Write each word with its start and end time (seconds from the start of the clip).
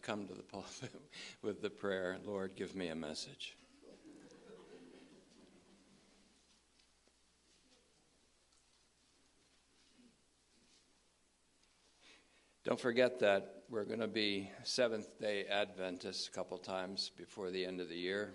I've 0.00 0.06
come 0.06 0.26
to 0.28 0.34
the 0.34 0.42
pulpit 0.50 0.94
with 1.42 1.60
the 1.60 1.68
prayer, 1.68 2.16
Lord, 2.24 2.52
give 2.56 2.74
me 2.74 2.88
a 2.88 2.94
message. 2.94 3.54
Don't 12.64 12.80
forget 12.80 13.18
that 13.18 13.64
we're 13.68 13.84
going 13.84 14.00
to 14.00 14.08
be 14.08 14.50
Seventh 14.62 15.18
day 15.20 15.44
Adventists 15.44 16.28
a 16.28 16.30
couple 16.30 16.56
times 16.56 17.10
before 17.18 17.50
the 17.50 17.66
end 17.66 17.80
of 17.80 17.90
the 17.90 17.96
year. 17.96 18.32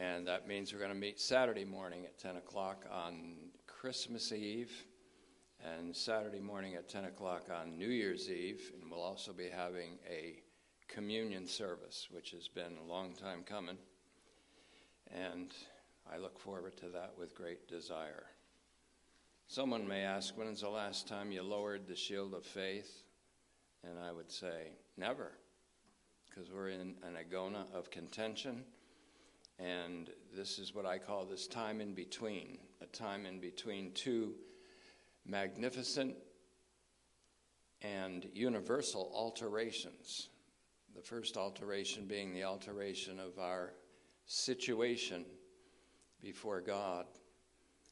And 0.00 0.26
that 0.26 0.48
means 0.48 0.72
we're 0.72 0.80
going 0.80 0.90
to 0.90 0.96
meet 0.96 1.20
Saturday 1.20 1.64
morning 1.64 2.06
at 2.06 2.18
10 2.18 2.36
o'clock 2.36 2.86
on 2.90 3.36
Christmas 3.68 4.32
Eve 4.32 4.72
and 5.64 5.94
Saturday 5.94 6.40
morning 6.40 6.74
at 6.74 6.88
10 6.88 7.04
o'clock 7.04 7.50
on 7.54 7.78
New 7.78 7.88
Year's 7.88 8.28
Eve. 8.28 8.72
And 8.80 8.90
we'll 8.90 9.02
also 9.02 9.32
be 9.32 9.48
having 9.48 9.98
a 10.10 10.40
communion 10.88 11.46
service, 11.46 12.08
which 12.10 12.30
has 12.30 12.48
been 12.48 12.76
a 12.82 12.88
long 12.88 13.12
time 13.14 13.42
coming. 13.44 13.78
And 15.14 15.52
I 16.12 16.18
look 16.18 16.38
forward 16.38 16.76
to 16.78 16.88
that 16.90 17.12
with 17.18 17.34
great 17.34 17.68
desire. 17.68 18.26
Someone 19.48 19.86
may 19.86 20.02
ask, 20.02 20.36
when's 20.36 20.62
the 20.62 20.68
last 20.68 21.06
time 21.06 21.30
you 21.30 21.42
lowered 21.42 21.86
the 21.86 21.94
shield 21.96 22.34
of 22.34 22.44
faith? 22.44 23.04
And 23.84 23.98
I 23.98 24.10
would 24.10 24.30
say, 24.30 24.72
never, 24.96 25.32
because 26.28 26.50
we're 26.50 26.70
in 26.70 26.96
an 27.02 27.16
agona 27.16 27.72
of 27.72 27.90
contention. 27.90 28.64
And 29.58 30.10
this 30.36 30.58
is 30.58 30.74
what 30.74 30.84
I 30.84 30.98
call 30.98 31.24
this 31.24 31.46
time 31.46 31.80
in 31.80 31.94
between, 31.94 32.58
a 32.82 32.86
time 32.86 33.24
in 33.24 33.40
between 33.40 33.92
two 33.92 34.34
magnificent 35.24 36.16
and 37.82 38.26
universal 38.34 39.10
alterations. 39.14 40.28
The 40.96 41.02
first 41.02 41.36
alteration 41.36 42.06
being 42.06 42.32
the 42.32 42.44
alteration 42.44 43.20
of 43.20 43.38
our 43.38 43.74
situation 44.24 45.26
before 46.22 46.62
God, 46.62 47.04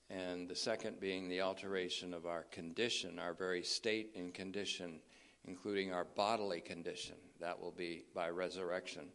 and 0.08 0.48
the 0.48 0.56
second 0.56 1.00
being 1.00 1.28
the 1.28 1.42
alteration 1.42 2.14
of 2.14 2.24
our 2.24 2.44
condition, 2.44 3.18
our 3.18 3.34
very 3.34 3.62
state 3.62 4.12
and 4.16 4.32
condition, 4.32 5.00
including 5.44 5.92
our 5.92 6.06
bodily 6.16 6.62
condition. 6.62 7.16
That 7.40 7.60
will 7.60 7.72
be 7.72 8.06
by 8.14 8.30
resurrection. 8.30 9.08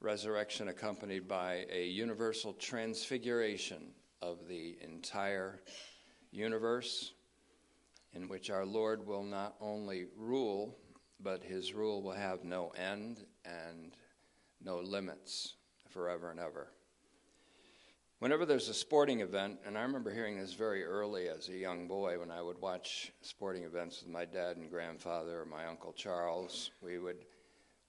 Resurrection 0.00 0.68
accompanied 0.68 1.26
by 1.26 1.64
a 1.72 1.86
universal 1.86 2.52
transfiguration 2.52 3.92
of 4.20 4.48
the 4.48 4.76
entire 4.82 5.62
universe 6.30 7.14
in 8.12 8.28
which 8.28 8.50
our 8.50 8.66
Lord 8.66 9.06
will 9.06 9.24
not 9.24 9.54
only 9.62 10.04
rule, 10.14 10.76
but 11.24 11.42
his 11.42 11.72
rule 11.72 12.02
will 12.02 12.12
have 12.12 12.44
no 12.44 12.72
end 12.76 13.24
and 13.44 13.96
no 14.62 14.78
limits 14.78 15.54
forever 15.88 16.30
and 16.30 16.38
ever. 16.38 16.68
Whenever 18.20 18.46
there's 18.46 18.68
a 18.68 18.74
sporting 18.74 19.20
event, 19.20 19.58
and 19.66 19.76
I 19.76 19.82
remember 19.82 20.12
hearing 20.12 20.38
this 20.38 20.52
very 20.52 20.84
early 20.84 21.28
as 21.28 21.48
a 21.48 21.56
young 21.56 21.88
boy 21.88 22.18
when 22.20 22.30
I 22.30 22.40
would 22.40 22.60
watch 22.60 23.12
sporting 23.22 23.64
events 23.64 24.02
with 24.02 24.12
my 24.12 24.24
dad 24.24 24.56
and 24.56 24.70
grandfather 24.70 25.40
or 25.40 25.46
my 25.46 25.66
uncle 25.66 25.92
Charles, 25.92 26.70
we 26.80 26.98
would 26.98 27.24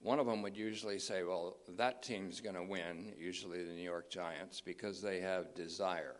one 0.02 0.18
of 0.18 0.26
them 0.26 0.42
would 0.42 0.56
usually 0.56 0.98
say, 0.98 1.22
Well, 1.22 1.56
that 1.76 2.02
team's 2.02 2.40
going 2.40 2.54
to 2.54 2.62
win, 2.62 3.14
usually 3.18 3.62
the 3.62 3.72
New 3.72 3.82
York 3.82 4.10
Giants, 4.10 4.60
because 4.60 5.00
they 5.00 5.20
have 5.20 5.54
desire. 5.54 6.16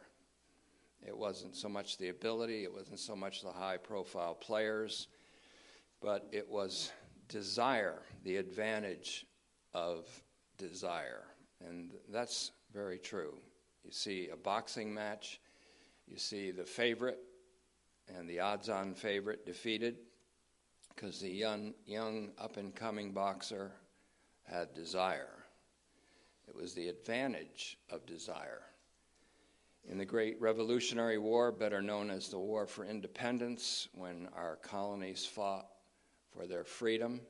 It 1.07 1.17
wasn't 1.17 1.55
so 1.55 1.69
much 1.69 1.99
the 1.99 2.09
ability, 2.09 2.65
it 2.65 2.73
wasn't 2.73 2.99
so 2.99 3.15
much 3.15 3.43
the 3.43 3.53
high 3.53 3.77
profile 3.77 4.35
players, 4.35 5.09
but 6.01 6.27
it 6.33 6.49
was 6.49 6.91
desire, 7.29 8.03
the 8.25 8.37
advantage 8.37 9.27
of 9.75 10.07
desire. 10.59 11.25
And 11.67 11.93
that's 12.11 12.53
very 12.73 12.99
true. 12.99 13.35
You 13.85 13.93
see 13.93 14.29
a 14.33 14.37
boxing 14.37 14.93
match, 14.93 15.41
you 16.07 16.19
see 16.19 16.51
the 16.51 16.65
favorite 16.65 17.19
and 18.17 18.29
the 18.29 18.41
odds 18.41 18.69
on 18.69 18.95
favorite 18.95 19.45
defeated 19.47 19.97
because 20.95 21.21
the 21.21 21.31
young, 21.31 21.75
young 21.85 22.31
up 22.39 22.57
and 22.57 22.75
coming 22.75 23.13
boxer 23.13 23.73
had 24.45 24.73
desire. 24.75 25.45
It 26.49 26.55
was 26.55 26.75
the 26.75 26.89
advantage 26.89 27.79
of 27.91 28.07
desire. 28.07 28.63
In 29.89 29.99
the 29.99 30.05
Great 30.05 30.41
Revolutionary 30.41 31.19
War, 31.19 31.53
better 31.53 31.83
known 31.83 32.11
as 32.11 32.29
the 32.29 32.39
War 32.39 32.67
for 32.67 32.85
Independence, 32.85 33.89
when 33.95 34.29
our 34.35 34.57
colonies 34.57 35.25
fought 35.25 35.67
for 36.37 36.47
their 36.47 36.65
freedom, 36.65 37.21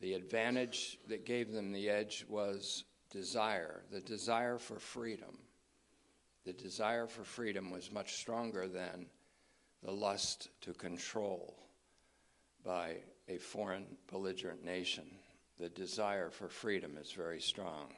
the 0.00 0.14
advantage 0.14 0.98
that 1.08 1.24
gave 1.24 1.52
them 1.52 1.72
the 1.72 1.88
edge 1.88 2.26
was 2.28 2.84
desire, 3.10 3.82
the 3.90 4.00
desire 4.00 4.58
for 4.58 4.78
freedom. 4.78 5.38
The 6.44 6.52
desire 6.52 7.06
for 7.06 7.24
freedom 7.24 7.70
was 7.70 7.90
much 7.90 8.14
stronger 8.16 8.68
than 8.68 9.06
the 9.82 9.92
lust 9.92 10.50
to 10.62 10.74
control 10.74 11.56
by 12.64 12.96
a 13.28 13.38
foreign 13.38 13.86
belligerent 14.10 14.64
nation. 14.64 15.04
The 15.58 15.70
desire 15.70 16.30
for 16.30 16.48
freedom 16.48 16.98
is 17.00 17.12
very 17.12 17.40
strong. 17.40 17.94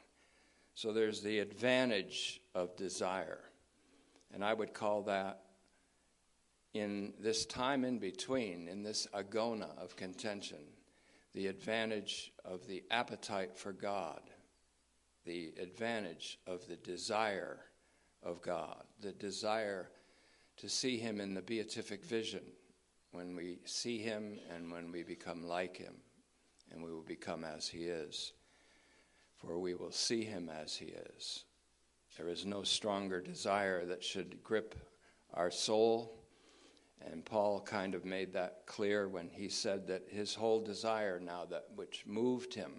So 0.75 0.93
there's 0.93 1.23
the 1.23 1.39
advantage 1.41 2.41
of 2.55 2.77
desire. 2.77 3.41
And 4.33 4.45
I 4.45 4.53
would 4.53 4.75
call 4.75 5.03
that 5.05 5.41
in 6.75 7.15
this 7.19 7.47
time 7.47 7.85
in 7.85 7.99
between, 7.99 8.69
in 8.69 8.83
this 8.83 9.07
agona 9.15 9.77
of 9.79 9.97
contention, 9.97 10.59
the 11.35 11.47
advantage 11.47 12.33
of 12.45 12.67
the 12.67 12.83
appetite 12.91 13.57
for 13.57 13.73
God, 13.73 14.21
the 15.25 15.53
advantage 15.61 16.39
of 16.47 16.67
the 16.67 16.77
desire 16.77 17.61
of 18.23 18.43
God, 18.43 18.85
the 19.01 19.13
desire 19.13 19.91
to 20.59 20.69
see 20.69 20.99
Him 20.99 21.21
in 21.21 21.35
the 21.35 21.43
beatific 21.43 22.05
vision 22.05 22.43
when 23.13 23.35
we 23.37 23.59
see 23.65 23.99
Him 23.99 24.39
and 24.55 24.71
when 24.71 24.91
we 24.91 25.03
become 25.03 25.47
like 25.47 25.77
Him, 25.77 25.95
and 26.73 26.83
we 26.83 26.91
will 26.91 27.03
become 27.03 27.45
as 27.45 27.69
He 27.69 27.85
is 27.85 28.33
for 29.37 29.59
we 29.59 29.75
will 29.75 29.93
see 29.93 30.25
him 30.25 30.51
as 30.51 30.77
he 30.77 30.87
is. 30.87 31.45
There 32.17 32.29
is 32.29 32.47
no 32.47 32.63
stronger 32.63 33.21
desire 33.21 33.85
that 33.87 34.03
should 34.03 34.43
grip 34.43 34.75
our 35.35 35.51
soul. 35.51 36.16
And 37.05 37.25
Paul 37.25 37.61
kind 37.61 37.95
of 37.95 38.05
made 38.05 38.33
that 38.33 38.63
clear 38.67 39.09
when 39.09 39.29
he 39.29 39.49
said 39.49 39.87
that 39.89 40.05
his 40.09 40.35
whole 40.35 40.61
desire 40.61 41.21
now, 41.21 41.45
that 41.47 41.67
which 41.75 42.05
moved 42.07 42.55
him, 42.55 42.73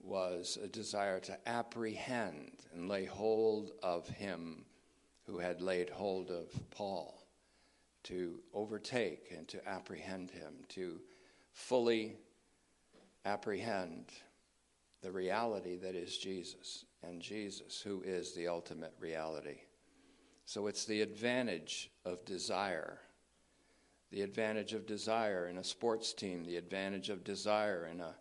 was 0.00 0.58
a 0.62 0.68
desire 0.68 1.20
to 1.20 1.48
apprehend 1.48 2.52
and 2.72 2.88
lay 2.88 3.04
hold 3.04 3.72
of 3.82 4.06
him 4.08 4.64
who 5.26 5.38
had 5.38 5.60
laid 5.60 5.88
hold 5.88 6.30
of 6.30 6.48
Paul, 6.70 7.26
to 8.04 8.40
overtake 8.52 9.32
and 9.36 9.48
to 9.48 9.66
apprehend 9.66 10.30
him, 10.30 10.52
to 10.68 11.00
fully 11.52 12.16
apprehend 13.24 14.12
the 15.00 15.10
reality 15.10 15.76
that 15.76 15.94
is 15.94 16.18
Jesus, 16.18 16.84
and 17.02 17.20
Jesus, 17.20 17.80
who 17.80 18.02
is 18.02 18.34
the 18.34 18.48
ultimate 18.48 18.94
reality. 19.00 19.60
So 20.46 20.66
it's 20.66 20.84
the 20.84 21.00
advantage 21.00 21.90
of 22.04 22.24
desire. 22.26 22.98
The 24.14 24.22
advantage 24.22 24.74
of 24.74 24.86
desire 24.86 25.48
in 25.48 25.58
a 25.58 25.64
sports 25.64 26.12
team, 26.12 26.44
the 26.44 26.56
advantage 26.56 27.10
of 27.10 27.24
desire 27.24 27.88
in 27.90 28.00
a 28.00 28.14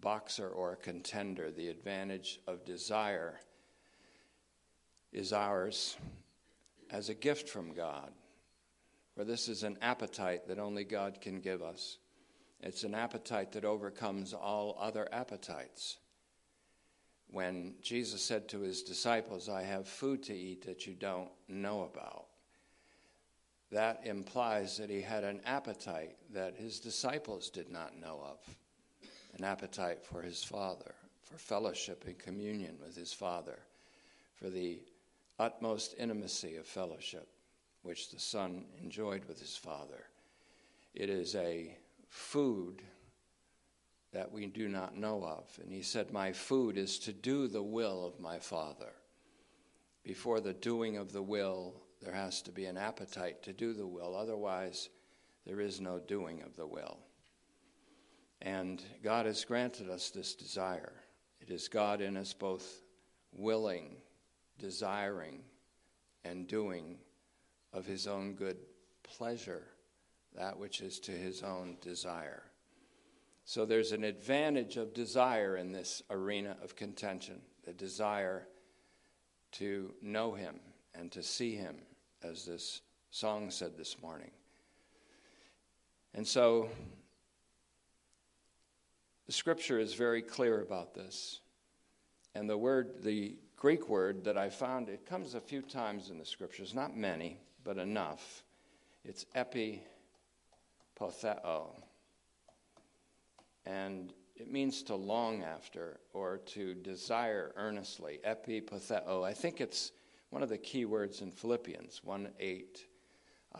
boxer 0.00 0.48
or 0.48 0.72
a 0.72 0.76
contender, 0.76 1.50
the 1.50 1.68
advantage 1.68 2.40
of 2.46 2.64
desire 2.64 3.38
is 5.12 5.34
ours 5.34 5.98
as 6.90 7.10
a 7.10 7.14
gift 7.14 7.50
from 7.50 7.74
God. 7.74 8.10
For 9.14 9.22
this 9.22 9.50
is 9.50 9.64
an 9.64 9.76
appetite 9.82 10.48
that 10.48 10.58
only 10.58 10.82
God 10.82 11.20
can 11.20 11.40
give 11.40 11.62
us. 11.62 11.98
It's 12.62 12.84
an 12.84 12.94
appetite 12.94 13.52
that 13.52 13.66
overcomes 13.66 14.32
all 14.32 14.78
other 14.80 15.06
appetites 15.12 15.98
when 17.28 17.74
Jesus 17.82 18.24
said 18.24 18.48
to 18.48 18.60
his 18.60 18.82
disciples, 18.82 19.50
I 19.50 19.64
have 19.64 19.86
food 19.86 20.22
to 20.22 20.34
eat 20.34 20.64
that 20.64 20.86
you 20.86 20.94
don't 20.94 21.28
know 21.48 21.82
about. 21.82 22.23
That 23.74 24.02
implies 24.04 24.76
that 24.76 24.88
he 24.88 25.00
had 25.00 25.24
an 25.24 25.40
appetite 25.44 26.14
that 26.32 26.54
his 26.54 26.78
disciples 26.78 27.50
did 27.50 27.68
not 27.68 27.98
know 27.98 28.20
of 28.24 28.38
an 29.36 29.42
appetite 29.42 30.00
for 30.00 30.22
his 30.22 30.44
Father, 30.44 30.94
for 31.24 31.38
fellowship 31.38 32.04
and 32.06 32.16
communion 32.16 32.76
with 32.80 32.94
his 32.94 33.12
Father, 33.12 33.58
for 34.36 34.48
the 34.48 34.78
utmost 35.40 35.96
intimacy 35.98 36.54
of 36.54 36.68
fellowship 36.68 37.26
which 37.82 38.12
the 38.12 38.20
Son 38.20 38.64
enjoyed 38.80 39.24
with 39.24 39.40
his 39.40 39.56
Father. 39.56 40.04
It 40.94 41.10
is 41.10 41.34
a 41.34 41.76
food 42.08 42.80
that 44.12 44.30
we 44.30 44.46
do 44.46 44.68
not 44.68 44.96
know 44.96 45.24
of. 45.24 45.50
And 45.60 45.72
he 45.72 45.82
said, 45.82 46.12
My 46.12 46.32
food 46.32 46.78
is 46.78 46.96
to 47.00 47.12
do 47.12 47.48
the 47.48 47.60
will 47.60 48.06
of 48.06 48.20
my 48.20 48.38
Father. 48.38 48.92
Before 50.04 50.38
the 50.38 50.54
doing 50.54 50.96
of 50.96 51.10
the 51.10 51.22
will, 51.22 51.83
there 52.04 52.14
has 52.14 52.42
to 52.42 52.52
be 52.52 52.66
an 52.66 52.76
appetite 52.76 53.42
to 53.42 53.52
do 53.52 53.72
the 53.72 53.86
will. 53.86 54.14
Otherwise, 54.14 54.90
there 55.46 55.60
is 55.60 55.80
no 55.80 55.98
doing 55.98 56.42
of 56.42 56.54
the 56.56 56.66
will. 56.66 56.98
And 58.42 58.82
God 59.02 59.26
has 59.26 59.44
granted 59.44 59.88
us 59.88 60.10
this 60.10 60.34
desire. 60.34 60.92
It 61.40 61.50
is 61.50 61.68
God 61.68 62.00
in 62.00 62.16
us 62.16 62.34
both 62.34 62.82
willing, 63.32 63.96
desiring, 64.58 65.40
and 66.24 66.46
doing 66.46 66.98
of 67.72 67.86
his 67.86 68.06
own 68.06 68.34
good 68.34 68.58
pleasure, 69.02 69.64
that 70.36 70.58
which 70.58 70.80
is 70.80 71.00
to 71.00 71.12
his 71.12 71.42
own 71.42 71.76
desire. 71.80 72.42
So 73.46 73.64
there's 73.64 73.92
an 73.92 74.04
advantage 74.04 74.76
of 74.76 74.94
desire 74.94 75.56
in 75.56 75.72
this 75.72 76.02
arena 76.10 76.56
of 76.62 76.76
contention 76.76 77.40
the 77.64 77.72
desire 77.72 78.46
to 79.52 79.94
know 80.02 80.34
him 80.34 80.60
and 80.94 81.10
to 81.12 81.22
see 81.22 81.54
him, 81.54 81.76
as 82.24 82.44
this 82.44 82.80
song 83.10 83.50
said 83.50 83.76
this 83.76 84.00
morning. 84.02 84.30
And 86.14 86.26
so 86.26 86.68
the 89.26 89.32
scripture 89.32 89.78
is 89.78 89.94
very 89.94 90.22
clear 90.22 90.62
about 90.62 90.94
this. 90.94 91.40
And 92.34 92.48
the 92.48 92.58
word, 92.58 93.02
the 93.02 93.36
Greek 93.56 93.88
word 93.88 94.24
that 94.24 94.36
I 94.36 94.48
found, 94.48 94.88
it 94.88 95.06
comes 95.06 95.34
a 95.34 95.40
few 95.40 95.62
times 95.62 96.10
in 96.10 96.18
the 96.18 96.24
scriptures, 96.24 96.74
not 96.74 96.96
many, 96.96 97.38
but 97.62 97.78
enough. 97.78 98.42
It's 99.04 99.26
epipotheo. 99.36 99.80
And 103.66 104.12
it 104.36 104.50
means 104.50 104.82
to 104.84 104.94
long 104.96 105.42
after 105.42 106.00
or 106.12 106.38
to 106.38 106.74
desire 106.74 107.52
earnestly. 107.56 108.20
Epipotheo. 108.26 109.24
I 109.24 109.32
think 109.32 109.60
it's 109.60 109.92
one 110.34 110.42
of 110.42 110.48
the 110.48 110.58
key 110.58 110.84
words 110.84 111.20
in 111.20 111.30
Philippians 111.30 112.00
1 112.02 112.28
8. 112.40 112.84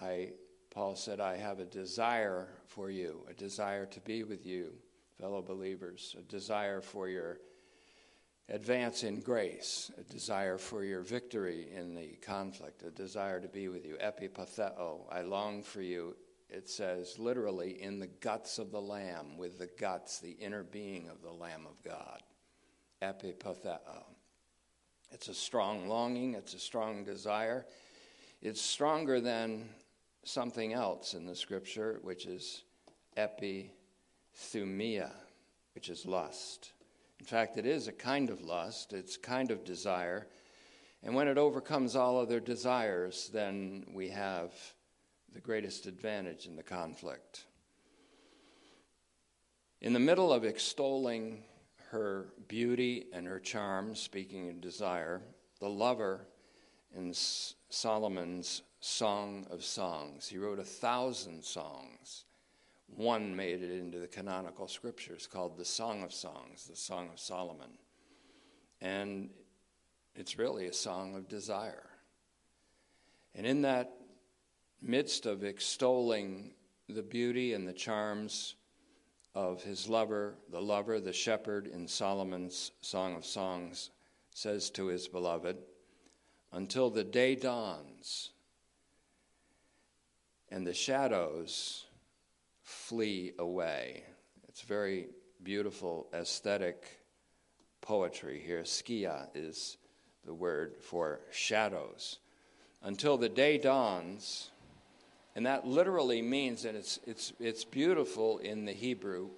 I, 0.03 0.32
Paul 0.71 0.97
said, 0.97 1.21
I 1.21 1.37
have 1.37 1.61
a 1.61 1.65
desire 1.65 2.49
for 2.67 2.91
you, 2.91 3.25
a 3.31 3.32
desire 3.32 3.87
to 3.87 4.00
be 4.00 4.25
with 4.25 4.44
you, 4.44 4.73
fellow 5.21 5.41
believers, 5.41 6.17
a 6.19 6.23
desire 6.23 6.81
for 6.81 7.09
your 7.09 7.38
advance 8.49 9.05
in 9.05 9.21
grace, 9.21 9.93
a 9.97 10.03
desire 10.12 10.59
for 10.59 10.82
your 10.82 11.03
victory 11.03 11.69
in 11.73 11.94
the 11.94 12.17
conflict, 12.26 12.82
a 12.82 12.91
desire 12.91 13.41
to 13.41 13.49
be 13.49 13.69
with 13.69 13.87
you. 13.87 13.97
Epipotheo, 14.03 15.03
I 15.12 15.23
long 15.23 15.62
for 15.62 15.81
you. 15.81 16.17
It 16.50 16.69
says 16.69 17.21
literally 17.21 17.81
in 17.81 18.00
the 18.00 18.09
guts 18.09 18.59
of 18.59 18.73
the 18.73 18.82
Lamb, 18.82 19.38
with 19.38 19.61
the 19.61 19.71
guts, 19.79 20.19
the 20.19 20.32
inner 20.32 20.65
being 20.65 21.09
of 21.09 21.23
the 21.23 21.31
Lamb 21.31 21.67
of 21.69 21.81
God. 21.85 22.21
Epipotheo. 23.00 24.13
It's 25.14 25.28
a 25.28 25.34
strong 25.34 25.88
longing, 25.88 26.34
it's 26.34 26.55
a 26.55 26.58
strong 26.58 27.05
desire. 27.05 27.66
It's 28.43 28.61
stronger 28.61 29.20
than 29.20 29.69
something 30.25 30.72
else 30.72 31.14
in 31.14 31.25
the 31.25 31.37
scripture, 31.37 32.00
which 32.02 32.26
is 32.26 32.64
epithumia, 33.16 35.12
which 35.76 35.88
is 35.88 36.05
lust. 36.05 36.72
In 37.20 37.26
fact, 37.26 37.56
it 37.56 37.64
is 37.64 37.87
a 37.87 37.93
kind 37.93 38.28
of 38.28 38.43
lust, 38.43 38.93
it's 38.93 39.14
a 39.14 39.20
kind 39.20 39.52
of 39.52 39.64
desire. 39.64 40.26
And 41.05 41.14
when 41.14 41.28
it 41.28 41.38
overcomes 41.38 41.94
all 41.94 42.19
other 42.19 42.40
desires, 42.40 43.31
then 43.32 43.87
we 43.94 44.08
have 44.08 44.52
the 45.32 45.40
greatest 45.40 45.87
advantage 45.87 46.46
in 46.46 46.56
the 46.56 46.64
conflict. 46.64 47.44
In 49.81 49.93
the 49.93 50.00
middle 50.00 50.32
of 50.32 50.44
extolling 50.44 51.44
her 51.94 52.26
beauty 52.49 53.06
and 53.12 53.26
her 53.26 53.38
charm, 53.38 53.94
speaking 53.94 54.49
of 54.49 54.61
desire, 54.61 55.23
the 55.61 55.69
lover 55.69 56.26
in 56.96 57.14
Solomon's 57.70 58.62
Song 58.81 59.46
of 59.50 59.64
Songs, 59.64 60.26
he 60.26 60.37
wrote 60.37 60.58
a 60.58 60.64
thousand 60.64 61.44
songs 61.44 62.25
one 62.96 63.35
made 63.35 63.62
it 63.62 63.70
into 63.70 63.99
the 63.99 64.06
canonical 64.06 64.69
scriptures 64.69 65.26
called 65.26 65.56
the 65.56 65.64
Song 65.64 66.02
of 66.02 66.12
Songs, 66.12 66.67
the 66.69 66.76
Song 66.76 67.08
of 67.12 67.19
Solomon. 67.19 67.79
And 68.81 69.31
it's 70.14 70.38
really 70.38 70.67
a 70.67 70.73
song 70.73 71.17
of 71.17 71.29
desire. 71.29 71.88
And 73.35 73.47
in 73.47 73.62
that 73.62 73.93
midst 74.81 75.26
of 75.26 75.44
extolling 75.44 76.52
the 76.88 77.02
beauty 77.02 77.55
and 77.55 77.67
the 77.67 77.73
charms 77.73 78.55
of 79.34 79.62
his 79.62 79.88
lover, 79.88 80.34
the 80.50 80.60
lover, 80.60 81.00
the 81.00 81.12
shepherd 81.12 81.66
in 81.66 81.88
Solomon's 81.88 82.70
Song 82.81 83.16
of 83.16 83.25
Songs 83.25 83.90
says 84.31 84.70
to 84.70 84.86
his 84.86 85.08
beloved, 85.08 85.56
Until 86.52 86.90
the 86.90 87.04
day 87.04 87.34
dawns 87.34 88.31
and 90.50 90.66
the 90.66 90.75
shadows 90.75 91.86
flee 92.62 93.32
away. 93.38 94.04
It's 94.48 94.62
very 94.62 95.08
beautiful 95.42 96.06
aesthetic 96.14 97.04
poetry 97.80 98.40
here. 98.44 98.62
Skia 98.62 99.28
is 99.34 99.78
the 100.25 100.32
word 100.32 100.76
for 100.80 101.20
shadows. 101.32 102.19
Until 102.82 103.16
the 103.16 103.28
day 103.28 103.58
dawns, 103.58 104.50
and 105.36 105.46
that 105.46 105.66
literally 105.66 106.22
means 106.22 106.62
that 106.62 106.75
it's, 106.75 107.00
it's, 107.06 107.32
it's 107.40 107.64
beautiful 107.64 108.38
in 108.38 108.64
the 108.64 108.72
Hebrew 108.72 109.28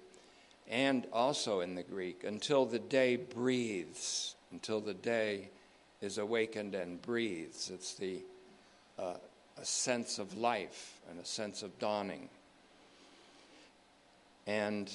and 0.69 1.07
also 1.11 1.61
in 1.61 1.75
the 1.75 1.83
Greek, 1.83 2.23
until 2.23 2.65
the 2.65 2.79
day 2.79 3.15
breathes, 3.15 4.35
until 4.51 4.81
the 4.81 4.93
day 4.93 5.49
is 6.01 6.17
awakened 6.17 6.75
and 6.75 7.01
breathes. 7.01 7.71
It's 7.73 7.93
the, 7.95 8.19
uh, 8.99 9.15
a 9.59 9.65
sense 9.65 10.19
of 10.19 10.37
life 10.37 10.99
and 11.09 11.19
a 11.19 11.25
sense 11.25 11.63
of 11.63 11.77
dawning. 11.79 12.29
And 14.45 14.91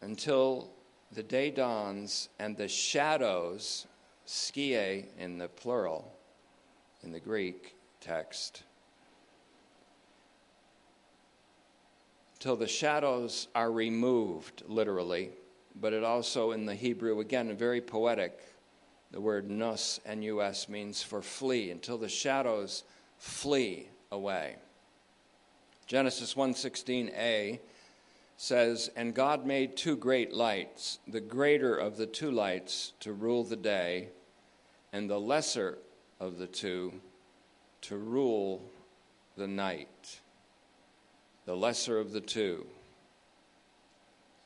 until 0.00 0.68
the 1.12 1.22
day 1.22 1.50
dawns 1.50 2.28
and 2.38 2.56
the 2.56 2.68
shadows, 2.68 3.86
skie 4.26 5.04
in 5.18 5.38
the 5.38 5.48
plural, 5.48 6.12
in 7.02 7.12
the 7.12 7.20
Greek 7.20 7.74
text, 8.00 8.62
till 12.38 12.56
the 12.56 12.68
shadows 12.68 13.48
are 13.54 13.72
removed, 13.72 14.62
literally, 14.66 15.30
but 15.80 15.92
it 15.92 16.04
also 16.04 16.52
in 16.52 16.66
the 16.66 16.74
Hebrew, 16.74 17.20
again, 17.20 17.54
very 17.56 17.80
poetic. 17.80 18.38
The 19.10 19.20
word 19.20 19.50
nus, 19.50 20.00
N-U-S, 20.04 20.68
means 20.68 21.02
for 21.02 21.22
flee, 21.22 21.70
until 21.70 21.98
the 21.98 22.08
shadows 22.08 22.84
flee 23.16 23.88
away. 24.12 24.56
Genesis 25.86 26.34
1:16a 26.34 27.58
says, 28.36 28.90
And 28.94 29.14
God 29.14 29.46
made 29.46 29.76
two 29.76 29.96
great 29.96 30.32
lights, 30.32 30.98
the 31.08 31.20
greater 31.20 31.76
of 31.76 31.96
the 31.96 32.06
two 32.06 32.30
lights 32.30 32.92
to 33.00 33.12
rule 33.12 33.42
the 33.44 33.56
day, 33.56 34.10
and 34.92 35.08
the 35.08 35.18
lesser 35.18 35.78
of 36.20 36.38
the 36.38 36.46
two 36.46 37.00
to 37.82 37.96
rule 37.96 38.62
the 39.36 39.48
night. 39.48 40.20
The 41.48 41.56
lesser 41.56 41.98
of 41.98 42.12
the 42.12 42.20
two. 42.20 42.66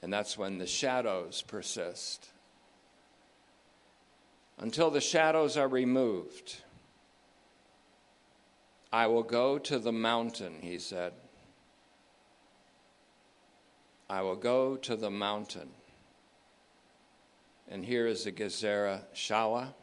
And 0.03 0.13
that's 0.13 0.39
when 0.39 0.59
the 0.59 0.69
shadows 0.69 1.43
persist. 1.43 2.29
Until 4.57 4.89
the 4.89 5.01
shadows 5.01 5.57
are 5.57 5.67
removed, 5.67 6.63
I 8.93 9.09
will 9.09 9.25
go 9.25 9.59
to 9.59 9.81
the 9.81 9.91
mountain, 9.91 10.61
he 10.61 10.79
said. 10.79 11.13
I 14.09 14.23
will 14.23 14.37
go 14.37 14.77
to 14.77 14.95
the 14.95 15.11
mountain. 15.11 15.71
And 17.69 17.85
here 17.85 18.07
is 18.07 18.23
the 18.23 18.31
Gezerah 18.31 19.01
Shawa, 19.13 19.75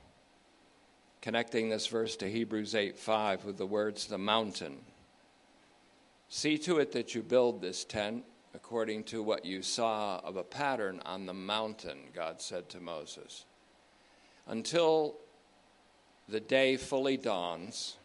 connecting 1.22 1.68
this 1.68 1.88
verse 1.88 2.16
to 2.16 2.32
Hebrews 2.32 2.76
8 2.76 2.98
5 2.98 3.44
with 3.44 3.58
the 3.58 3.68
words, 3.68 4.08
the 4.08 4.18
mountain. 4.18 4.78
See 6.30 6.58
to 6.60 6.78
it 6.80 6.92
that 6.94 7.14
you 7.16 7.22
build 7.22 7.62
this 7.62 7.84
tent 7.84 8.24
according 8.54 9.04
to 9.06 9.22
what 9.22 9.46
you 9.46 9.62
saw 9.62 10.20
of 10.24 10.38
a 10.38 10.44
pattern 10.44 11.02
on 11.06 11.26
the 11.26 11.34
mountain, 11.34 12.00
God 12.14 12.42
said 12.42 12.70
to 12.70 12.80
Moses. 12.80 13.46
Until 14.48 15.18
the 16.28 16.40
day 16.40 16.78
fully 16.78 17.18
dawns, 17.18 17.98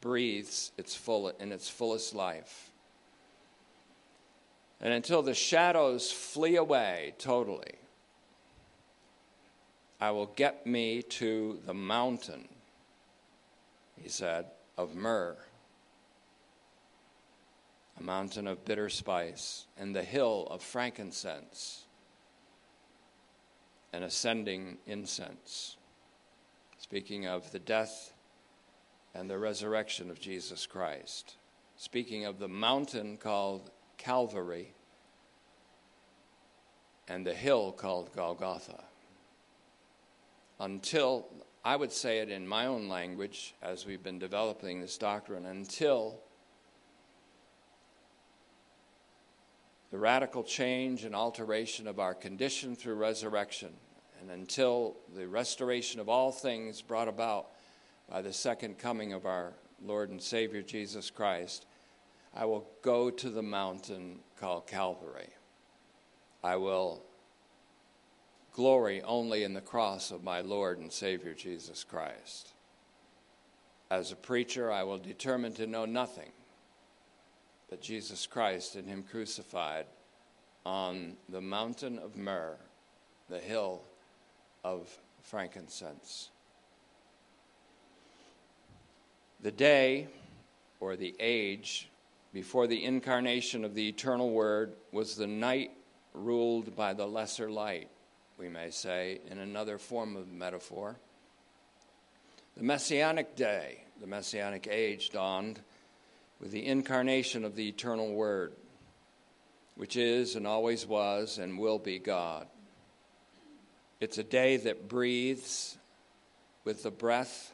breathes 0.00 0.72
its 0.78 0.94
full, 0.94 1.28
in 1.28 1.52
its 1.52 1.68
fullest 1.68 2.14
life 2.14 2.70
and 4.84 4.92
until 4.92 5.22
the 5.22 5.34
shadows 5.34 6.12
flee 6.12 6.56
away 6.56 7.14
totally, 7.18 7.72
I 9.98 10.10
will 10.10 10.26
get 10.26 10.66
me 10.66 11.00
to 11.02 11.58
the 11.64 11.72
mountain, 11.72 12.48
he 14.00 14.10
said, 14.10 14.46
of 14.76 14.94
myrrh, 14.94 15.38
a 17.98 18.02
mountain 18.02 18.46
of 18.46 18.64
bitter 18.64 18.88
spice, 18.88 19.66
and 19.78 19.94
the 19.94 20.02
hill 20.02 20.48
of 20.50 20.62
frankincense, 20.62 21.84
and 23.92 24.04
ascending 24.04 24.78
incense. 24.86 25.76
Speaking 26.78 27.26
of 27.26 27.50
the 27.52 27.58
death 27.58 28.12
and 29.14 29.30
the 29.30 29.38
resurrection 29.38 30.10
of 30.10 30.20
Jesus 30.20 30.66
Christ. 30.66 31.36
Speaking 31.76 32.24
of 32.24 32.38
the 32.38 32.48
mountain 32.48 33.16
called 33.16 33.70
Calvary, 33.96 34.74
and 37.08 37.26
the 37.26 37.34
hill 37.34 37.72
called 37.72 38.14
Golgotha. 38.14 38.82
Until, 40.58 41.26
I 41.64 41.76
would 41.76 41.92
say 41.92 42.18
it 42.18 42.30
in 42.30 42.46
my 42.46 42.66
own 42.66 42.88
language 42.88 43.54
as 43.62 43.86
we've 43.86 44.02
been 44.02 44.18
developing 44.18 44.80
this 44.80 44.98
doctrine, 44.98 45.46
until 45.46 46.20
the 49.94 50.00
radical 50.00 50.42
change 50.42 51.04
and 51.04 51.14
alteration 51.14 51.86
of 51.86 52.00
our 52.00 52.14
condition 52.14 52.74
through 52.74 52.96
resurrection, 52.96 53.68
and 54.20 54.28
until 54.28 54.96
the 55.14 55.28
restoration 55.28 56.00
of 56.00 56.08
all 56.08 56.32
things 56.32 56.82
brought 56.82 57.06
about 57.06 57.50
by 58.10 58.20
the 58.20 58.32
second 58.32 58.76
coming 58.76 59.12
of 59.12 59.24
our 59.24 59.52
Lord 59.80 60.10
and 60.10 60.20
Savior 60.20 60.62
Jesus 60.62 61.10
Christ, 61.10 61.66
I 62.34 62.44
will 62.44 62.66
go 62.82 63.08
to 63.08 63.30
the 63.30 63.44
mountain 63.44 64.18
called 64.40 64.66
Calvary. 64.66 65.28
I 66.42 66.56
will 66.56 67.00
glory 68.52 69.00
only 69.02 69.44
in 69.44 69.54
the 69.54 69.60
cross 69.60 70.10
of 70.10 70.24
my 70.24 70.40
Lord 70.40 70.80
and 70.80 70.92
Savior 70.92 71.34
Jesus 71.34 71.84
Christ. 71.84 72.52
As 73.92 74.10
a 74.10 74.16
preacher, 74.16 74.72
I 74.72 74.82
will 74.82 74.98
determine 74.98 75.52
to 75.52 75.68
know 75.68 75.84
nothing 75.84 76.32
but 77.74 77.82
Jesus 77.82 78.24
Christ 78.24 78.76
and 78.76 78.86
Him 78.86 79.02
crucified 79.02 79.86
on 80.64 81.16
the 81.28 81.40
mountain 81.40 81.98
of 81.98 82.16
myrrh, 82.16 82.56
the 83.28 83.40
hill 83.40 83.82
of 84.62 84.88
frankincense. 85.22 86.30
The 89.40 89.50
day 89.50 90.06
or 90.78 90.94
the 90.94 91.16
age 91.18 91.88
before 92.32 92.68
the 92.68 92.84
incarnation 92.84 93.64
of 93.64 93.74
the 93.74 93.88
eternal 93.88 94.30
Word 94.30 94.74
was 94.92 95.16
the 95.16 95.26
night 95.26 95.72
ruled 96.12 96.76
by 96.76 96.94
the 96.94 97.08
lesser 97.08 97.50
light, 97.50 97.90
we 98.38 98.48
may 98.48 98.70
say, 98.70 99.18
in 99.28 99.38
another 99.38 99.78
form 99.78 100.14
of 100.14 100.30
metaphor. 100.30 100.94
The 102.56 102.62
Messianic 102.62 103.34
day, 103.34 103.82
the 104.00 104.06
Messianic 104.06 104.68
age, 104.70 105.10
dawned 105.10 105.58
with 106.40 106.50
the 106.50 106.66
incarnation 106.66 107.44
of 107.44 107.56
the 107.56 107.68
eternal 107.68 108.12
Word, 108.12 108.52
which 109.76 109.96
is 109.96 110.36
and 110.36 110.46
always 110.46 110.86
was 110.86 111.38
and 111.38 111.58
will 111.58 111.78
be 111.78 111.98
God. 111.98 112.46
It's 114.00 114.18
a 114.18 114.24
day 114.24 114.56
that 114.58 114.88
breathes 114.88 115.76
with 116.64 116.82
the 116.82 116.90
breath 116.90 117.52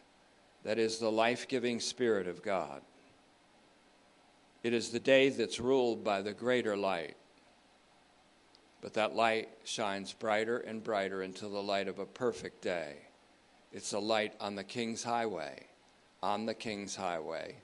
that 0.64 0.78
is 0.78 0.98
the 0.98 1.10
life 1.10 1.48
giving 1.48 1.80
Spirit 1.80 2.26
of 2.26 2.42
God. 2.42 2.82
It 4.62 4.74
is 4.74 4.90
the 4.90 5.00
day 5.00 5.30
that's 5.30 5.60
ruled 5.60 6.04
by 6.04 6.20
the 6.20 6.34
greater 6.34 6.76
light. 6.76 7.16
But 8.82 8.94
that 8.94 9.14
light 9.14 9.48
shines 9.64 10.12
brighter 10.12 10.58
and 10.58 10.82
brighter 10.82 11.22
until 11.22 11.50
the 11.50 11.62
light 11.62 11.88
of 11.88 11.98
a 11.98 12.06
perfect 12.06 12.62
day. 12.62 12.96
It's 13.72 13.92
a 13.92 13.98
light 13.98 14.34
on 14.40 14.56
the 14.56 14.64
King's 14.64 15.02
highway, 15.02 15.66
on 16.22 16.46
the 16.46 16.54
King's 16.54 16.96
highway 16.96 17.56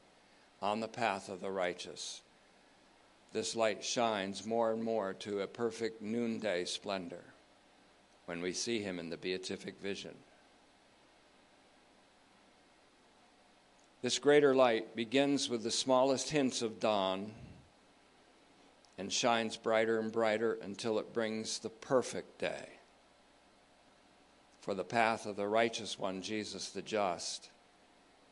on 0.60 0.80
the 0.80 0.88
path 0.88 1.28
of 1.28 1.40
the 1.40 1.50
righteous. 1.50 2.22
This 3.32 3.54
light 3.54 3.84
shines 3.84 4.46
more 4.46 4.72
and 4.72 4.82
more 4.82 5.12
to 5.14 5.40
a 5.40 5.46
perfect 5.46 6.00
noonday 6.00 6.64
splendor 6.64 7.24
when 8.24 8.40
we 8.40 8.52
see 8.52 8.80
him 8.80 8.98
in 8.98 9.10
the 9.10 9.16
beatific 9.16 9.78
vision. 9.80 10.14
This 14.02 14.18
greater 14.18 14.54
light 14.54 14.94
begins 14.94 15.48
with 15.48 15.62
the 15.62 15.70
smallest 15.70 16.30
hints 16.30 16.62
of 16.62 16.80
dawn 16.80 17.32
and 18.98 19.12
shines 19.12 19.56
brighter 19.56 19.98
and 19.98 20.12
brighter 20.12 20.58
until 20.62 20.98
it 20.98 21.12
brings 21.12 21.58
the 21.58 21.70
perfect 21.70 22.38
day. 22.38 22.68
For 24.60 24.74
the 24.74 24.84
path 24.84 25.26
of 25.26 25.36
the 25.36 25.46
righteous 25.46 25.98
one, 25.98 26.22
Jesus 26.22 26.70
the 26.70 26.82
just, 26.82 27.50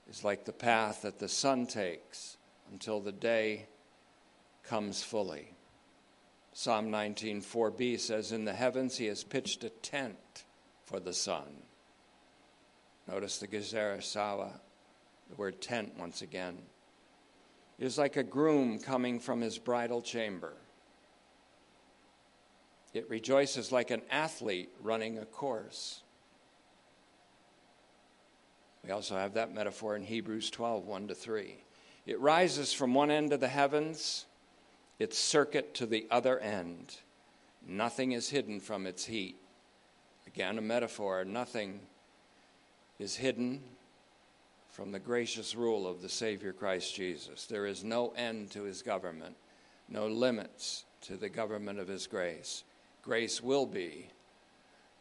is 0.08 0.24
like 0.24 0.44
the 0.44 0.52
path 0.52 1.02
that 1.02 1.18
the 1.18 1.28
sun 1.28 1.66
takes 1.66 2.36
until 2.70 3.00
the 3.00 3.12
day 3.12 3.66
comes 4.62 5.02
fully. 5.02 5.54
Psalm 6.52 6.90
19:4b 6.90 7.98
says, 7.98 8.30
"In 8.30 8.44
the 8.44 8.54
heavens 8.54 8.96
he 8.96 9.06
has 9.06 9.24
pitched 9.24 9.64
a 9.64 9.70
tent 9.70 10.44
for 10.84 11.00
the 11.00 11.12
sun." 11.12 11.64
Notice 13.06 13.38
the 13.38 13.48
Gezerah 13.48 13.98
Shawa, 13.98 14.60
the 15.28 15.36
word 15.36 15.60
tent 15.60 15.96
once 15.98 16.22
again. 16.22 16.70
It 17.78 17.86
is 17.86 17.98
like 17.98 18.16
a 18.16 18.22
groom 18.22 18.78
coming 18.78 19.18
from 19.18 19.40
his 19.40 19.58
bridal 19.58 20.00
chamber. 20.00 20.56
It 22.92 23.10
rejoices 23.10 23.72
like 23.72 23.90
an 23.90 24.02
athlete 24.08 24.70
running 24.80 25.18
a 25.18 25.26
course. 25.26 26.03
We 28.84 28.90
also 28.90 29.16
have 29.16 29.34
that 29.34 29.54
metaphor 29.54 29.96
in 29.96 30.02
Hebrews 30.02 30.50
12, 30.50 30.86
1 30.86 31.08
to 31.08 31.14
3. 31.14 31.56
It 32.06 32.20
rises 32.20 32.72
from 32.72 32.92
one 32.92 33.10
end 33.10 33.32
of 33.32 33.40
the 33.40 33.48
heavens, 33.48 34.26
its 34.98 35.18
circuit 35.18 35.74
to 35.74 35.86
the 35.86 36.06
other 36.10 36.38
end. 36.38 36.96
Nothing 37.66 38.12
is 38.12 38.28
hidden 38.28 38.60
from 38.60 38.86
its 38.86 39.06
heat. 39.06 39.36
Again, 40.26 40.58
a 40.58 40.62
metaphor. 40.62 41.24
Nothing 41.24 41.80
is 42.98 43.16
hidden 43.16 43.62
from 44.70 44.92
the 44.92 44.98
gracious 44.98 45.54
rule 45.54 45.86
of 45.86 46.02
the 46.02 46.08
Savior 46.08 46.52
Christ 46.52 46.94
Jesus. 46.94 47.46
There 47.46 47.64
is 47.64 47.84
no 47.84 48.12
end 48.16 48.50
to 48.50 48.64
his 48.64 48.82
government, 48.82 49.36
no 49.88 50.08
limits 50.08 50.84
to 51.02 51.16
the 51.16 51.30
government 51.30 51.78
of 51.78 51.88
his 51.88 52.06
grace. 52.06 52.64
Grace 53.02 53.42
will 53.42 53.66
be 53.66 54.08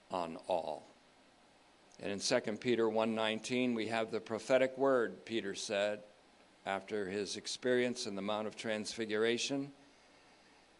on 0.09 0.37
all. 0.47 0.92
And 2.01 2.11
in 2.11 2.19
2 2.19 2.59
Peter 2.59 2.89
1:19 2.89 3.75
we 3.75 3.87
have 3.87 4.11
the 4.11 4.19
prophetic 4.19 4.77
word 4.77 5.25
Peter 5.25 5.55
said 5.55 6.03
after 6.65 7.05
his 7.05 7.37
experience 7.37 8.05
in 8.07 8.15
the 8.15 8.21
Mount 8.21 8.47
of 8.47 8.55
Transfiguration. 8.55 9.71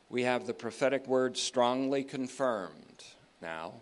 We 0.10 0.24
have 0.24 0.46
the 0.46 0.53
prophetic 0.53 1.08
word 1.08 1.38
strongly 1.38 2.03
confirmed 2.03 3.03
now, 3.41 3.74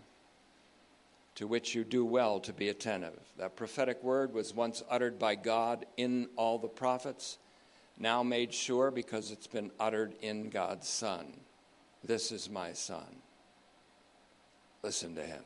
to 1.35 1.47
which 1.47 1.75
you 1.75 1.83
do 1.83 2.05
well 2.05 2.39
to 2.39 2.53
be 2.53 2.69
attentive. 2.69 3.19
That 3.38 3.55
prophetic 3.55 4.03
word 4.03 4.33
was 4.33 4.53
once 4.53 4.83
uttered 4.89 5.19
by 5.19 5.35
God 5.35 5.85
in 5.97 6.29
all 6.35 6.57
the 6.57 6.67
prophets, 6.67 7.38
now 7.97 8.23
made 8.23 8.53
sure 8.53 8.91
because 8.91 9.31
it's 9.31 9.47
been 9.47 9.71
uttered 9.79 10.15
in 10.21 10.50
God's 10.50 10.88
Son. 10.88 11.41
This 12.03 12.31
is 12.31 12.50
my 12.50 12.73
Son. 12.73 13.21
Listen 14.83 15.15
to 15.15 15.23
him. 15.23 15.43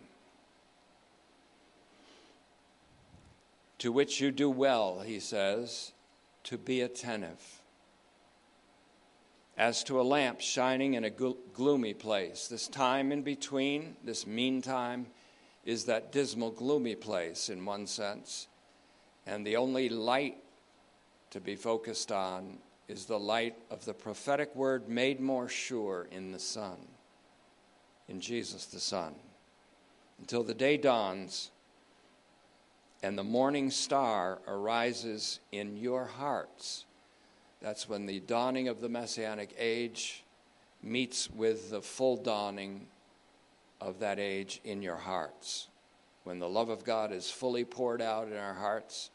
To 3.85 3.91
which 3.91 4.19
you 4.19 4.31
do 4.31 4.49
well, 4.49 5.01
he 5.01 5.19
says, 5.19 5.91
to 6.43 6.57
be 6.57 6.81
attentive. 6.81 7.61
As 9.59 9.83
to 9.83 10.01
a 10.01 10.09
lamp 10.15 10.41
shining 10.41 10.95
in 10.95 11.03
a 11.03 11.11
gloomy 11.11 11.93
place, 11.93 12.47
this 12.47 12.67
time 12.67 13.11
in 13.11 13.21
between, 13.21 13.95
this 14.03 14.25
meantime, 14.25 15.05
is 15.65 15.85
that 15.85 16.11
dismal, 16.11 16.49
gloomy 16.49 16.95
place 16.95 17.47
in 17.47 17.63
one 17.63 17.85
sense. 17.85 18.47
And 19.27 19.45
the 19.45 19.57
only 19.57 19.87
light 19.87 20.37
to 21.29 21.39
be 21.39 21.55
focused 21.55 22.11
on 22.11 22.57
is 22.87 23.05
the 23.05 23.19
light 23.19 23.55
of 23.69 23.85
the 23.85 23.93
prophetic 23.93 24.55
word 24.55 24.89
made 24.89 25.19
more 25.19 25.47
sure 25.47 26.07
in 26.09 26.31
the 26.31 26.39
Son, 26.39 26.77
in 28.09 28.19
Jesus 28.19 28.65
the 28.65 28.79
Son. 28.79 29.13
Until 30.17 30.41
the 30.41 30.55
day 30.55 30.75
dawns 30.75 31.51
and 33.05 33.15
the 33.15 33.23
morning 33.23 33.69
star 33.69 34.39
arises 34.47 35.39
in 35.51 35.77
your 35.77 36.05
hearts. 36.05 36.85
That's 37.61 37.87
when 37.87 38.07
the 38.07 38.19
dawning 38.19 38.67
of 38.67 38.81
the 38.81 38.89
Messianic 38.89 39.53
age 39.59 40.23
meets 40.81 41.29
with 41.29 41.69
the 41.69 41.83
full 41.83 42.17
dawning 42.17 42.87
of 43.79 43.99
that 43.99 44.17
age 44.17 44.59
in 44.63 44.81
your 44.81 44.95
hearts. 44.95 45.67
When 46.23 46.39
the 46.39 46.49
love 46.49 46.69
of 46.69 46.83
God 46.83 47.11
is 47.11 47.29
fully 47.29 47.63
poured 47.63 48.01
out 48.01 48.27
in 48.27 48.37
our 48.37 48.55
hearts 48.55 49.11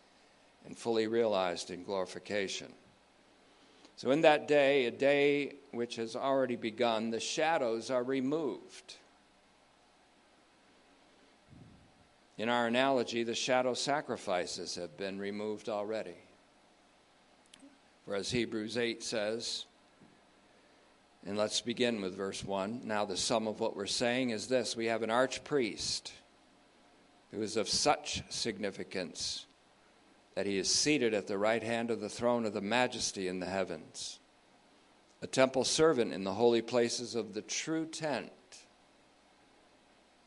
and 0.65 0.79
fully 0.79 1.09
realized 1.09 1.73
in 1.73 1.83
glorification. 1.83 2.69
So, 3.97 4.13
in 4.13 4.21
that 4.21 4.47
day, 4.47 4.87
a 4.87 4.93
day 4.93 5.55
which 5.73 5.97
has 5.97 6.15
already 6.15 6.55
begun, 6.55 7.11
the 7.11 7.19
shadows 7.19 7.91
are 7.91 8.05
removed. 8.05 8.95
In 12.41 12.49
our 12.49 12.69
analogy, 12.69 13.23
the 13.23 13.35
shadow 13.35 13.75
sacrifices 13.75 14.77
have 14.77 14.97
been 14.97 15.19
removed 15.19 15.69
already. 15.69 16.15
For 18.07 18.15
as 18.15 18.31
Hebrews 18.31 18.79
8 18.79 19.03
says, 19.03 19.67
and 21.27 21.37
let's 21.37 21.61
begin 21.61 22.01
with 22.01 22.17
verse 22.17 22.43
1. 22.43 22.81
Now, 22.85 23.05
the 23.05 23.19
sum 23.19 23.47
of 23.47 23.61
what 23.61 23.77
we're 23.77 23.85
saying 23.85 24.31
is 24.31 24.47
this 24.47 24.75
we 24.75 24.87
have 24.87 25.03
an 25.03 25.11
archpriest 25.11 26.13
who 27.31 27.43
is 27.43 27.59
of 27.59 27.69
such 27.69 28.23
significance 28.31 29.45
that 30.35 30.47
he 30.47 30.57
is 30.57 30.75
seated 30.75 31.13
at 31.13 31.27
the 31.27 31.37
right 31.37 31.63
hand 31.63 31.91
of 31.91 32.01
the 32.01 32.09
throne 32.09 32.47
of 32.47 32.55
the 32.55 32.63
majesty 32.63 33.29
in 33.29 33.41
the 33.41 33.45
heavens, 33.45 34.19
a 35.21 35.27
temple 35.27 35.65
servant 35.65 36.15
in 36.15 36.25
the 36.25 36.33
holy 36.33 36.63
places 36.63 37.15
of 37.15 37.35
the 37.35 37.43
true 37.43 37.85
tent 37.85 38.33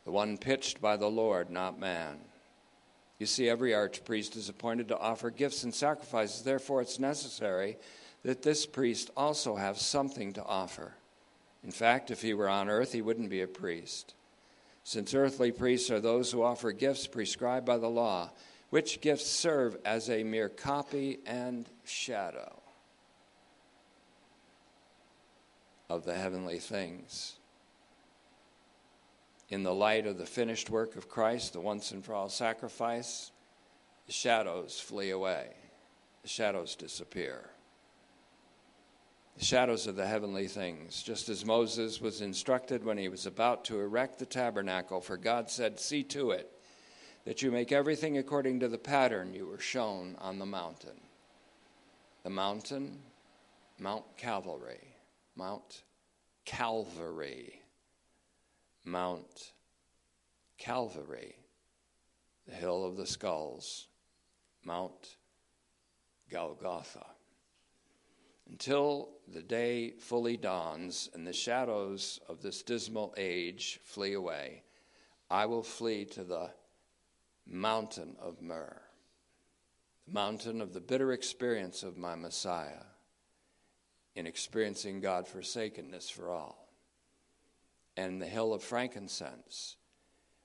the 0.05 0.12
one 0.12 0.38
pitched 0.38 0.81
by 0.81 0.98
the 0.98 1.10
Lord, 1.10 1.50
not 1.50 1.79
man. 1.79 2.17
You 3.19 3.25
see, 3.25 3.48
every 3.48 3.72
archpriest 3.72 4.36
is 4.36 4.50
appointed 4.50 4.89
to 4.89 4.98
offer 4.98 5.29
gifts 5.29 5.63
and 5.63 5.74
sacrifices. 5.74 6.41
Therefore, 6.41 6.81
it's 6.81 7.00
necessary 7.00 7.77
that 8.24 8.41
this 8.41 8.65
priest 8.65 9.12
also 9.15 9.55
have 9.55 9.77
something 9.77 10.33
to 10.33 10.43
offer. 10.43 10.93
In 11.63 11.72
fact, 11.72 12.12
if 12.12 12.22
he 12.22 12.33
were 12.33 12.50
on 12.50 12.69
earth, 12.69 12.91
he 12.91 13.01
wouldn't 13.01 13.29
be 13.29 13.41
a 13.41 13.48
priest. 13.48 14.13
Since 14.83 15.13
earthly 15.13 15.51
priests 15.51 15.89
are 15.89 16.01
those 16.01 16.31
who 16.31 16.43
offer 16.43 16.74
gifts 16.74 17.07
prescribed 17.07 17.65
by 17.65 17.77
the 17.77 17.89
law, 17.89 18.31
which 18.69 19.00
gifts 19.01 19.27
serve 19.27 19.77
as 19.86 20.10
a 20.10 20.24
mere 20.24 20.50
copy 20.50 21.19
and 21.25 21.69
shadow 21.86 22.60
of 25.89 26.03
the 26.03 26.15
heavenly 26.15 26.60
things. 26.60 27.38
In 29.53 29.62
the 29.62 29.72
light 29.72 30.07
of 30.07 30.17
the 30.17 30.25
finished 30.25 30.72
work 30.72 30.95
of 30.95 31.07
Christ, 31.07 31.53
the 31.53 31.62
once 31.62 31.91
and 31.91 32.03
for 32.03 32.15
all 32.15 32.27
sacrifice, 32.27 33.29
the 34.07 34.12
shadows 34.12 34.79
flee 34.79 35.12
away, 35.12 35.50
the 36.24 36.27
shadows 36.27 36.75
disappear. 36.75 37.51
The 39.38 39.45
shadows 39.45 39.86
of 39.86 39.95
the 39.95 40.07
heavenly 40.07 40.48
things, 40.48 41.03
just 41.03 41.29
as 41.29 41.45
Moses 41.45 42.01
was 42.01 42.22
instructed 42.22 42.83
when 42.83 42.98
he 42.98 43.10
was 43.10 43.27
about 43.27 43.63
to 43.65 43.79
erect 43.79 44.17
the 44.17 44.25
tabernacle, 44.25 45.01
for 45.01 45.17
God 45.17 45.51
said, 45.51 45.79
See 45.79 46.01
to 46.05 46.31
it 46.31 46.50
that 47.24 47.43
you 47.43 47.51
make 47.51 47.72
everything 47.72 48.17
according 48.17 48.60
to 48.62 48.67
the 48.67 48.79
pattern 48.79 49.36
you 49.36 49.45
were 49.45 49.60
shown 49.60 50.15
on 50.19 50.39
the 50.39 50.48
mountain. 50.48 51.00
The 52.24 52.31
mountain, 52.31 52.98
Mount 53.77 54.17
Calvary, 54.17 54.95
Mount 55.36 55.83
Calvary, 56.43 57.62
Mount 58.85 59.53
Calvary, 60.57 61.35
the 62.47 62.53
hill 62.53 62.85
of 62.85 62.97
the 62.97 63.05
skulls, 63.05 63.87
Mount 64.63 65.17
Golgotha. 66.29 67.05
Until 68.49 69.09
the 69.27 69.41
day 69.41 69.91
fully 69.91 70.37
dawns 70.37 71.09
and 71.13 71.25
the 71.25 71.33
shadows 71.33 72.19
of 72.27 72.41
this 72.41 72.61
dismal 72.61 73.13
age 73.17 73.79
flee 73.83 74.13
away, 74.13 74.63
I 75.29 75.45
will 75.45 75.63
flee 75.63 76.05
to 76.05 76.23
the 76.23 76.51
mountain 77.47 78.15
of 78.19 78.41
myrrh, 78.41 78.81
the 80.05 80.13
mountain 80.13 80.61
of 80.61 80.73
the 80.73 80.81
bitter 80.81 81.13
experience 81.13 81.83
of 81.83 81.97
my 81.97 82.15
Messiah 82.15 82.83
in 84.15 84.27
experiencing 84.27 84.99
God 84.99 85.27
forsakenness 85.27 86.09
for 86.09 86.29
all, 86.29 86.62
and 87.95 88.21
the 88.21 88.25
hill 88.25 88.53
of 88.53 88.63
frankincense, 88.63 89.77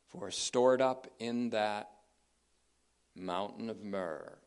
for 0.07 0.31
stored 0.31 0.81
up 0.81 1.07
in 1.19 1.51
that 1.51 1.91
mountain 3.15 3.69
of 3.71 3.83
myrrh 3.83 4.39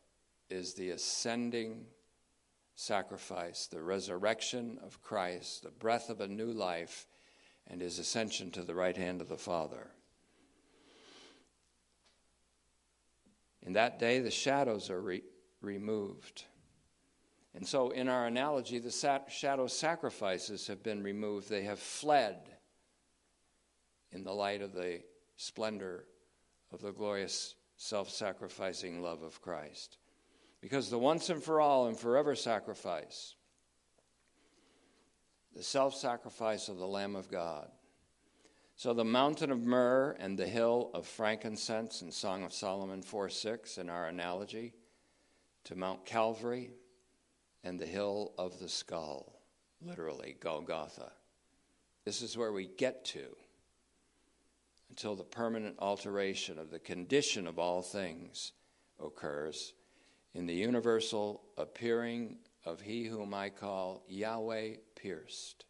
is 0.50 0.74
the 0.74 0.90
ascending 0.90 1.86
sacrifice, 2.74 3.66
the 3.66 3.82
resurrection 3.82 4.78
of 4.84 5.00
Christ, 5.02 5.62
the 5.62 5.70
breath 5.70 6.10
of 6.10 6.20
a 6.20 6.28
new 6.28 6.52
life, 6.52 7.06
and 7.68 7.80
his 7.80 7.98
ascension 7.98 8.50
to 8.52 8.62
the 8.62 8.74
right 8.74 8.96
hand 8.96 9.20
of 9.20 9.28
the 9.28 9.36
Father. 9.36 9.90
In 13.64 13.74
that 13.74 13.98
day, 13.98 14.18
the 14.18 14.30
shadows 14.30 14.90
are 14.90 15.00
re- 15.00 15.22
removed. 15.60 16.44
And 17.54 17.66
so, 17.66 17.90
in 17.90 18.08
our 18.08 18.26
analogy, 18.26 18.78
the 18.78 19.24
shadow 19.28 19.66
sacrifices 19.66 20.66
have 20.66 20.82
been 20.82 21.02
removed. 21.02 21.48
They 21.48 21.62
have 21.62 21.78
fled 21.78 22.36
in 24.12 24.24
the 24.24 24.32
light 24.32 24.62
of 24.62 24.72
the 24.72 25.00
splendor 25.36 26.04
of 26.72 26.80
the 26.80 26.92
glorious 26.92 27.54
self 27.76 28.10
sacrificing 28.10 29.02
love 29.02 29.22
of 29.22 29.40
Christ 29.40 29.98
because 30.60 30.88
the 30.88 30.98
once 30.98 31.28
and 31.28 31.42
for 31.42 31.60
all 31.60 31.88
and 31.88 31.98
forever 31.98 32.34
sacrifice, 32.34 33.34
the 35.54 35.62
self 35.62 35.94
sacrifice 35.94 36.68
of 36.68 36.78
the 36.78 36.86
Lamb 36.86 37.16
of 37.16 37.30
God. 37.30 37.68
So 38.76 38.94
the 38.94 39.04
mountain 39.04 39.50
of 39.50 39.60
myrrh 39.60 40.16
and 40.18 40.38
the 40.38 40.46
hill 40.46 40.90
of 40.94 41.06
frankincense 41.06 42.00
in 42.00 42.10
Song 42.10 42.42
of 42.42 42.52
Solomon 42.52 43.02
4 43.02 43.28
6 43.28 43.78
in 43.78 43.90
our 43.90 44.06
analogy 44.06 44.72
to 45.64 45.76
Mount 45.76 46.06
Calvary 46.06 46.70
and 47.62 47.78
the 47.78 47.86
hill 47.86 48.32
of 48.38 48.58
the 48.58 48.68
skull, 48.68 49.40
literally 49.80 50.36
Golgotha. 50.40 51.12
This 52.04 52.22
is 52.22 52.36
where 52.36 52.52
we 52.52 52.66
get 52.66 53.04
to 53.06 53.36
until 54.92 55.16
the 55.16 55.24
permanent 55.24 55.74
alteration 55.78 56.58
of 56.58 56.70
the 56.70 56.78
condition 56.78 57.46
of 57.46 57.58
all 57.58 57.80
things 57.80 58.52
occurs 59.02 59.72
in 60.34 60.44
the 60.44 60.52
universal 60.52 61.44
appearing 61.56 62.36
of 62.66 62.82
he 62.82 63.04
whom 63.04 63.32
I 63.32 63.48
call 63.48 64.04
Yahweh 64.06 64.74
pierced. 64.94 65.64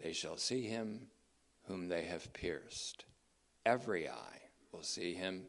They 0.00 0.12
shall 0.12 0.36
see 0.36 0.62
him 0.62 1.08
whom 1.64 1.88
they 1.88 2.04
have 2.04 2.32
pierced. 2.32 3.06
Every 3.66 4.08
eye 4.08 4.40
will 4.70 4.84
see 4.84 5.12
him 5.12 5.46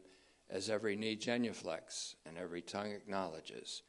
as 0.50 0.68
every 0.68 0.96
knee 0.96 1.16
genuflects 1.16 2.16
and 2.26 2.36
every 2.36 2.60
tongue 2.60 2.90
acknowledges 2.90 3.84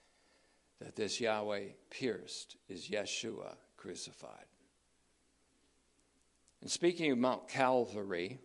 that 0.79 0.95
this 0.95 1.19
Yahweh 1.19 1.69
pierced 1.89 2.57
is 2.69 2.87
Yeshua 2.87 3.55
crucified. 3.77 4.45
And 6.63 6.71
speaking 6.71 7.11
of 7.11 7.17
Mount 7.17 7.49
Calvary 7.49 8.39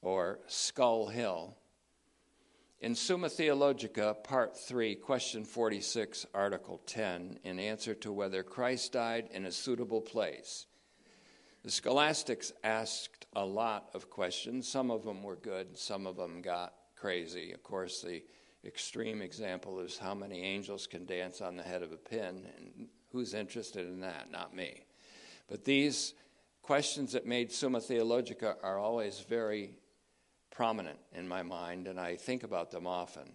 or 0.00 0.38
Skull 0.46 1.08
Hill, 1.08 1.54
in 2.80 2.94
Summa 2.94 3.28
Theologica, 3.28 4.16
Part 4.24 4.56
3, 4.56 4.94
Question 4.94 5.44
46, 5.44 6.24
Article 6.32 6.80
10, 6.86 7.40
in 7.44 7.58
answer 7.58 7.92
to 7.96 8.10
whether 8.10 8.42
Christ 8.42 8.92
died 8.92 9.28
in 9.30 9.44
a 9.44 9.52
suitable 9.52 10.00
place, 10.00 10.64
the 11.62 11.70
scholastics 11.70 12.50
asked 12.64 13.26
a 13.36 13.44
lot 13.44 13.90
of 13.92 14.08
questions. 14.08 14.66
Some 14.66 14.90
of 14.90 15.04
them 15.04 15.22
were 15.22 15.36
good, 15.36 15.76
some 15.76 16.06
of 16.06 16.16
them 16.16 16.40
got 16.40 16.72
crazy. 16.96 17.52
Of 17.52 17.62
course, 17.62 18.00
the 18.00 18.22
extreme 18.64 19.20
example 19.20 19.80
is 19.80 19.98
how 19.98 20.14
many 20.14 20.40
angels 20.40 20.86
can 20.86 21.04
dance 21.04 21.42
on 21.42 21.56
the 21.56 21.62
head 21.62 21.82
of 21.82 21.92
a 21.92 21.98
pin, 21.98 22.48
and 22.56 22.88
who's 23.12 23.34
interested 23.34 23.86
in 23.86 24.00
that? 24.00 24.30
Not 24.30 24.56
me. 24.56 24.84
But 25.46 25.66
these 25.66 26.14
questions 26.62 27.12
that 27.12 27.26
made 27.26 27.52
Summa 27.52 27.80
Theologica 27.80 28.56
are 28.62 28.78
always 28.78 29.20
very 29.20 29.76
prominent 30.50 30.98
in 31.14 31.26
my 31.26 31.42
mind, 31.42 31.88
and 31.88 31.98
I 31.98 32.16
think 32.16 32.44
about 32.44 32.70
them 32.70 32.86
often. 32.86 33.32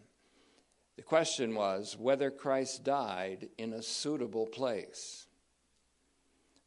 The 0.96 1.04
question 1.04 1.54
was 1.54 1.96
whether 2.00 2.32
Christ 2.32 2.84
died 2.84 3.50
in 3.58 3.74
a 3.74 3.84
suitable 3.84 4.48
place. 4.48 5.28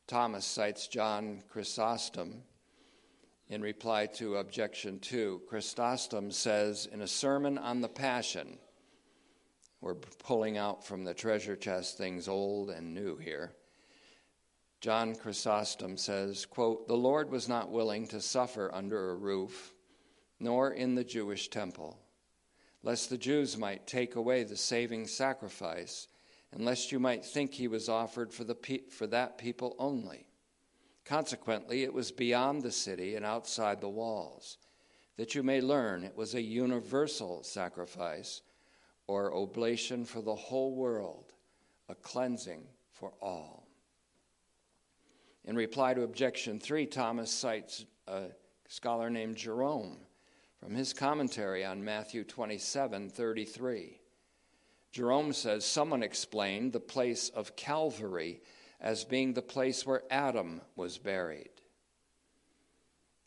Thomas 0.06 0.44
cites 0.44 0.86
John 0.86 1.42
Chrysostom 1.48 2.42
in 3.48 3.62
reply 3.62 4.06
to 4.06 4.36
objection 4.36 5.00
2. 5.00 5.42
Chrysostom 5.48 6.30
says 6.30 6.86
in 6.92 7.00
a 7.00 7.08
sermon 7.08 7.58
on 7.58 7.80
the 7.80 7.88
Passion, 7.88 8.58
we're 9.80 9.94
pulling 9.94 10.58
out 10.58 10.84
from 10.84 11.04
the 11.04 11.14
treasure 11.14 11.56
chest 11.56 11.96
things 11.96 12.28
old 12.28 12.70
and 12.70 12.94
new 12.94 13.16
here. 13.16 13.52
John 14.80 15.14
Chrysostom 15.14 15.98
says, 15.98 16.46
quote, 16.46 16.88
"The 16.88 16.96
Lord 16.96 17.30
was 17.30 17.48
not 17.48 17.70
willing 17.70 18.06
to 18.08 18.20
suffer 18.20 18.70
under 18.72 19.10
a 19.10 19.14
roof 19.14 19.74
nor 20.38 20.72
in 20.72 20.94
the 20.94 21.04
Jewish 21.04 21.50
temple, 21.50 21.98
lest 22.82 23.10
the 23.10 23.18
Jews 23.18 23.58
might 23.58 23.86
take 23.86 24.16
away 24.16 24.42
the 24.42 24.56
saving 24.56 25.06
sacrifice, 25.06 26.08
and 26.50 26.64
lest 26.64 26.90
you 26.90 26.98
might 26.98 27.24
think 27.24 27.52
he 27.52 27.68
was 27.68 27.90
offered 27.90 28.32
for, 28.32 28.44
the 28.44 28.54
pe- 28.54 28.88
for 28.88 29.06
that 29.06 29.36
people 29.36 29.76
only. 29.78 30.26
Consequently, 31.04 31.82
it 31.82 31.92
was 31.92 32.10
beyond 32.10 32.62
the 32.62 32.72
city 32.72 33.16
and 33.16 33.24
outside 33.24 33.80
the 33.80 33.88
walls, 33.88 34.56
that 35.16 35.34
you 35.34 35.42
may 35.42 35.60
learn 35.60 36.04
it 36.04 36.16
was 36.16 36.34
a 36.34 36.40
universal 36.40 37.42
sacrifice 37.42 38.40
or 39.06 39.34
oblation 39.34 40.06
for 40.06 40.22
the 40.22 40.34
whole 40.34 40.74
world, 40.74 41.34
a 41.88 41.94
cleansing 41.94 42.62
for 42.92 43.12
all. 43.20 43.69
In 45.44 45.56
reply 45.56 45.94
to 45.94 46.02
objection 46.02 46.60
three, 46.60 46.86
Thomas 46.86 47.30
cites 47.30 47.86
a 48.06 48.26
scholar 48.68 49.10
named 49.10 49.36
Jerome 49.36 49.98
from 50.58 50.74
his 50.74 50.92
commentary 50.92 51.64
on 51.64 51.82
Matthew 51.82 52.24
27 52.24 53.08
33. 53.08 54.00
Jerome 54.92 55.32
says 55.32 55.64
someone 55.64 56.02
explained 56.02 56.72
the 56.72 56.80
place 56.80 57.28
of 57.30 57.56
Calvary 57.56 58.42
as 58.80 59.04
being 59.04 59.32
the 59.32 59.42
place 59.42 59.86
where 59.86 60.02
Adam 60.10 60.60
was 60.74 60.98
buried, 60.98 61.50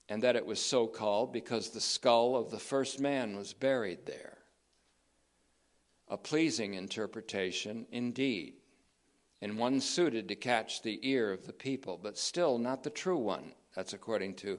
and 0.09 0.21
that 0.23 0.35
it 0.35 0.45
was 0.45 0.61
so 0.61 0.87
called 0.87 1.31
because 1.31 1.69
the 1.69 1.81
skull 1.81 2.35
of 2.35 2.51
the 2.51 2.59
first 2.59 2.99
man 2.99 3.35
was 3.35 3.53
buried 3.53 4.05
there. 4.05 4.37
A 6.09 6.17
pleasing 6.17 6.73
interpretation 6.73 7.87
indeed, 7.91 8.55
and 9.43 9.57
one 9.57 9.81
suited 9.81 10.29
to 10.29 10.35
catch 10.35 10.81
the 10.81 10.97
ear 11.01 11.33
of 11.33 11.45
the 11.45 11.51
people, 11.51 11.99
but 12.01 12.17
still 12.17 12.57
not 12.57 12.81
the 12.81 12.89
true 12.89 13.17
one. 13.17 13.51
That's 13.75 13.91
according 13.91 14.35
to 14.35 14.57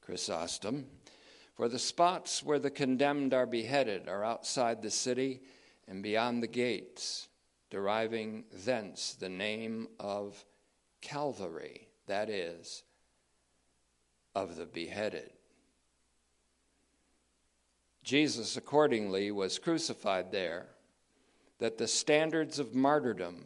Chrysostom. 0.00 0.86
For 1.54 1.68
the 1.68 1.78
spots 1.78 2.42
where 2.42 2.58
the 2.58 2.68
condemned 2.68 3.32
are 3.32 3.46
beheaded 3.46 4.08
are 4.08 4.24
outside 4.24 4.82
the 4.82 4.90
city 4.90 5.42
and 5.86 6.02
beyond 6.02 6.42
the 6.42 6.48
gates, 6.48 7.28
deriving 7.70 8.42
thence 8.52 9.14
the 9.14 9.28
name 9.28 9.86
of 10.00 10.44
Calvary, 11.00 11.86
that 12.08 12.28
is, 12.28 12.82
of 14.34 14.56
the 14.56 14.66
beheaded. 14.66 15.30
Jesus, 18.02 18.56
accordingly, 18.56 19.30
was 19.30 19.60
crucified 19.60 20.32
there 20.32 20.66
that 21.60 21.78
the 21.78 21.86
standards 21.86 22.58
of 22.58 22.74
martyrdom 22.74 23.44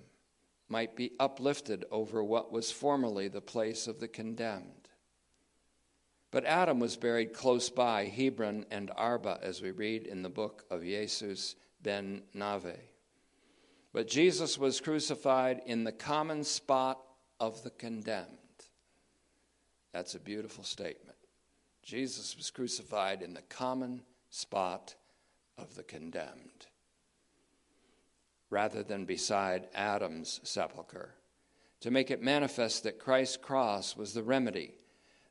might 0.69 0.97
be 0.97 1.13
uplifted 1.19 1.85
over 1.91 2.23
what 2.23 2.53
was 2.53 2.71
formerly 2.71 3.29
the 3.29 3.41
place 3.41 3.87
of 3.87 4.01
the 4.01 4.09
condemned. 4.09 4.89
But 6.31 6.45
Adam 6.45 6.79
was 6.79 6.97
buried 6.97 7.33
close 7.33 7.71
by 7.71 8.05
Hebron 8.05 8.67
and 8.71 8.91
Arba, 8.97 9.39
as 9.43 9.63
we 9.63 9.71
read 9.71 10.07
in 10.07 10.23
the 10.23 10.29
book 10.29 10.65
of 10.71 10.83
Jesus 10.83 11.57
ben 11.83 12.23
Nave. 12.35 12.77
But 13.93 14.09
Jesus 14.09 14.59
was 14.59 14.81
crucified 14.81 15.63
in 15.65 15.85
the 15.85 15.93
common 15.93 16.45
spot 16.45 17.01
of 17.41 17.63
the 17.63 17.71
condemned. 17.71 18.27
That's 19.93 20.15
a 20.15 20.21
beautiful 20.21 20.65
statement. 20.65 21.17
Jesus 21.83 22.37
was 22.37 22.51
crucified 22.51 23.23
in 23.23 23.33
the 23.33 23.43
common 23.43 24.03
spot 24.29 24.95
of 25.57 25.75
the 25.75 25.83
condemned, 25.83 26.67
rather 28.51 28.83
than 28.83 29.05
beside 29.05 29.69
Adam's 29.75 30.41
sepulchre, 30.43 31.15
to 31.81 31.91
make 31.91 32.11
it 32.11 32.23
manifest 32.23 32.83
that 32.83 32.99
Christ's 32.99 33.37
cross 33.37 33.97
was 33.97 34.13
the 34.13 34.23
remedy 34.23 34.75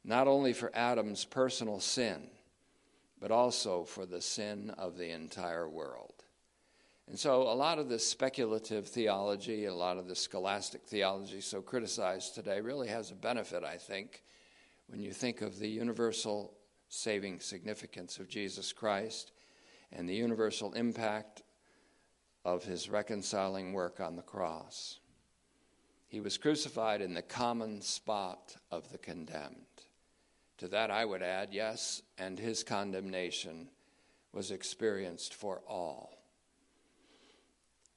not 0.08 0.26
only 0.26 0.54
for 0.54 0.72
Adam's 0.74 1.26
personal 1.26 1.82
sin, 1.82 2.30
but 3.20 3.30
also 3.30 3.84
for 3.84 4.06
the 4.06 4.22
sin 4.22 4.72
of 4.78 4.98
the 4.98 5.10
entire 5.10 5.68
world. 5.68 6.24
And 7.10 7.20
so, 7.20 7.42
a 7.44 7.54
lot 7.54 7.78
of 7.78 7.90
this 7.90 8.08
speculative 8.08 8.88
theology, 8.88 9.66
a 9.66 9.74
lot 9.74 9.98
of 9.98 10.08
the 10.08 10.16
scholastic 10.16 10.84
theology 10.86 11.42
so 11.42 11.62
criticized 11.62 12.36
today, 12.36 12.62
really 12.62 12.88
has 12.88 13.12
a 13.12 13.16
benefit, 13.16 13.64
I 13.64 13.78
think, 13.78 14.24
when 14.88 15.02
you 15.02 15.12
think 15.12 15.42
of 15.42 15.60
the 15.60 15.70
universal 15.70 16.54
saving 16.90 17.42
significance 17.42 18.18
of 18.18 18.30
Jesus 18.30 18.72
Christ 18.72 19.34
and 19.92 20.08
the 20.08 20.16
universal 20.16 20.74
impact 20.74 21.44
of 22.48 22.64
his 22.64 22.90
reconciling 22.90 23.74
work 23.74 24.00
on 24.00 24.16
the 24.16 24.22
cross. 24.22 25.02
He 26.08 26.22
was 26.22 26.38
crucified 26.38 27.02
in 27.02 27.14
the 27.14 27.22
common 27.22 27.82
spot 27.82 28.56
of 28.72 28.90
the 28.90 28.98
condemned. 28.98 29.66
To 30.60 30.70
that 30.70 30.90
I 30.90 31.04
would 31.04 31.22
add, 31.22 31.50
yes, 31.52 32.02
and 32.18 32.40
his 32.40 32.64
condemnation 32.64 33.68
was 34.32 34.52
experienced 34.52 35.34
for 35.34 35.62
all. 35.68 36.18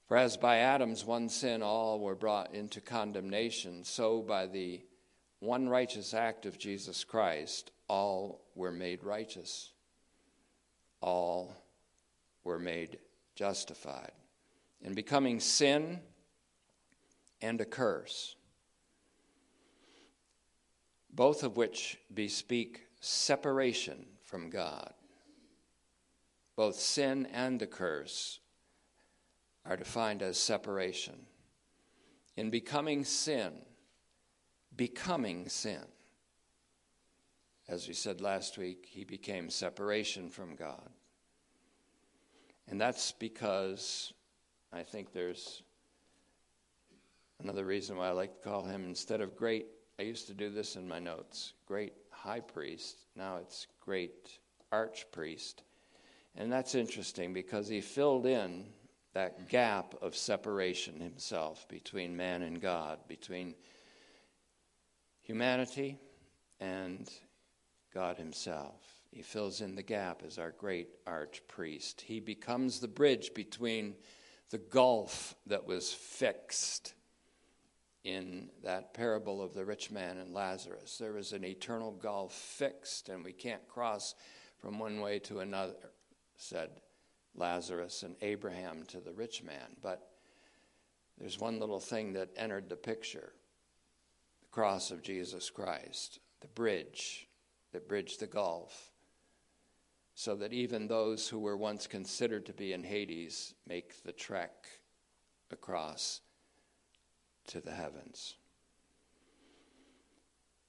For 0.09 0.17
as 0.17 0.37
by 0.37 0.57
Adam's 0.57 1.05
one 1.05 1.29
sin 1.29 1.63
all 1.63 2.01
were 2.01 2.17
brought 2.17 2.53
into 2.53 2.81
condemnation, 2.81 3.85
so 3.85 4.21
by 4.21 4.49
the 4.49 4.81
one 5.39 5.69
righteous 5.69 6.13
act 6.13 6.45
of 6.45 6.59
Jesus 6.59 7.05
Christ, 7.05 7.71
all 7.87 8.41
were 8.57 8.73
made 8.73 9.05
righteous. 9.05 9.71
All 11.01 11.55
were 12.43 12.59
made 12.59 12.99
justified. 13.37 14.11
In 14.83 14.95
becoming 14.95 15.41
sin 15.41 16.01
and 17.43 17.61
a 17.61 17.65
curse, 17.65 18.37
both 21.13 21.43
of 21.43 21.57
which 21.57 21.99
bespeak 22.13 22.87
separation 23.01 24.07
from 24.25 24.51
God. 24.51 24.93
Both 26.57 26.77
sin 26.77 27.27
and 27.33 27.59
the 27.59 27.67
curse 27.67 28.41
are 29.65 29.77
defined 29.77 30.23
as 30.23 30.39
separation. 30.39 31.27
In 32.37 32.51
becoming 32.51 33.05
sin, 33.05 33.53
becoming 34.77 35.49
sin. 35.49 35.85
As 37.69 37.87
we 37.87 37.95
said 37.95 38.21
last 38.21 38.59
week, 38.59 38.87
he 38.91 39.05
became 39.05 39.49
separation 39.51 40.29
from 40.29 40.55
God. 40.57 40.91
And 42.69 42.81
that's 42.81 43.13
because 43.13 44.13
I 44.73 44.83
think 44.83 45.13
there's 45.13 45.63
another 47.43 47.65
reason 47.65 47.97
why 47.97 48.09
I 48.09 48.13
like 48.13 48.35
to 48.35 48.49
call 48.49 48.65
him, 48.65 48.85
instead 48.85 49.21
of 49.21 49.37
great, 49.37 49.67
I 49.99 50.03
used 50.03 50.27
to 50.29 50.35
do 50.35 50.51
this 50.51 50.77
in 50.77 50.89
my 50.89 50.99
notes 50.99 51.55
great 51.67 51.95
high 52.11 52.41
priest. 52.41 52.99
Now 53.17 53.37
it's 53.37 53.67
great 53.81 54.39
archpriest. 54.73 55.63
And 56.37 56.53
that's 56.53 56.75
interesting 56.75 57.33
because 57.33 57.69
he 57.69 57.81
filled 57.81 58.27
in 58.27 58.67
that 59.15 59.49
gap 59.49 59.95
of 60.01 60.15
separation 60.15 61.01
himself 61.01 61.67
between 61.69 62.17
man 62.17 62.43
and 62.43 62.61
God, 62.61 62.99
between 63.09 63.55
humanity 65.23 65.99
and 66.61 67.09
God 67.93 68.17
Himself. 68.17 68.81
He 69.11 69.23
fills 69.23 69.61
in 69.61 69.75
the 69.75 69.83
gap 69.83 70.23
as 70.25 70.39
our 70.39 70.53
great 70.53 71.05
archpriest. 71.07 72.01
He 72.01 72.21
becomes 72.21 72.79
the 72.79 72.89
bridge 72.89 73.35
between 73.35 73.95
the 74.51 74.59
gulf 74.59 75.35
that 75.47 75.67
was 75.67 75.93
fixed 75.93 76.95
in 78.03 78.49
that 78.65 78.95
parable 78.95 79.43
of 79.43 79.55
the 79.55 79.65
rich 79.65 79.91
man 79.91 80.19
and 80.19 80.33
Lazarus. 80.33 80.97
There 80.99 81.17
is 81.17 81.33
an 81.33 81.45
eternal 81.45 81.93
gulf 81.93 82.33
fixed, 82.33 83.09
and 83.09 83.25
we 83.25 83.33
can't 83.33 83.67
cross 83.69 84.15
from 84.59 84.79
one 84.79 85.01
way 85.01 85.19
to 85.21 85.41
another, 85.41 85.93
said 86.37 86.71
Lazarus 87.35 88.03
and 88.03 88.17
Abraham 88.23 88.85
to 88.89 89.01
the 89.01 89.13
rich 89.13 89.43
man. 89.43 89.77
But 89.83 90.09
there's 91.19 91.39
one 91.39 91.61
little 91.61 91.81
thing 91.81 92.15
that 92.15 92.31
entered 92.37 92.69
the 92.69 92.77
picture 92.77 93.33
the 94.41 94.49
cross 94.49 94.91
of 94.91 95.03
Jesus 95.03 95.51
Christ, 95.51 96.19
the 96.41 96.49
bridge 96.49 97.29
that 97.73 97.89
bridged 97.89 98.21
the 98.21 98.27
gulf, 98.27 98.91
so 100.21 100.37
that 100.37 100.53
even 100.53 100.87
those 100.87 101.27
who 101.31 101.39
were 101.39 101.57
once 101.57 101.87
considered 101.87 102.45
to 102.45 102.53
be 102.53 102.75
in 102.75 102.85
Hades 102.85 103.55
make 103.67 104.03
the 104.03 104.13
trek 104.13 104.67
across 105.51 106.21
to 107.47 107.59
the 107.59 107.71
heavens. 107.71 108.35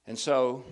And 0.06 0.18
so, 0.18 0.64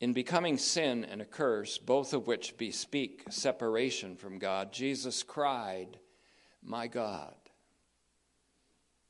in 0.00 0.14
becoming 0.14 0.56
sin 0.56 1.04
and 1.04 1.20
a 1.20 1.26
curse, 1.26 1.76
both 1.76 2.14
of 2.14 2.26
which 2.26 2.56
bespeak 2.56 3.24
separation 3.28 4.16
from 4.16 4.38
God, 4.38 4.72
Jesus 4.72 5.22
cried, 5.22 5.98
My 6.62 6.86
God, 6.86 7.34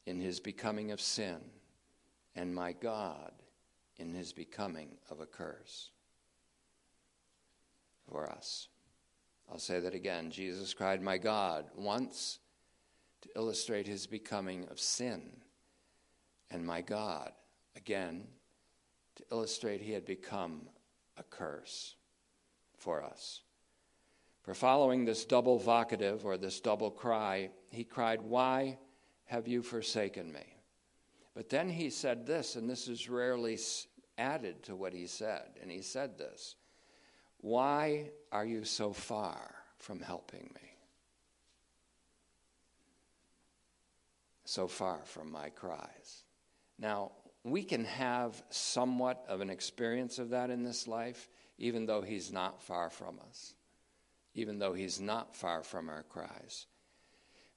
in 0.06 0.18
his 0.18 0.40
becoming 0.40 0.90
of 0.90 1.00
sin 1.00 1.38
and 2.34 2.52
my 2.52 2.72
God 2.72 3.30
in 3.96 4.12
his 4.12 4.32
becoming 4.32 4.96
of 5.08 5.20
a 5.20 5.26
curse 5.26 5.92
for 8.10 8.28
us. 8.28 8.68
I'll 9.50 9.58
say 9.58 9.80
that 9.80 9.94
again. 9.94 10.30
Jesus 10.30 10.74
cried, 10.74 11.02
My 11.02 11.18
God, 11.18 11.66
once 11.76 12.40
to 13.22 13.28
illustrate 13.36 13.86
his 13.86 14.06
becoming 14.06 14.66
of 14.70 14.80
sin, 14.80 15.22
and 16.50 16.64
my 16.64 16.80
God, 16.80 17.32
again, 17.76 18.24
to 19.16 19.24
illustrate 19.32 19.80
he 19.80 19.92
had 19.92 20.04
become 20.04 20.62
a 21.16 21.22
curse 21.22 21.96
for 22.76 23.02
us. 23.02 23.42
For 24.42 24.54
following 24.54 25.04
this 25.04 25.24
double 25.24 25.58
vocative 25.58 26.24
or 26.24 26.36
this 26.36 26.60
double 26.60 26.90
cry, 26.90 27.50
he 27.70 27.82
cried, 27.82 28.20
Why 28.20 28.78
have 29.24 29.48
you 29.48 29.62
forsaken 29.62 30.32
me? 30.32 30.56
But 31.34 31.48
then 31.48 31.68
he 31.68 31.90
said 31.90 32.26
this, 32.26 32.56
and 32.56 32.70
this 32.70 32.88
is 32.88 33.10
rarely 33.10 33.58
added 34.16 34.62
to 34.64 34.76
what 34.76 34.92
he 34.92 35.06
said. 35.06 35.58
And 35.60 35.70
he 35.70 35.82
said 35.82 36.16
this 36.16 36.56
Why 37.46 38.10
are 38.32 38.44
you 38.44 38.64
so 38.64 38.92
far 38.92 39.54
from 39.78 40.00
helping 40.00 40.50
me? 40.52 40.68
So 44.44 44.66
far 44.66 44.98
from 45.04 45.30
my 45.30 45.50
cries. 45.50 46.24
Now, 46.76 47.12
we 47.44 47.62
can 47.62 47.84
have 47.84 48.42
somewhat 48.50 49.24
of 49.28 49.42
an 49.42 49.50
experience 49.50 50.18
of 50.18 50.30
that 50.30 50.50
in 50.50 50.64
this 50.64 50.88
life, 50.88 51.28
even 51.56 51.86
though 51.86 52.02
he's 52.02 52.32
not 52.32 52.64
far 52.64 52.90
from 52.90 53.20
us, 53.28 53.54
even 54.34 54.58
though 54.58 54.72
he's 54.72 55.00
not 55.00 55.36
far 55.36 55.62
from 55.62 55.88
our 55.88 56.02
cries. 56.02 56.66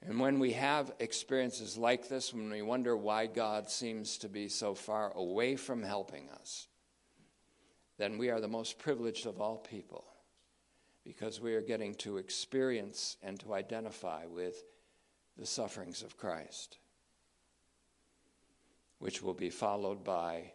And 0.04 0.20
when 0.20 0.38
we 0.38 0.52
have 0.52 0.92
experiences 1.00 1.80
like 1.80 2.10
this, 2.10 2.32
when 2.32 2.52
we 2.52 2.62
wonder 2.62 2.96
why 2.96 3.26
God 3.26 3.72
seems 3.72 4.20
to 4.20 4.30
be 4.30 4.50
so 4.50 4.76
far 4.76 5.12
away 5.14 5.56
from 5.56 5.82
helping 5.82 6.30
us, 6.30 6.68
then 8.00 8.18
we 8.18 8.30
are 8.30 8.40
the 8.40 8.48
most 8.48 8.80
privileged 8.80 9.26
of 9.26 9.42
all 9.42 9.58
people 9.58 10.06
because 11.04 11.42
we 11.42 11.54
are 11.54 11.62
getting 11.62 11.94
to 11.96 12.18
experience 12.18 13.18
and 13.22 13.38
to 13.42 13.54
identify 13.54 14.26
with 14.26 14.64
the 15.38 15.46
sufferings 15.46 16.02
of 16.02 16.18
Christ, 16.18 16.78
which 19.00 19.22
will 19.22 19.34
be 19.34 19.50
followed 19.50 20.02
by 20.02 20.54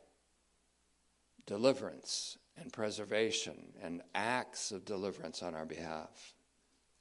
deliverance 1.45 2.39
and 2.57 2.73
preservation 2.73 3.75
and 3.83 4.01
acts 4.15 4.73
of 4.73 4.87
deliverance 4.87 5.43
on 5.43 5.55
our 5.55 5.67
behalf 5.67 6.33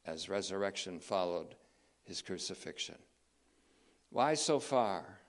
as 0.05 0.27
resurrection 0.27 0.99
followed 0.99 1.55
his 2.03 2.21
crucifixion. 2.21 2.97
Why 4.09 4.33
so 4.33 4.59
far 4.59 5.19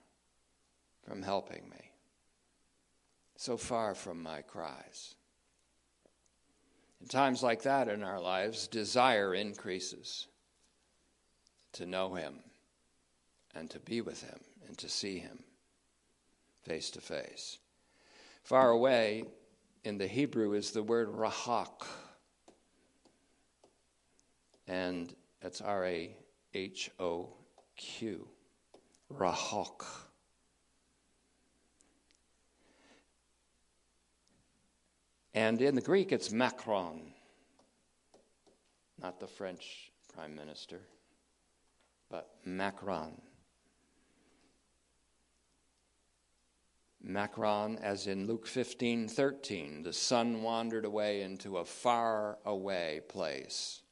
from 1.07 1.23
helping 1.23 1.69
me? 1.71 1.84
So 3.37 3.57
far 3.57 3.95
from 3.95 4.23
my 4.23 4.43
cries. 4.43 5.15
In 7.01 7.09
times 7.09 7.43
like 7.43 7.63
that 7.63 7.89
in 7.89 8.03
our 8.03 8.21
lives, 8.21 8.67
desire 8.67 9.35
increases 9.35 10.27
to 11.73 11.85
know 11.85 12.15
Him 12.15 12.41
and 13.55 13.69
to 13.71 13.79
be 13.79 14.01
with 14.01 14.23
Him 14.23 14.39
and 14.67 14.79
to 14.79 14.89
see 14.89 15.19
Him 15.19 15.45
face 16.63 16.91
to 16.91 17.01
face. 17.01 17.59
Far 18.43 18.71
away 18.71 19.25
in 19.85 19.99
the 19.99 20.07
Hebrew 20.07 20.55
is 20.55 20.71
the 20.71 20.83
word 20.83 21.09
rahak, 21.09 21.87
and 24.67 25.15
that's 25.41 25.61
R 25.61 25.85
A 25.85 26.17
H 26.55 26.91
O 26.99 27.29
Q, 27.77 28.27
rahak. 29.13 29.85
And 35.35 35.61
in 35.61 35.75
the 35.75 35.81
Greek, 35.81 36.13
it's 36.13 36.31
Macron, 36.31 37.13
not 39.03 39.19
the 39.19 39.27
French 39.27 39.91
prime 40.15 40.35
minister, 40.37 40.81
but 42.09 42.31
Macron. 42.45 43.21
Macron, 47.03 47.79
as 47.83 48.07
in 48.07 48.29
Luke 48.29 48.47
15 48.47 49.09
13, 49.09 49.83
the 49.83 49.93
son 49.93 50.41
wandered 50.41 50.85
away 50.85 51.23
into 51.23 51.59
a 51.59 51.65
far 51.65 52.39
away 52.47 53.01
place. 53.09 53.83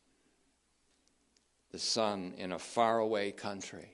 The 1.73 1.79
son 1.79 2.35
in 2.39 2.53
a 2.53 2.59
far 2.59 3.01
away 3.01 3.33
country. 3.33 3.91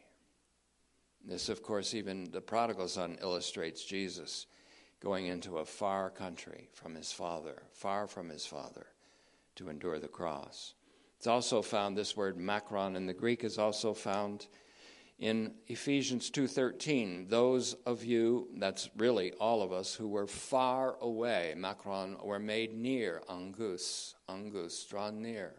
This, 1.25 1.49
of 1.49 1.63
course, 1.63 1.95
even 1.95 2.31
the 2.31 2.41
prodigal 2.41 2.89
son 2.89 3.19
illustrates 3.23 3.85
Jesus 3.85 4.47
going 5.01 5.27
into 5.27 5.59
a 5.59 5.65
far 5.65 6.11
country 6.11 6.69
from 6.73 6.95
his 6.95 7.13
father, 7.13 7.63
far 7.73 8.07
from 8.07 8.29
his 8.29 8.47
father, 8.47 8.87
to 9.55 9.69
endure 9.69 9.99
the 9.99 10.09
cross. 10.09 10.75
It's 11.17 11.27
also 11.27 11.63
found, 11.63 11.97
this 11.97 12.17
word 12.17 12.37
makron 12.37 12.97
in 12.97 13.07
the 13.07 13.15
Greek 13.15 13.45
is 13.45 13.59
also 13.59 13.95
found 13.95 14.47
in 15.19 15.53
Ephesians 15.67 16.31
2:13 16.31 17.29
those 17.29 17.75
of 17.85 18.05
you 18.05 18.49
that's 18.57 18.89
really 18.97 19.33
all 19.33 19.63
of 19.63 19.73
us 19.73 19.95
who 19.95 20.09
were 20.09 20.29
far 20.29 20.97
away 21.01 21.55
makron, 21.57 22.25
were 22.25 22.39
made 22.39 22.73
near 22.73 23.23
angus 23.29 24.15
angus 24.29 24.85
drawn 24.85 25.21
near 25.21 25.55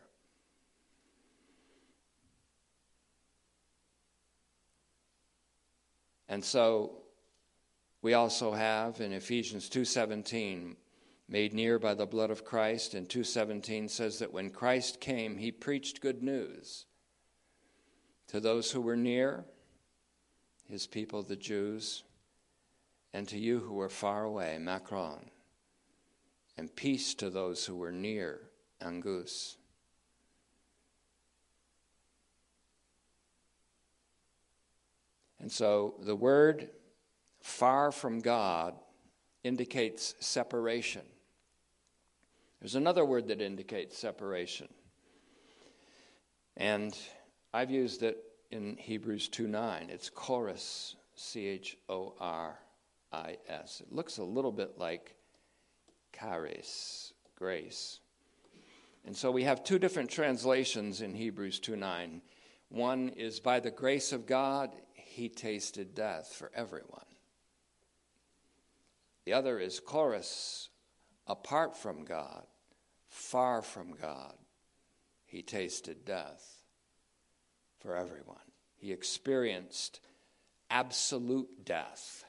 and 6.29 6.43
so 6.43 7.03
we 8.01 8.13
also 8.13 8.53
have 8.53 9.01
in 9.01 9.11
Ephesians 9.11 9.69
2:17 9.69 10.77
made 11.27 11.53
near 11.53 11.77
by 11.77 11.93
the 11.93 12.05
blood 12.05 12.31
of 12.31 12.45
Christ 12.45 12.93
and 12.93 13.07
2:17 13.07 13.89
says 13.89 14.19
that 14.19 14.31
when 14.33 14.49
Christ 14.49 14.99
came 14.99 15.37
he 15.37 15.51
preached 15.51 16.01
good 16.01 16.23
news. 16.23 16.85
To 18.27 18.39
those 18.39 18.71
who 18.71 18.81
were 18.81 18.95
near 18.95 19.45
his 20.65 20.87
people 20.87 21.23
the 21.23 21.35
Jews 21.35 22.03
and 23.13 23.27
to 23.27 23.37
you 23.37 23.59
who 23.59 23.73
were 23.73 23.89
far 23.89 24.23
away 24.23 24.57
Macron. 24.59 25.31
And 26.57 26.75
peace 26.75 27.13
to 27.15 27.29
those 27.29 27.65
who 27.65 27.75
were 27.75 27.91
near 27.91 28.51
Angus. 28.81 29.57
And 35.39 35.51
so 35.51 35.95
the 36.01 36.15
word 36.15 36.69
far 37.49 37.91
from 37.91 38.19
God 38.19 38.75
indicates 39.43 40.15
separation. 40.19 41.01
There's 42.61 42.75
another 42.75 43.03
word 43.03 43.27
that 43.29 43.41
indicates 43.41 43.97
separation. 43.97 44.67
And 46.55 46.95
I've 47.53 47.71
used 47.71 48.03
it 48.03 48.17
in 48.51 48.77
Hebrews 48.77 49.29
2 49.29 49.47
9. 49.47 49.89
It's 49.89 50.09
choris, 50.09 50.95
C 51.15 51.47
H 51.47 51.77
O 51.89 52.13
R 52.19 52.59
I 53.11 53.37
S. 53.47 53.81
It 53.81 53.93
looks 53.93 54.19
a 54.19 54.23
little 54.23 54.51
bit 54.51 54.77
like 54.77 55.15
charis, 56.13 57.13
grace. 57.35 57.99
And 59.05 59.15
so 59.15 59.31
we 59.31 59.43
have 59.43 59.63
two 59.63 59.79
different 59.79 60.09
translations 60.11 61.01
in 61.01 61.15
Hebrews 61.15 61.59
2 61.59 61.75
9. 61.75 62.21
One 62.69 63.09
is 63.09 63.39
by 63.39 63.59
the 63.59 63.71
grace 63.71 64.11
of 64.11 64.27
God, 64.27 64.75
he 64.93 65.29
tasted 65.29 65.95
death 65.95 66.35
for 66.37 66.51
everyone. 66.53 67.08
The 69.29 69.35
other 69.35 69.59
is 69.59 69.79
choris, 69.79 70.69
apart 71.27 71.77
from 71.77 72.03
God, 72.03 72.47
far 73.05 73.61
from 73.61 73.91
God, 73.91 74.33
he 75.23 75.43
tasted 75.43 76.03
death 76.03 76.63
for 77.77 77.95
everyone. 77.95 78.41
He 78.75 78.91
experienced 78.91 79.99
absolute 80.71 81.63
death, 81.63 82.25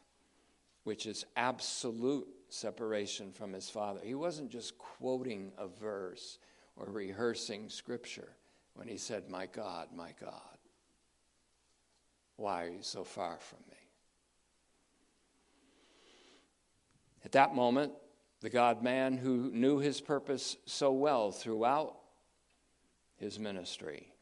which 0.84 1.06
is 1.06 1.24
absolute 1.36 2.28
separation 2.50 3.32
from 3.32 3.54
his 3.54 3.70
Father. 3.70 4.00
He 4.04 4.14
wasn't 4.14 4.50
just 4.50 4.76
quoting 4.76 5.52
a 5.56 5.68
verse 5.68 6.38
or 6.76 6.84
rehearsing 6.84 7.70
scripture 7.70 8.36
when 8.74 8.88
he 8.88 8.98
said, 8.98 9.30
My 9.30 9.46
God, 9.46 9.88
my 9.96 10.12
God, 10.20 10.58
why 12.36 12.64
are 12.64 12.68
you 12.68 12.82
so 12.82 13.04
far 13.04 13.38
from 13.38 13.60
me? 13.69 13.69
At 17.24 17.32
that 17.32 17.54
moment, 17.54 17.92
the 18.40 18.50
God 18.50 18.82
man 18.82 19.16
who 19.16 19.50
knew 19.52 19.78
his 19.78 20.00
purpose 20.00 20.56
so 20.64 20.92
well 20.92 21.30
throughout 21.30 21.96
his 23.16 23.38
ministry 23.38 24.14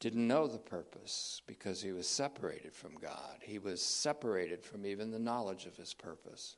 didn't 0.00 0.26
know 0.26 0.46
the 0.46 0.58
purpose 0.58 1.40
because 1.46 1.80
he 1.80 1.92
was 1.92 2.06
separated 2.06 2.74
from 2.74 2.96
God. 2.96 3.38
He 3.40 3.58
was 3.58 3.80
separated 3.80 4.62
from 4.62 4.84
even 4.84 5.10
the 5.10 5.18
knowledge 5.18 5.66
of 5.66 5.76
his 5.76 5.94
purpose, 5.94 6.56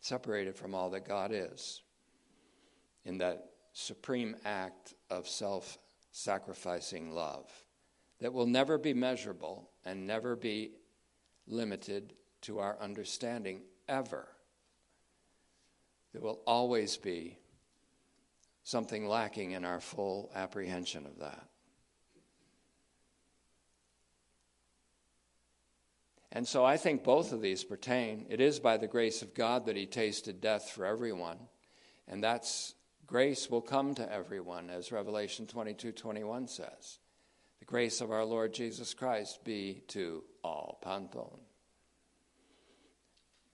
separated 0.00 0.54
from 0.54 0.74
all 0.74 0.90
that 0.90 1.08
God 1.08 1.32
is 1.32 1.82
in 3.04 3.18
that 3.18 3.46
supreme 3.72 4.36
act 4.44 4.94
of 5.08 5.26
self 5.26 5.78
sacrificing 6.12 7.12
love 7.12 7.48
that 8.20 8.32
will 8.32 8.46
never 8.46 8.76
be 8.78 8.92
measurable 8.92 9.70
and 9.84 10.06
never 10.06 10.36
be 10.36 10.72
limited 11.46 12.12
to 12.42 12.58
our 12.58 12.76
understanding 12.80 13.62
ever. 13.90 14.28
There 16.12 16.22
will 16.22 16.40
always 16.46 16.96
be 16.96 17.38
something 18.62 19.06
lacking 19.06 19.50
in 19.50 19.64
our 19.64 19.80
full 19.80 20.30
apprehension 20.34 21.04
of 21.06 21.18
that. 21.18 21.46
And 26.32 26.46
so 26.46 26.64
I 26.64 26.76
think 26.76 27.02
both 27.02 27.32
of 27.32 27.42
these 27.42 27.64
pertain. 27.64 28.26
It 28.28 28.40
is 28.40 28.60
by 28.60 28.76
the 28.76 28.86
grace 28.86 29.22
of 29.22 29.34
God 29.34 29.66
that 29.66 29.76
he 29.76 29.86
tasted 29.86 30.40
death 30.40 30.70
for 30.70 30.86
everyone. 30.86 31.38
And 32.06 32.22
that's 32.22 32.74
grace 33.06 33.50
will 33.50 33.60
come 33.60 33.94
to 33.96 34.12
everyone, 34.12 34.70
as 34.70 34.92
Revelation 34.92 35.46
22 35.46 35.92
21 35.92 36.46
says. 36.46 36.98
The 37.58 37.64
grace 37.64 38.00
of 38.00 38.12
our 38.12 38.24
Lord 38.24 38.54
Jesus 38.54 38.94
Christ 38.94 39.44
be 39.44 39.82
to 39.88 40.22
all. 40.44 40.78
Panton. 40.82 41.49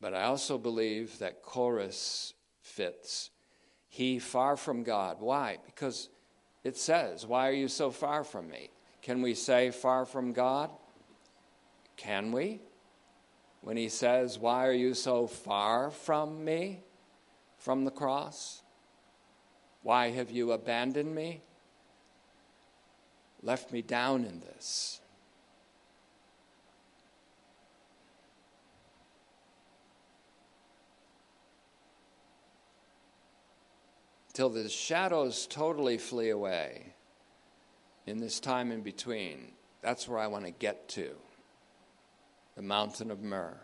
But 0.00 0.14
I 0.14 0.24
also 0.24 0.58
believe 0.58 1.18
that 1.18 1.42
choris 1.42 2.34
fits. 2.60 3.30
He 3.88 4.18
far 4.18 4.56
from 4.56 4.82
God. 4.82 5.16
Why? 5.20 5.58
Because 5.64 6.10
it 6.64 6.76
says, 6.76 7.26
Why 7.26 7.48
are 7.48 7.52
you 7.52 7.68
so 7.68 7.90
far 7.90 8.24
from 8.24 8.48
me? 8.48 8.70
Can 9.02 9.22
we 9.22 9.34
say 9.34 9.70
far 9.70 10.04
from 10.04 10.32
God? 10.32 10.70
Can 11.96 12.32
we? 12.32 12.60
When 13.62 13.76
he 13.76 13.88
says, 13.88 14.38
Why 14.38 14.66
are 14.66 14.72
you 14.72 14.94
so 14.94 15.26
far 15.26 15.90
from 15.90 16.44
me? 16.44 16.82
From 17.58 17.84
the 17.84 17.90
cross? 17.90 18.62
Why 19.82 20.10
have 20.10 20.30
you 20.30 20.52
abandoned 20.52 21.14
me? 21.14 21.42
Left 23.42 23.72
me 23.72 23.82
down 23.82 24.24
in 24.24 24.40
this? 24.40 25.00
Till 34.36 34.50
the 34.50 34.68
shadows 34.68 35.46
totally 35.46 35.96
flee 35.96 36.28
away 36.28 36.92
in 38.04 38.18
this 38.18 38.38
time 38.38 38.70
in 38.70 38.82
between. 38.82 39.52
That's 39.80 40.06
where 40.06 40.18
I 40.18 40.26
want 40.26 40.44
to 40.44 40.50
get 40.50 40.90
to 40.90 41.12
the 42.54 42.60
mountain 42.60 43.10
of 43.10 43.22
myrrh. 43.22 43.58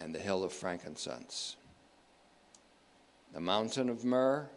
and 0.00 0.14
the 0.14 0.18
hill 0.18 0.42
of 0.42 0.52
frankincense. 0.52 1.56
The 3.34 3.40
mountain 3.40 3.90
of 3.90 4.02
myrrh, 4.02 4.48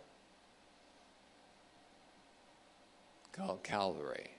called 3.34 3.62
Calvary, 3.62 4.32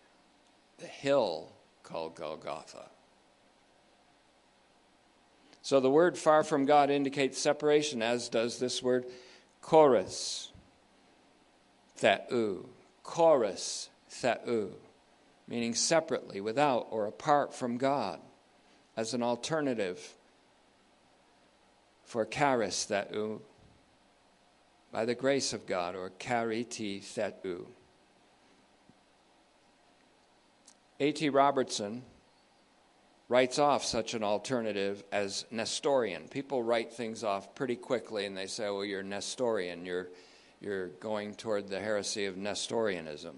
the 0.78 0.86
hill 0.86 1.52
called 1.82 2.14
Golgotha. 2.14 2.88
So 5.64 5.80
the 5.80 5.90
word 5.90 6.18
far 6.18 6.44
from 6.44 6.66
God 6.66 6.90
indicates 6.90 7.40
separation, 7.40 8.02
as 8.02 8.28
does 8.28 8.58
this 8.58 8.82
word 8.82 9.06
choris, 9.62 10.52
theu. 11.96 12.66
Choris, 13.02 13.88
theu, 14.10 14.72
meaning 15.48 15.74
separately, 15.74 16.42
without, 16.42 16.88
or 16.90 17.06
apart 17.06 17.54
from 17.54 17.78
God, 17.78 18.20
as 18.94 19.14
an 19.14 19.22
alternative 19.22 20.14
for 22.04 22.26
charis, 22.26 22.84
theu, 22.84 23.40
by 24.92 25.06
the 25.06 25.14
grace 25.14 25.54
of 25.54 25.66
God, 25.66 25.96
or 25.96 26.10
chariti, 26.20 27.02
theu. 27.02 27.68
A.T. 31.00 31.30
Robertson 31.30 32.02
writes 33.28 33.58
off 33.58 33.84
such 33.84 34.14
an 34.14 34.22
alternative 34.22 35.02
as 35.10 35.46
Nestorian. 35.50 36.28
People 36.28 36.62
write 36.62 36.92
things 36.92 37.24
off 37.24 37.54
pretty 37.54 37.76
quickly 37.76 38.26
and 38.26 38.36
they 38.36 38.46
say, 38.46 38.64
well, 38.64 38.84
you're 38.84 39.02
Nestorian. 39.02 39.86
You're, 39.86 40.08
you're 40.60 40.88
going 40.88 41.34
toward 41.34 41.68
the 41.68 41.80
heresy 41.80 42.26
of 42.26 42.36
Nestorianism. 42.36 43.36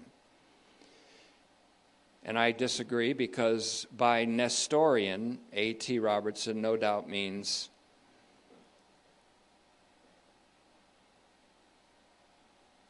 And 2.23 2.37
I 2.37 2.51
disagree 2.51 3.13
because 3.13 3.87
by 3.95 4.25
Nestorian, 4.25 5.39
A.T. 5.53 5.99
Robertson 5.99 6.61
no 6.61 6.75
doubt 6.75 7.09
means 7.09 7.69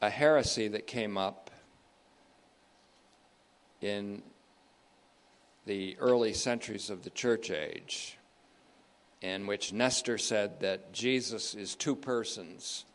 a 0.01 0.09
heresy 0.09 0.67
that 0.69 0.87
came 0.87 1.17
up 1.17 1.51
in 3.81 4.23
the 5.67 5.97
early 5.99 6.33
centuries 6.33 6.89
of 6.89 7.03
the 7.03 7.09
church 7.09 7.51
age, 7.51 8.17
in 9.21 9.45
which 9.45 9.73
Nestor 9.73 10.17
said 10.17 10.61
that 10.61 10.93
Jesus 10.93 11.53
is 11.53 11.75
two 11.75 11.95
persons. 11.95 12.85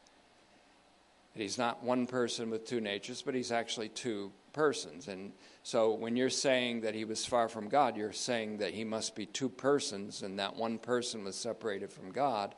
He's 1.35 1.59
not 1.59 1.83
one 1.83 2.07
person 2.07 2.51
with 2.51 2.67
two 2.67 2.81
natures, 2.81 3.23
but 3.23 3.35
he's 3.35 3.53
actually 3.53 3.91
two 3.91 4.33
persons. 4.53 5.09
And 5.09 5.33
so 5.63 5.93
when 5.93 6.17
you're 6.17 6.31
saying 6.31 6.83
that 6.83 6.95
he 6.95 7.05
was 7.05 7.25
far 7.25 7.49
from 7.49 7.69
God, 7.69 7.97
you're 7.97 8.13
saying 8.13 8.59
that 8.59 8.75
he 8.75 8.85
must 8.85 9.15
be 9.15 9.27
two 9.27 9.49
persons 9.49 10.23
and 10.23 10.39
that 10.39 10.57
one 10.57 10.79
person 10.79 11.25
was 11.25 11.37
separated 11.37 11.93
from 11.93 12.11
God. 12.11 12.55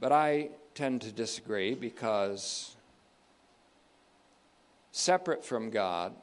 But 0.00 0.12
I 0.12 0.50
tend 0.74 1.02
to 1.02 1.12
disagree 1.12 1.74
because 1.74 2.74
separate 4.92 5.44
from 5.44 5.70
God 5.70 6.14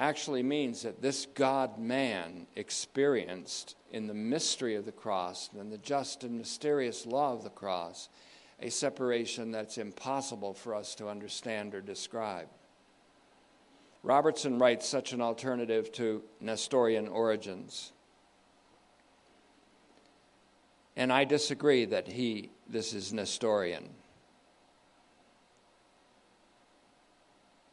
actually 0.00 0.42
means 0.42 0.82
that 0.82 1.02
this 1.02 1.26
God 1.34 1.78
man 1.78 2.46
experienced 2.56 3.76
in 3.92 4.06
the 4.06 4.14
mystery 4.14 4.74
of 4.74 4.86
the 4.86 4.92
cross 4.92 5.50
and 5.56 5.70
the 5.70 5.78
just 5.78 6.24
and 6.24 6.38
mysterious 6.38 7.04
law 7.06 7.34
of 7.34 7.44
the 7.44 7.50
cross 7.50 8.08
a 8.62 8.70
separation 8.70 9.50
that's 9.50 9.78
impossible 9.78 10.52
for 10.52 10.74
us 10.74 10.94
to 10.94 11.08
understand 11.08 11.74
or 11.74 11.80
describe. 11.80 12.46
Robertson 14.02 14.58
writes 14.58 14.88
such 14.88 15.12
an 15.12 15.20
alternative 15.20 15.92
to 15.92 16.22
Nestorian 16.40 17.08
origins. 17.08 17.92
And 20.96 21.12
I 21.12 21.24
disagree 21.24 21.84
that 21.86 22.08
he 22.08 22.50
this 22.68 22.92
is 22.92 23.12
Nestorian. 23.12 23.88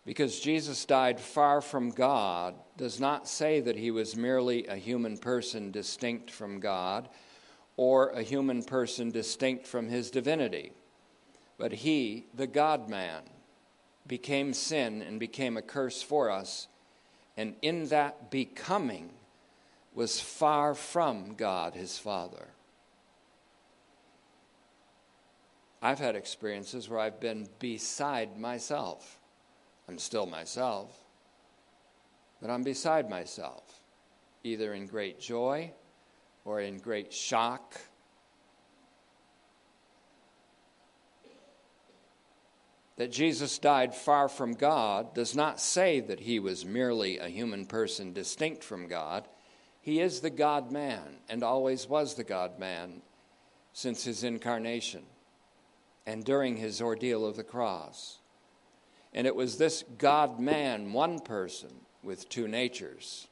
Because 0.08 0.39
Jesus 0.39 0.86
died 0.86 1.20
far 1.20 1.60
from 1.60 1.89
God 1.89 2.56
does 2.78 2.98
not 2.98 3.28
say 3.28 3.60
that 3.60 3.76
he 3.76 3.91
was 3.91 4.15
merely 4.15 4.65
a 4.65 4.78
human 4.78 5.17
person 5.17 5.70
distinct 5.70 6.32
from 6.32 6.62
God 6.62 7.10
or 7.76 8.12
a 8.12 8.24
human 8.24 8.63
person 8.63 9.12
distinct 9.12 9.67
from 9.67 9.89
his 9.89 10.10
divinity. 10.10 10.72
But 11.58 11.74
he, 11.74 12.26
the 12.34 12.48
God 12.48 12.89
man, 12.89 13.24
became 14.08 14.54
sin 14.54 15.02
and 15.02 15.20
became 15.20 15.58
a 15.58 15.62
curse 15.62 16.02
for 16.02 16.32
us, 16.32 16.70
and 17.36 17.56
in 17.62 17.88
that 17.88 18.32
becoming 18.32 19.10
was 19.93 20.22
far 20.22 20.74
from 20.74 21.34
God 21.36 21.74
his 21.74 22.00
Father. 22.00 22.48
I've 25.82 26.00
had 26.00 26.15
experiences 26.15 26.88
where 26.88 27.00
I've 27.00 27.20
been 27.20 27.50
beside 27.60 28.39
myself 28.39 29.16
I'm 29.89 29.97
still 29.97 30.26
myself, 30.26 30.91
but 32.41 32.50
I'm 32.50 32.63
beside 32.63 33.10
myself, 33.10 33.63
either 34.43 34.73
in 34.73 34.86
great 34.86 35.19
joy 35.19 35.71
or 36.43 36.60
in 36.60 36.80
great 36.80 37.13
shock. 37.13 37.80
That 42.97 43.12
Jesus 43.12 43.60
died 43.60 43.93
far 43.93 44.28
from 44.28 44.56
God 44.56 45.13
does 45.13 45.36
not 45.36 45.60
say 45.60 46.00
that 46.02 46.21
he 46.21 46.39
was 46.39 46.65
merely 46.65 47.19
a 47.19 47.28
human 47.28 47.65
person 47.65 48.12
distinct 48.12 48.63
from 48.63 48.88
God. 48.88 49.28
He 49.82 50.02
is 50.02 50.19
the 50.19 50.32
God 50.32 50.71
man 50.71 51.17
and 51.30 51.43
always 51.43 51.88
was 51.88 52.15
the 52.15 52.23
God 52.23 52.60
man 52.60 53.02
since 53.71 54.04
his 54.04 54.23
incarnation 54.23 55.04
and 56.06 56.26
during 56.26 56.58
his 56.58 56.82
ordeal 56.82 57.26
of 57.26 57.36
the 57.36 57.43
cross. 57.43 58.17
And 59.17 59.25
it 59.25 59.36
was 59.36 59.58
this 59.58 59.84
God 59.97 60.39
man, 60.39 60.93
one 60.93 61.17
person 61.17 61.71
with 62.03 62.30
two 62.30 62.47
natures, 62.47 63.27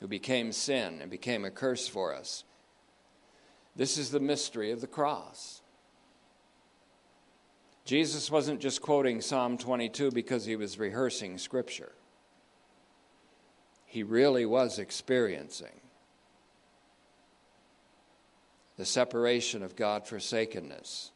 who 0.00 0.08
became 0.08 0.50
sin 0.50 1.02
and 1.02 1.10
became 1.10 1.44
a 1.44 1.50
curse 1.50 1.86
for 1.86 2.14
us. 2.14 2.44
This 3.76 3.98
is 3.98 4.10
the 4.10 4.18
mystery 4.18 4.70
of 4.70 4.80
the 4.80 4.86
cross. 4.86 5.60
Jesus 7.84 8.30
wasn't 8.30 8.60
just 8.60 8.80
quoting 8.80 9.20
Psalm 9.20 9.58
22 9.58 10.10
because 10.10 10.46
he 10.46 10.56
was 10.56 10.78
rehearsing 10.78 11.36
Scripture, 11.36 11.92
he 13.84 14.02
really 14.02 14.46
was 14.46 14.78
experiencing 14.78 15.82
the 18.78 18.86
separation 18.86 19.62
of 19.62 19.76
God 19.76 20.06
forsakenness 20.06 21.10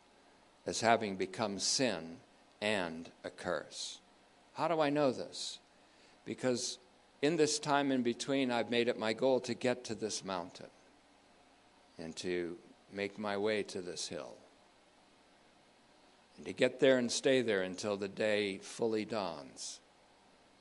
as 0.67 0.83
having 0.83 1.17
become 1.17 1.59
sin 1.59 2.19
and 2.65 3.11
a 3.25 3.29
curse. 3.29 4.01
How 4.55 4.69
do 4.69 4.81
I 4.81 4.89
know 4.89 5.13
this? 5.13 5.59
Because 6.25 6.79
in 7.21 7.37
this 7.37 7.59
time 7.59 7.93
in 7.93 8.03
between, 8.03 8.51
I've 8.51 8.71
made 8.71 8.89
it 8.89 8.99
my 8.99 9.13
goal 9.13 9.39
to 9.41 9.53
get 9.53 9.85
to 9.85 9.95
this 9.95 10.25
mountain 10.25 10.71
and 11.99 12.17
to 12.17 12.57
make 12.91 13.19
my 13.19 13.37
way 13.37 13.65
to 13.65 13.83
this 13.83 14.09
hill. 14.09 14.35
And 16.39 16.47
to 16.47 16.55
get 16.55 16.81
there 16.81 16.97
and 16.97 17.13
stay 17.13 17.43
there 17.43 17.63
until 17.63 17.99
the 17.99 18.09
day 18.09 18.57
fully 18.63 19.05
dawns, 19.05 19.81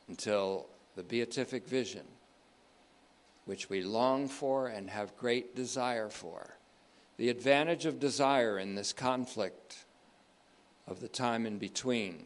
until 0.10 0.68
the 0.98 1.04
beatific 1.04 1.66
vision, 1.66 2.06
which 3.46 3.70
we 3.70 3.82
long 3.82 4.28
for 4.28 4.68
and 4.68 4.90
have 4.90 5.16
great 5.16 5.56
desire 5.56 6.10
for. 6.10 6.58
The 7.16 7.30
advantage 7.30 7.86
of 7.86 8.02
desire 8.02 8.60
in 8.60 8.76
this 8.76 8.92
conflict 8.92 9.86
of 10.88 11.00
the 11.00 11.08
time 11.08 11.46
in 11.46 11.58
between 11.58 12.26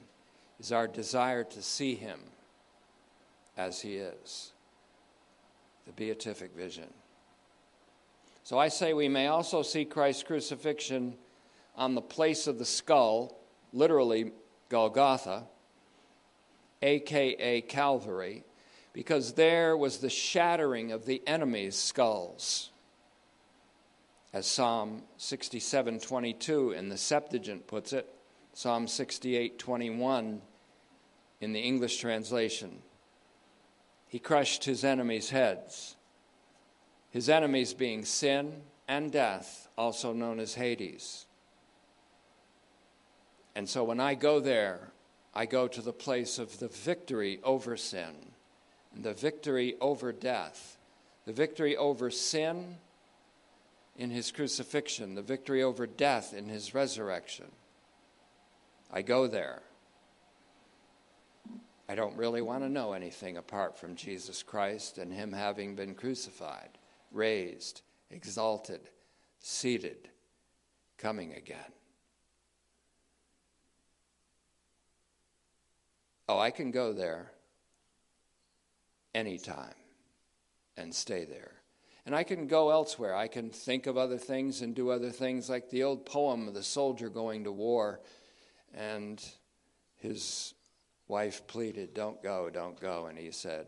is 0.59 0.71
our 0.71 0.87
desire 0.87 1.43
to 1.43 1.61
see 1.61 1.95
him 1.95 2.19
as 3.55 3.81
he 3.81 3.95
is 3.95 4.51
the 5.85 5.91
beatific 5.93 6.55
vision. 6.55 6.87
So 8.43 8.57
I 8.57 8.67
say 8.69 8.93
we 8.93 9.09
may 9.09 9.27
also 9.27 9.61
see 9.61 9.85
Christ's 9.85 10.23
crucifixion 10.23 11.15
on 11.75 11.95
the 11.95 12.01
place 12.01 12.47
of 12.47 12.59
the 12.59 12.65
skull, 12.65 13.37
literally 13.73 14.31
Golgotha, 14.69 15.43
aka 16.81 17.61
Calvary, 17.61 18.43
because 18.93 19.33
there 19.33 19.77
was 19.77 19.97
the 19.97 20.09
shattering 20.09 20.91
of 20.91 21.05
the 21.05 21.21
enemy's 21.27 21.75
skulls. 21.75 22.71
As 24.33 24.45
Psalm 24.45 25.03
67:22 25.17 26.71
in 26.71 26.89
the 26.89 26.97
Septuagint 26.97 27.67
puts 27.67 27.93
it, 27.93 28.13
Psalm 28.57 28.87
68 28.87 29.59
21 29.59 30.41
in 31.41 31.53
the 31.53 31.59
English 31.59 31.97
translation. 31.97 32.79
He 34.07 34.17
crushed 34.17 34.63
his 34.63 34.83
enemies' 34.83 35.29
heads, 35.29 35.95
his 37.11 37.29
enemies 37.29 37.75
being 37.75 38.03
sin 38.03 38.63
and 38.87 39.11
death, 39.11 39.67
also 39.77 40.11
known 40.11 40.39
as 40.39 40.55
Hades. 40.55 41.27
And 43.55 43.69
so 43.69 43.83
when 43.83 43.99
I 43.99 44.15
go 44.15 44.39
there, 44.39 44.89
I 45.35 45.45
go 45.45 45.67
to 45.67 45.81
the 45.83 45.93
place 45.93 46.39
of 46.39 46.57
the 46.57 46.69
victory 46.69 47.39
over 47.43 47.77
sin 47.77 48.31
and 48.95 49.03
the 49.03 49.13
victory 49.13 49.75
over 49.79 50.11
death, 50.11 50.79
the 51.27 51.31
victory 51.31 51.77
over 51.77 52.09
sin 52.09 52.77
in 53.95 54.09
his 54.09 54.31
crucifixion, 54.31 55.13
the 55.13 55.21
victory 55.21 55.61
over 55.61 55.85
death 55.85 56.33
in 56.33 56.49
his 56.49 56.73
resurrection. 56.73 57.51
I 58.91 59.01
go 59.01 59.27
there. 59.27 59.61
I 61.89 61.95
don't 61.95 62.17
really 62.17 62.41
want 62.41 62.63
to 62.63 62.69
know 62.69 62.93
anything 62.93 63.38
apart 63.38 63.77
from 63.77 63.95
Jesus 63.95 64.43
Christ 64.43 64.97
and 64.97 65.11
him 65.11 65.31
having 65.31 65.75
been 65.75 65.95
crucified, 65.95 66.77
raised, 67.11 67.81
exalted, 68.11 68.89
seated, 69.39 70.09
coming 70.97 71.33
again. 71.33 71.71
Oh, 76.29 76.39
I 76.39 76.51
can 76.51 76.71
go 76.71 76.91
there 76.91 77.31
anytime 79.15 79.75
and 80.75 80.93
stay 80.93 81.23
there. 81.23 81.53
And 82.05 82.15
I 82.15 82.23
can 82.23 82.47
go 82.47 82.69
elsewhere. 82.69 83.15
I 83.15 83.27
can 83.27 83.49
think 83.49 83.88
of 83.88 83.97
other 83.97 84.17
things 84.17 84.61
and 84.61 84.75
do 84.75 84.89
other 84.89 85.09
things, 85.09 85.49
like 85.49 85.69
the 85.69 85.83
old 85.83 86.05
poem 86.05 86.47
of 86.47 86.53
the 86.53 86.63
soldier 86.63 87.09
going 87.09 87.43
to 87.45 87.51
war. 87.51 88.01
And 88.74 89.24
his 89.95 90.53
wife 91.07 91.47
pleaded, 91.47 91.93
Don't 91.93 92.22
go, 92.22 92.49
don't 92.49 92.80
go. 92.80 93.07
And 93.07 93.18
he 93.18 93.32
said, 93.32 93.68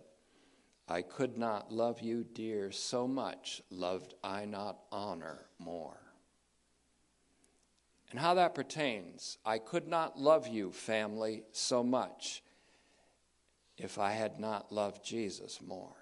I 0.87 1.03
could 1.03 1.37
not 1.37 1.71
love 1.71 2.01
you, 2.01 2.23
dear, 2.23 2.71
so 2.71 3.07
much 3.07 3.61
loved 3.69 4.15
I 4.23 4.45
not 4.45 4.79
honor 4.91 5.45
more. 5.59 5.99
And 8.09 8.19
how 8.19 8.33
that 8.35 8.55
pertains, 8.55 9.37
I 9.45 9.59
could 9.59 9.87
not 9.87 10.19
love 10.19 10.47
you, 10.47 10.71
family, 10.71 11.43
so 11.51 11.83
much 11.83 12.41
if 13.77 13.99
I 13.99 14.11
had 14.11 14.39
not 14.39 14.71
loved 14.71 15.03
Jesus 15.03 15.61
more. 15.61 15.95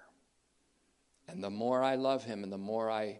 And 1.27 1.43
the 1.43 1.49
more 1.49 1.83
I 1.83 1.95
love 1.95 2.23
him 2.23 2.43
and 2.43 2.51
the 2.51 2.57
more 2.57 2.89
I 2.89 3.19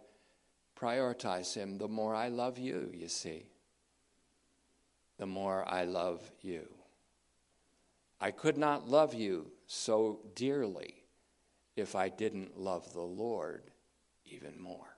prioritize 0.74 1.54
him, 1.54 1.76
the 1.76 1.88
more 1.88 2.14
I 2.14 2.28
love 2.28 2.58
you, 2.58 2.90
you 2.94 3.08
see. 3.08 3.46
The 5.18 5.26
more 5.26 5.64
I 5.68 5.84
love 5.84 6.22
you. 6.40 6.68
I 8.20 8.30
could 8.30 8.56
not 8.56 8.88
love 8.88 9.14
you 9.14 9.50
so 9.66 10.20
dearly 10.34 11.04
if 11.76 11.94
I 11.94 12.08
didn't 12.08 12.58
love 12.58 12.92
the 12.92 13.00
Lord 13.00 13.70
even 14.24 14.60
more. 14.60 14.96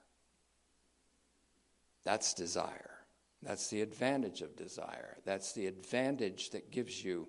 That's 2.05 2.35
desire. 2.35 2.91
That's 3.43 3.69
the 3.69 3.83
advantage 3.83 4.43
of 4.43 4.57
desire. 4.57 5.17
That's 5.25 5.53
the 5.53 5.67
advantage 5.67 6.51
that 6.51 6.71
gives 6.71 7.05
you 7.05 7.29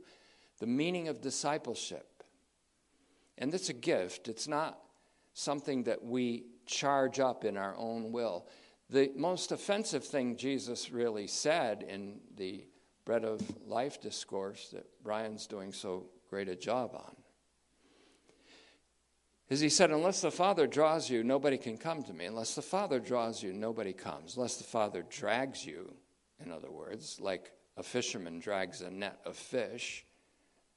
the 0.59 0.67
meaning 0.67 1.07
of 1.07 1.21
discipleship. 1.21 2.23
And 3.37 3.53
it's 3.53 3.69
a 3.69 3.73
gift, 3.73 4.27
it's 4.27 4.47
not 4.47 4.79
something 5.33 5.83
that 5.83 6.03
we 6.03 6.45
charge 6.65 7.19
up 7.19 7.43
in 7.43 7.57
our 7.57 7.75
own 7.75 8.11
will. 8.11 8.47
The 8.89 9.11
most 9.15 9.51
offensive 9.51 10.03
thing 10.03 10.35
Jesus 10.35 10.91
really 10.91 11.27
said 11.27 11.83
in 11.87 12.19
the 12.35 12.65
Bread 13.05 13.25
of 13.25 13.41
Life 13.67 14.01
discourse 14.01 14.69
that 14.73 14.85
Brian's 15.03 15.47
doing 15.47 15.73
so 15.73 16.05
great 16.29 16.49
a 16.49 16.55
job 16.55 16.91
on 16.93 17.15
is 19.51 19.59
he 19.59 19.67
said, 19.67 19.91
Unless 19.91 20.21
the 20.21 20.31
Father 20.31 20.65
draws 20.65 21.09
you, 21.09 21.25
nobody 21.25 21.57
can 21.57 21.77
come 21.77 22.01
to 22.03 22.13
me. 22.13 22.25
Unless 22.25 22.55
the 22.55 22.61
Father 22.61 23.01
draws 23.01 23.43
you, 23.43 23.51
nobody 23.51 23.91
comes. 23.91 24.37
Unless 24.37 24.55
the 24.55 24.63
Father 24.63 25.03
drags 25.09 25.65
you, 25.65 25.93
in 26.43 26.53
other 26.53 26.71
words, 26.71 27.19
like 27.19 27.51
a 27.75 27.83
fisherman 27.83 28.39
drags 28.39 28.79
a 28.79 28.89
net 28.89 29.19
of 29.25 29.35
fish, 29.35 30.05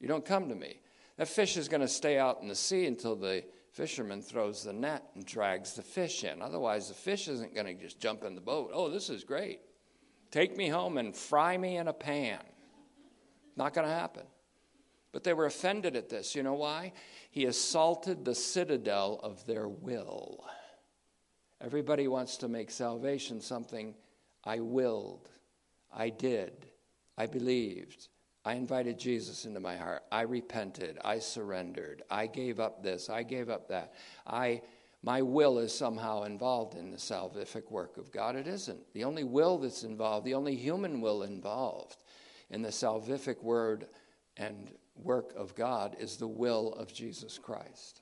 you 0.00 0.08
don't 0.08 0.24
come 0.24 0.48
to 0.48 0.56
me. 0.56 0.80
That 1.18 1.28
fish 1.28 1.56
is 1.56 1.68
going 1.68 1.82
to 1.82 1.88
stay 1.88 2.18
out 2.18 2.42
in 2.42 2.48
the 2.48 2.56
sea 2.56 2.86
until 2.86 3.14
the 3.14 3.44
fisherman 3.70 4.20
throws 4.20 4.64
the 4.64 4.72
net 4.72 5.04
and 5.14 5.24
drags 5.24 5.74
the 5.74 5.82
fish 5.82 6.24
in. 6.24 6.42
Otherwise, 6.42 6.88
the 6.88 6.94
fish 6.94 7.28
isn't 7.28 7.54
going 7.54 7.66
to 7.68 7.80
just 7.80 8.00
jump 8.00 8.24
in 8.24 8.34
the 8.34 8.40
boat. 8.40 8.72
Oh, 8.74 8.90
this 8.90 9.08
is 9.08 9.22
great. 9.22 9.60
Take 10.34 10.56
me 10.56 10.68
home 10.68 10.98
and 10.98 11.14
fry 11.14 11.56
me 11.56 11.76
in 11.76 11.86
a 11.86 11.92
pan. 11.92 12.40
Not 13.56 13.72
going 13.72 13.86
to 13.86 13.94
happen. 13.94 14.24
But 15.12 15.22
they 15.22 15.32
were 15.32 15.46
offended 15.46 15.94
at 15.94 16.08
this. 16.08 16.34
You 16.34 16.42
know 16.42 16.54
why? 16.54 16.92
He 17.30 17.44
assaulted 17.44 18.24
the 18.24 18.34
citadel 18.34 19.20
of 19.22 19.46
their 19.46 19.68
will. 19.68 20.44
Everybody 21.60 22.08
wants 22.08 22.36
to 22.38 22.48
make 22.48 22.72
salvation 22.72 23.40
something 23.40 23.94
I 24.42 24.58
willed, 24.58 25.30
I 25.92 26.08
did, 26.08 26.66
I 27.16 27.26
believed, 27.26 28.08
I 28.44 28.54
invited 28.54 28.98
Jesus 28.98 29.44
into 29.44 29.60
my 29.60 29.76
heart. 29.76 30.02
I 30.12 30.22
repented. 30.22 30.98
I 31.02 31.20
surrendered. 31.20 32.02
I 32.10 32.26
gave 32.26 32.60
up 32.60 32.82
this. 32.82 33.08
I 33.08 33.22
gave 33.22 33.48
up 33.48 33.68
that. 33.68 33.94
I, 34.26 34.60
my 35.04 35.20
will 35.20 35.58
is 35.58 35.74
somehow 35.74 36.22
involved 36.22 36.74
in 36.74 36.90
the 36.90 36.96
salvific 36.96 37.70
work 37.70 37.98
of 37.98 38.10
God. 38.10 38.36
It 38.36 38.46
isn't. 38.46 38.80
The 38.94 39.04
only 39.04 39.22
will 39.22 39.58
that's 39.58 39.84
involved, 39.84 40.24
the 40.24 40.32
only 40.32 40.56
human 40.56 41.02
will 41.02 41.24
involved 41.24 42.02
in 42.48 42.62
the 42.62 42.70
salvific 42.70 43.42
word 43.42 43.86
and 44.38 44.70
work 44.96 45.34
of 45.36 45.54
God 45.54 45.94
is 46.00 46.16
the 46.16 46.26
will 46.26 46.72
of 46.72 46.90
Jesus 46.92 47.36
Christ. 47.36 48.00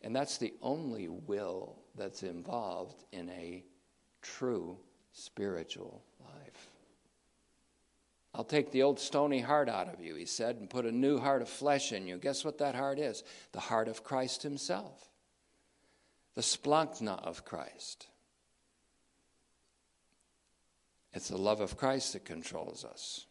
And 0.00 0.16
that's 0.16 0.38
the 0.38 0.54
only 0.62 1.08
will 1.08 1.76
that's 1.94 2.22
involved 2.22 3.04
in 3.12 3.28
a 3.28 3.64
true 4.22 4.78
spiritual 5.12 6.02
life. 6.20 6.70
I'll 8.34 8.44
take 8.44 8.72
the 8.72 8.82
old 8.82 8.98
stony 8.98 9.40
heart 9.40 9.68
out 9.68 9.92
of 9.92 10.00
you, 10.00 10.14
he 10.14 10.24
said, 10.24 10.56
and 10.56 10.70
put 10.70 10.86
a 10.86 10.92
new 10.92 11.18
heart 11.18 11.42
of 11.42 11.50
flesh 11.50 11.92
in 11.92 12.06
you. 12.06 12.16
Guess 12.16 12.46
what 12.46 12.58
that 12.58 12.74
heart 12.74 12.98
is? 12.98 13.22
The 13.52 13.60
heart 13.60 13.88
of 13.88 14.02
Christ 14.02 14.42
himself, 14.42 15.10
the 16.34 16.42
splanchna 16.42 17.22
of 17.24 17.44
Christ. 17.44 18.08
It's 21.12 21.28
the 21.28 21.36
love 21.36 21.60
of 21.60 21.76
Christ 21.76 22.12
that 22.12 22.24
controls 22.24 22.84
us. 22.84 23.26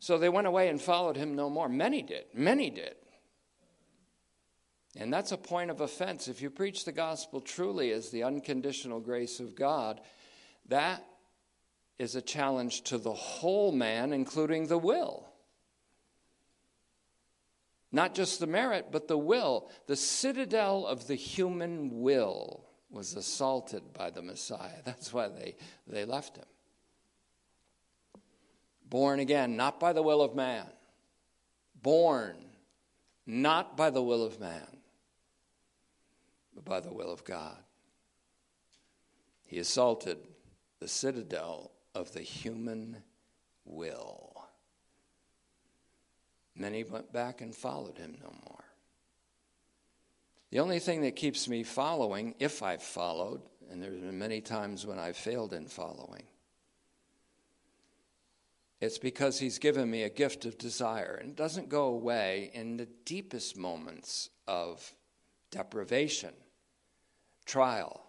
So 0.00 0.18
they 0.18 0.28
went 0.28 0.46
away 0.46 0.68
and 0.68 0.80
followed 0.80 1.16
him 1.16 1.36
no 1.36 1.48
more. 1.48 1.68
Many 1.68 2.02
did. 2.02 2.24
Many 2.34 2.70
did. 2.70 2.94
And 4.98 5.12
that's 5.12 5.30
a 5.30 5.36
point 5.36 5.70
of 5.70 5.80
offense. 5.80 6.26
If 6.26 6.42
you 6.42 6.50
preach 6.50 6.84
the 6.84 6.92
gospel 6.92 7.40
truly 7.40 7.92
as 7.92 8.10
the 8.10 8.24
unconditional 8.24 8.98
grace 8.98 9.38
of 9.38 9.54
God, 9.54 10.00
that 10.68 11.04
is 11.98 12.16
a 12.16 12.22
challenge 12.22 12.82
to 12.84 12.98
the 12.98 13.12
whole 13.12 13.70
man, 13.70 14.12
including 14.12 14.66
the 14.66 14.78
will. 14.78 15.29
Not 17.92 18.14
just 18.14 18.40
the 18.40 18.46
merit, 18.46 18.86
but 18.92 19.08
the 19.08 19.18
will. 19.18 19.70
The 19.86 19.96
citadel 19.96 20.86
of 20.86 21.06
the 21.06 21.16
human 21.16 22.00
will 22.02 22.64
was 22.90 23.14
assaulted 23.14 23.92
by 23.92 24.10
the 24.10 24.22
Messiah. 24.22 24.78
That's 24.84 25.12
why 25.12 25.28
they, 25.28 25.56
they 25.86 26.04
left 26.04 26.36
him. 26.36 26.44
Born 28.88 29.20
again, 29.20 29.56
not 29.56 29.78
by 29.78 29.92
the 29.92 30.02
will 30.02 30.22
of 30.22 30.34
man. 30.34 30.66
Born 31.82 32.36
not 33.26 33.76
by 33.76 33.90
the 33.90 34.02
will 34.02 34.24
of 34.24 34.40
man, 34.40 34.66
but 36.54 36.64
by 36.64 36.80
the 36.80 36.92
will 36.92 37.12
of 37.12 37.24
God. 37.24 37.56
He 39.44 39.58
assaulted 39.58 40.18
the 40.80 40.88
citadel 40.88 41.70
of 41.94 42.12
the 42.12 42.22
human 42.22 43.02
will. 43.64 44.39
Many 46.54 46.84
went 46.84 47.12
back 47.12 47.40
and 47.40 47.54
followed 47.54 47.98
him 47.98 48.18
no 48.20 48.32
more. 48.48 48.64
The 50.50 50.60
only 50.60 50.80
thing 50.80 51.02
that 51.02 51.16
keeps 51.16 51.48
me 51.48 51.62
following, 51.62 52.34
if 52.38 52.62
I've 52.62 52.82
followed, 52.82 53.42
and 53.70 53.80
there's 53.80 54.00
been 54.00 54.18
many 54.18 54.40
times 54.40 54.84
when 54.84 54.98
I've 54.98 55.16
failed 55.16 55.52
in 55.52 55.66
following, 55.66 56.24
it's 58.80 58.98
because 58.98 59.38
he's 59.38 59.58
given 59.58 59.90
me 59.90 60.02
a 60.02 60.10
gift 60.10 60.46
of 60.46 60.58
desire. 60.58 61.18
And 61.20 61.30
it 61.30 61.36
doesn't 61.36 61.68
go 61.68 61.84
away 61.84 62.50
in 62.54 62.78
the 62.78 62.88
deepest 63.04 63.56
moments 63.56 64.30
of 64.48 64.94
deprivation, 65.50 66.32
trial, 67.44 68.02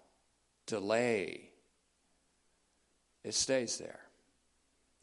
delay, 0.66 1.52
it 3.24 3.34
stays 3.34 3.78
there. 3.78 4.01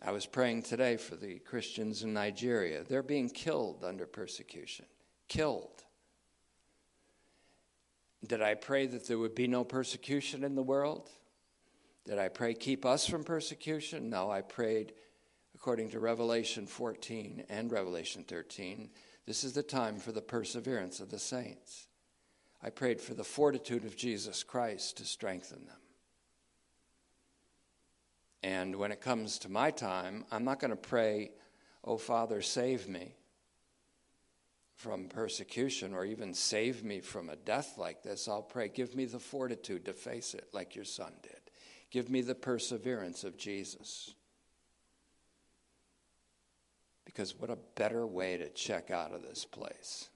I 0.00 0.12
was 0.12 0.26
praying 0.26 0.62
today 0.62 0.96
for 0.96 1.16
the 1.16 1.40
Christians 1.40 2.02
in 2.02 2.12
Nigeria. 2.12 2.84
They're 2.84 3.02
being 3.02 3.28
killed 3.28 3.84
under 3.84 4.06
persecution. 4.06 4.86
Killed. 5.28 5.84
Did 8.26 8.42
I 8.42 8.54
pray 8.54 8.86
that 8.86 9.06
there 9.06 9.18
would 9.18 9.34
be 9.34 9.48
no 9.48 9.64
persecution 9.64 10.44
in 10.44 10.54
the 10.54 10.62
world? 10.62 11.10
Did 12.06 12.18
I 12.18 12.28
pray 12.28 12.54
keep 12.54 12.84
us 12.84 13.06
from 13.06 13.24
persecution? 13.24 14.08
No, 14.08 14.30
I 14.30 14.40
prayed 14.40 14.92
according 15.54 15.90
to 15.90 16.00
Revelation 16.00 16.66
14 16.66 17.44
and 17.48 17.70
Revelation 17.70 18.24
13. 18.26 18.90
This 19.26 19.44
is 19.44 19.52
the 19.52 19.62
time 19.62 19.98
for 19.98 20.12
the 20.12 20.22
perseverance 20.22 21.00
of 21.00 21.10
the 21.10 21.18
saints. 21.18 21.88
I 22.62 22.70
prayed 22.70 23.00
for 23.00 23.14
the 23.14 23.24
fortitude 23.24 23.84
of 23.84 23.96
Jesus 23.96 24.42
Christ 24.42 24.96
to 24.96 25.04
strengthen 25.04 25.66
them. 25.66 25.76
And 28.42 28.76
when 28.76 28.92
it 28.92 29.00
comes 29.00 29.38
to 29.40 29.48
my 29.48 29.70
time, 29.70 30.24
I'm 30.30 30.44
not 30.44 30.60
going 30.60 30.70
to 30.70 30.76
pray, 30.76 31.32
Oh, 31.84 31.96
Father, 31.96 32.42
save 32.42 32.88
me 32.88 33.14
from 34.78 35.08
persecution 35.08 35.92
or 35.92 36.04
even 36.04 36.32
save 36.32 36.84
me 36.84 37.00
from 37.00 37.28
a 37.28 37.36
death 37.36 37.76
like 37.78 38.04
this, 38.04 38.28
I'll 38.28 38.42
pray, 38.42 38.68
give 38.68 38.94
me 38.94 39.06
the 39.06 39.18
fortitude 39.18 39.84
to 39.86 39.92
face 39.92 40.34
it 40.34 40.48
like 40.52 40.76
your 40.76 40.84
son 40.84 41.12
did. 41.20 41.40
Give 41.90 42.08
me 42.08 42.20
the 42.20 42.36
perseverance 42.36 43.24
of 43.24 43.36
Jesus. 43.36 44.14
Because 47.04 47.34
what 47.36 47.50
a 47.50 47.58
better 47.74 48.06
way 48.06 48.36
to 48.36 48.48
check 48.50 48.92
out 48.92 49.12
of 49.12 49.22
this 49.22 49.44
place 49.44 50.10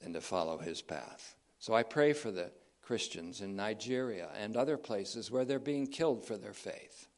than 0.00 0.12
to 0.12 0.20
follow 0.20 0.58
his 0.58 0.82
path. 0.82 1.34
So 1.58 1.74
I 1.74 1.82
pray 1.82 2.12
for 2.12 2.30
the 2.30 2.52
Christians 2.82 3.40
in 3.40 3.56
Nigeria 3.56 4.28
and 4.38 4.56
other 4.56 4.76
places 4.76 5.30
where 5.30 5.44
they're 5.44 5.58
being 5.58 5.86
killed 5.86 6.24
for 6.24 6.36
their 6.36 6.52
faith. 6.52 7.08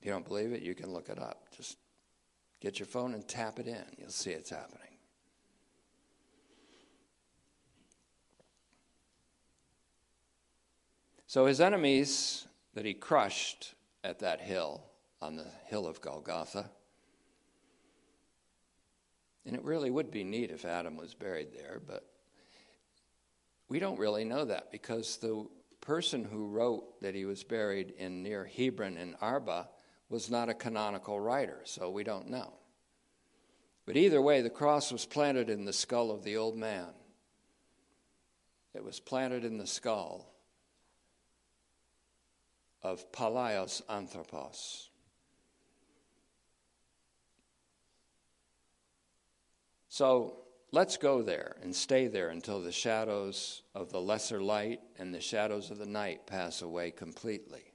If 0.00 0.06
you 0.06 0.12
don't 0.12 0.26
believe 0.26 0.52
it, 0.52 0.62
you 0.62 0.74
can 0.74 0.92
look 0.92 1.10
it 1.10 1.18
up. 1.18 1.48
Just 1.54 1.76
get 2.60 2.78
your 2.78 2.86
phone 2.86 3.12
and 3.12 3.28
tap 3.28 3.58
it 3.58 3.66
in. 3.66 3.84
You'll 3.98 4.08
see 4.08 4.30
it's 4.30 4.50
happening. 4.50 4.80
So 11.26 11.46
his 11.46 11.60
enemies 11.60 12.46
that 12.74 12.84
he 12.84 12.94
crushed 12.94 13.74
at 14.02 14.18
that 14.20 14.40
hill, 14.40 14.82
on 15.20 15.36
the 15.36 15.46
hill 15.66 15.86
of 15.86 16.00
Golgotha, 16.00 16.70
and 19.44 19.54
it 19.54 19.62
really 19.62 19.90
would 19.90 20.10
be 20.10 20.24
neat 20.24 20.50
if 20.50 20.64
Adam 20.64 20.96
was 20.96 21.14
buried 21.14 21.52
there, 21.52 21.80
but 21.86 22.04
we 23.70 23.78
don't 23.78 24.00
really 24.00 24.24
know 24.24 24.44
that 24.44 24.72
because 24.72 25.16
the 25.18 25.46
person 25.80 26.24
who 26.24 26.48
wrote 26.48 27.00
that 27.00 27.14
he 27.14 27.24
was 27.24 27.44
buried 27.44 27.94
in 27.96 28.22
near 28.22 28.44
Hebron 28.44 28.98
in 28.98 29.14
Arba 29.20 29.68
was 30.08 30.28
not 30.28 30.48
a 30.48 30.54
canonical 30.54 31.18
writer, 31.20 31.60
so 31.64 31.88
we 31.88 32.02
don't 32.02 32.28
know. 32.28 32.52
But 33.86 33.96
either 33.96 34.20
way, 34.20 34.42
the 34.42 34.50
cross 34.50 34.90
was 34.90 35.06
planted 35.06 35.48
in 35.48 35.64
the 35.64 35.72
skull 35.72 36.10
of 36.10 36.24
the 36.24 36.36
old 36.36 36.56
man. 36.56 36.88
It 38.74 38.84
was 38.84 38.98
planted 38.98 39.44
in 39.44 39.56
the 39.56 39.66
skull 39.66 40.26
of 42.82 43.10
Palaios 43.12 43.82
Anthropos. 43.88 44.90
So 49.88 50.40
let's 50.72 50.96
go 50.96 51.22
there 51.22 51.56
and 51.62 51.74
stay 51.74 52.06
there 52.06 52.28
until 52.28 52.60
the 52.60 52.72
shadows 52.72 53.62
of 53.74 53.90
the 53.90 54.00
lesser 54.00 54.40
light 54.40 54.80
and 54.98 55.14
the 55.14 55.20
shadows 55.20 55.70
of 55.70 55.78
the 55.78 55.86
night 55.86 56.26
pass 56.26 56.62
away 56.62 56.90
completely. 56.90 57.72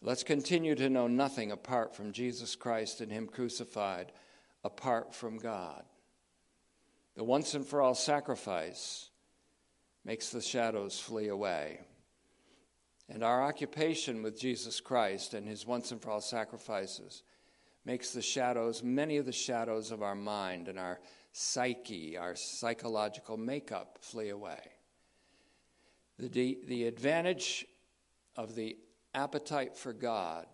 Let's 0.00 0.22
continue 0.22 0.74
to 0.74 0.90
know 0.90 1.06
nothing 1.06 1.50
apart 1.50 1.94
from 1.94 2.12
Jesus 2.12 2.56
Christ 2.56 3.00
and 3.00 3.10
Him 3.10 3.26
crucified, 3.26 4.12
apart 4.62 5.14
from 5.14 5.38
God. 5.38 5.82
The 7.16 7.24
once 7.24 7.54
and 7.54 7.66
for 7.66 7.80
all 7.80 7.94
sacrifice 7.94 9.08
makes 10.04 10.30
the 10.30 10.42
shadows 10.42 11.00
flee 11.00 11.28
away. 11.28 11.80
And 13.08 13.22
our 13.22 13.42
occupation 13.42 14.22
with 14.22 14.38
Jesus 14.38 14.80
Christ 14.80 15.34
and 15.34 15.46
His 15.46 15.66
once 15.66 15.90
and 15.90 16.02
for 16.02 16.10
all 16.10 16.20
sacrifices 16.20 17.22
makes 17.84 18.12
the 18.12 18.22
shadows, 18.22 18.82
many 18.82 19.18
of 19.18 19.26
the 19.26 19.32
shadows 19.32 19.90
of 19.90 20.02
our 20.02 20.14
mind 20.14 20.68
and 20.68 20.78
our 20.78 21.00
psyche, 21.36 22.16
our 22.16 22.36
psychological 22.36 23.36
makeup, 23.36 23.98
flee 24.00 24.28
away. 24.28 24.60
The, 26.16 26.58
the 26.64 26.86
advantage 26.86 27.66
of 28.36 28.54
the 28.54 28.76
appetite 29.14 29.76
for 29.76 29.92
God 29.92 30.46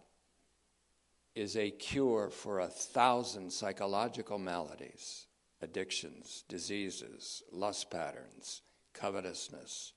is 1.35 1.55
a 1.57 1.71
cure 1.71 2.31
for 2.31 2.61
a 2.61 2.67
thousand 2.67 3.53
psychological 3.53 4.39
maladies, 4.39 5.27
addictions, 5.61 6.45
diseases, 6.49 7.43
lust 7.53 7.91
patterns, 7.91 8.63
covetousness, 8.95 9.93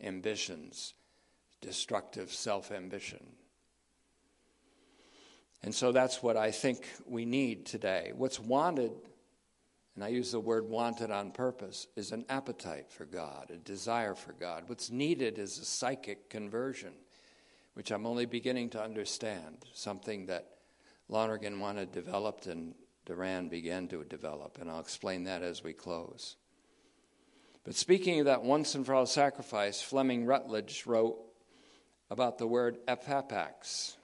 ambitions, 0.00 0.94
destructive 1.60 2.32
self 2.32 2.72
ambition. 2.72 3.22
And 5.62 5.74
so 5.74 5.92
that's 5.92 6.22
what 6.22 6.38
I 6.38 6.50
think 6.50 6.88
we 7.06 7.26
need 7.26 7.66
today. 7.66 8.12
What's 8.16 8.40
wanted, 8.40 8.92
and 9.94 10.02
I 10.02 10.08
use 10.08 10.32
the 10.32 10.40
word 10.40 10.68
wanted 10.68 11.10
on 11.10 11.32
purpose, 11.32 11.86
is 11.96 12.12
an 12.12 12.24
appetite 12.28 12.90
for 12.90 13.04
God, 13.04 13.50
a 13.50 13.56
desire 13.56 14.14
for 14.14 14.32
God. 14.32 14.64
What's 14.66 14.90
needed 14.90 15.38
is 15.38 15.58
a 15.58 15.64
psychic 15.64 16.30
conversion 16.30 16.92
which 17.74 17.90
I'm 17.90 18.06
only 18.06 18.26
beginning 18.26 18.70
to 18.70 18.82
understand, 18.82 19.64
something 19.72 20.26
that 20.26 20.46
Lonergan 21.08 21.58
wanted 21.58 21.92
developed 21.92 22.46
and 22.46 22.74
Doran 23.06 23.48
began 23.48 23.88
to 23.88 24.04
develop, 24.04 24.58
and 24.60 24.70
I'll 24.70 24.80
explain 24.80 25.24
that 25.24 25.42
as 25.42 25.64
we 25.64 25.72
close. 25.72 26.36
But 27.64 27.74
speaking 27.74 28.20
of 28.20 28.26
that 28.26 28.42
once 28.42 28.74
and 28.74 28.84
for 28.84 28.94
all 28.94 29.06
sacrifice, 29.06 29.80
Fleming 29.80 30.26
Rutledge 30.26 30.84
wrote 30.86 31.18
about 32.10 32.38
the 32.38 32.46
word 32.46 32.78
ephapax, 32.86 33.96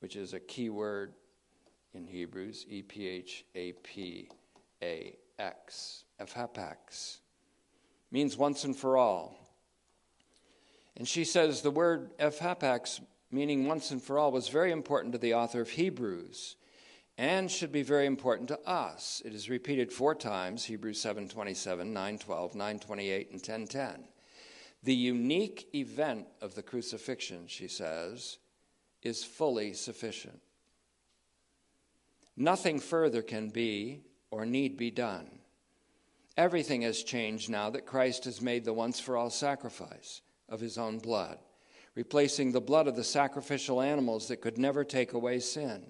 which 0.00 0.16
is 0.16 0.34
a 0.34 0.40
key 0.40 0.70
word 0.70 1.14
in 1.94 2.06
Hebrews, 2.06 2.66
E 2.68 2.82
P 2.82 3.06
H 3.08 3.44
A 3.54 3.72
P 3.72 4.28
A 4.84 5.16
X. 5.38 6.04
Ephapax 6.20 7.18
means 8.10 8.36
once 8.36 8.64
and 8.64 8.76
for 8.76 8.98
all. 8.98 9.34
And 10.96 11.08
she 11.08 11.24
says 11.24 11.62
the 11.62 11.70
word 11.70 12.16
ephapax, 12.18 13.00
meaning 13.30 13.66
once 13.66 13.90
and 13.90 14.00
for 14.00 14.18
all, 14.18 14.30
was 14.30 14.48
very 14.48 14.70
important 14.70 15.12
to 15.12 15.18
the 15.18 15.34
author 15.34 15.62
of 15.62 15.70
Hebrews 15.70 16.56
and 17.16 17.50
should 17.50 17.72
be 17.72 17.82
very 17.82 18.06
important 18.06 18.48
to 18.48 18.60
us. 18.68 19.22
It 19.24 19.34
is 19.34 19.48
repeated 19.48 19.90
four 19.90 20.14
times, 20.14 20.64
Hebrews 20.64 21.00
7:27, 21.00 21.92
9:12, 21.92 22.54
9:28 22.54 23.30
and 23.30 23.42
10:10. 23.42 24.04
The 24.82 24.94
unique 24.94 25.68
event 25.74 26.28
of 26.42 26.54
the 26.54 26.62
crucifixion, 26.62 27.46
she 27.46 27.68
says, 27.68 28.38
is 29.02 29.24
fully 29.24 29.72
sufficient. 29.72 30.42
Nothing 32.36 32.78
further 32.78 33.22
can 33.22 33.48
be 33.48 34.04
or 34.34 34.44
need 34.44 34.76
be 34.76 34.90
done. 34.90 35.30
Everything 36.36 36.82
has 36.82 37.04
changed 37.04 37.48
now 37.48 37.70
that 37.70 37.86
Christ 37.86 38.24
has 38.24 38.42
made 38.42 38.64
the 38.64 38.72
once 38.72 38.98
for 38.98 39.16
all 39.16 39.30
sacrifice 39.30 40.20
of 40.48 40.58
his 40.58 40.76
own 40.76 40.98
blood, 40.98 41.38
replacing 41.94 42.50
the 42.50 42.60
blood 42.60 42.88
of 42.88 42.96
the 42.96 43.04
sacrificial 43.04 43.80
animals 43.80 44.26
that 44.28 44.40
could 44.40 44.58
never 44.58 44.82
take 44.82 45.12
away 45.12 45.38
sin. 45.38 45.86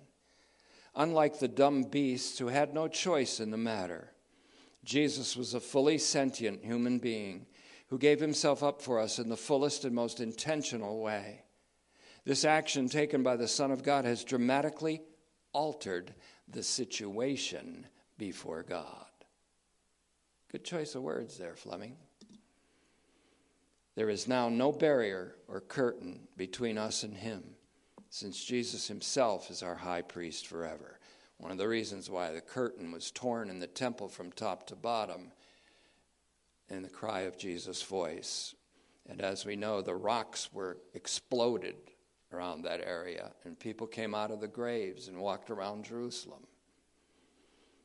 Unlike 0.95 1.39
the 1.39 1.49
dumb 1.49 1.85
beasts 1.85 2.39
who 2.39 2.49
had 2.49 2.75
no 2.75 2.87
choice 2.87 3.41
in 3.41 3.51
the 3.51 3.57
matter, 3.57 4.13
Jesus 4.85 5.37
was 5.37 5.55
a 5.55 5.61
fully 5.61 5.97
sentient 5.97 6.63
human 6.63 6.99
being 6.99 7.47
who 7.89 7.99
gave 7.99 8.21
himself 8.21 8.63
up 8.63 8.83
for 8.83 9.01
us 9.01 9.19
in 9.19 9.31
the 9.31 9.37
fullest 9.37 9.87
and 9.87 9.95
most 9.95 10.21
intentional 10.21 11.01
way. 11.01 11.43
This 12.27 12.45
action 12.45 12.89
taken 12.91 13.23
by 13.23 13.37
the 13.37 13.49
Son 13.49 13.71
of 13.71 13.83
God 13.83 14.05
has 14.05 14.25
dramatically 14.25 15.01
altered 15.55 16.15
the 16.49 16.63
situation 16.63 17.87
before 18.19 18.63
God. 18.63 19.07
Good 20.51 20.65
choice 20.65 20.95
of 20.95 21.03
words 21.03 21.37
there, 21.37 21.57
Fleming. 21.57 21.97
There 23.97 24.11
is 24.11 24.29
now 24.29 24.49
no 24.49 24.73
barrier 24.73 25.37
or 25.49 25.61
curtain 25.61 26.29
between 26.37 26.79
us 26.79 27.03
and 27.03 27.17
him, 27.17 27.43
since 28.11 28.45
Jesus 28.45 28.89
himself 28.89 29.51
is 29.51 29.63
our 29.63 29.77
high 29.77 30.03
priest 30.03 30.47
forever. 30.47 30.99
One 31.39 31.53
of 31.53 31.59
the 31.59 31.69
reasons 31.69 32.11
why 32.11 32.33
the 32.33 32.41
curtain 32.41 32.93
was 32.93 33.11
torn 33.11 33.51
in 33.51 33.59
the 33.61 33.67
temple 33.67 34.09
from 34.09 34.33
top 34.33 34.67
to 34.69 34.77
bottom 34.77 35.33
in 36.69 36.83
the 36.83 36.89
cry 36.89 37.21
of 37.21 37.37
Jesus' 37.37 37.83
voice. 37.83 38.55
And 39.09 39.21
as 39.21 39.45
we 39.45 39.57
know, 39.57 39.83
the 39.83 39.95
rocks 39.95 40.53
were 40.53 40.79
exploded 40.95 41.77
around 42.33 42.63
that 42.63 42.81
area, 42.81 43.33
and 43.45 43.59
people 43.59 43.87
came 43.87 44.15
out 44.15 44.31
of 44.31 44.41
the 44.41 44.49
graves 44.49 45.09
and 45.09 45.19
walked 45.19 45.51
around 45.51 45.85
Jerusalem 45.85 46.47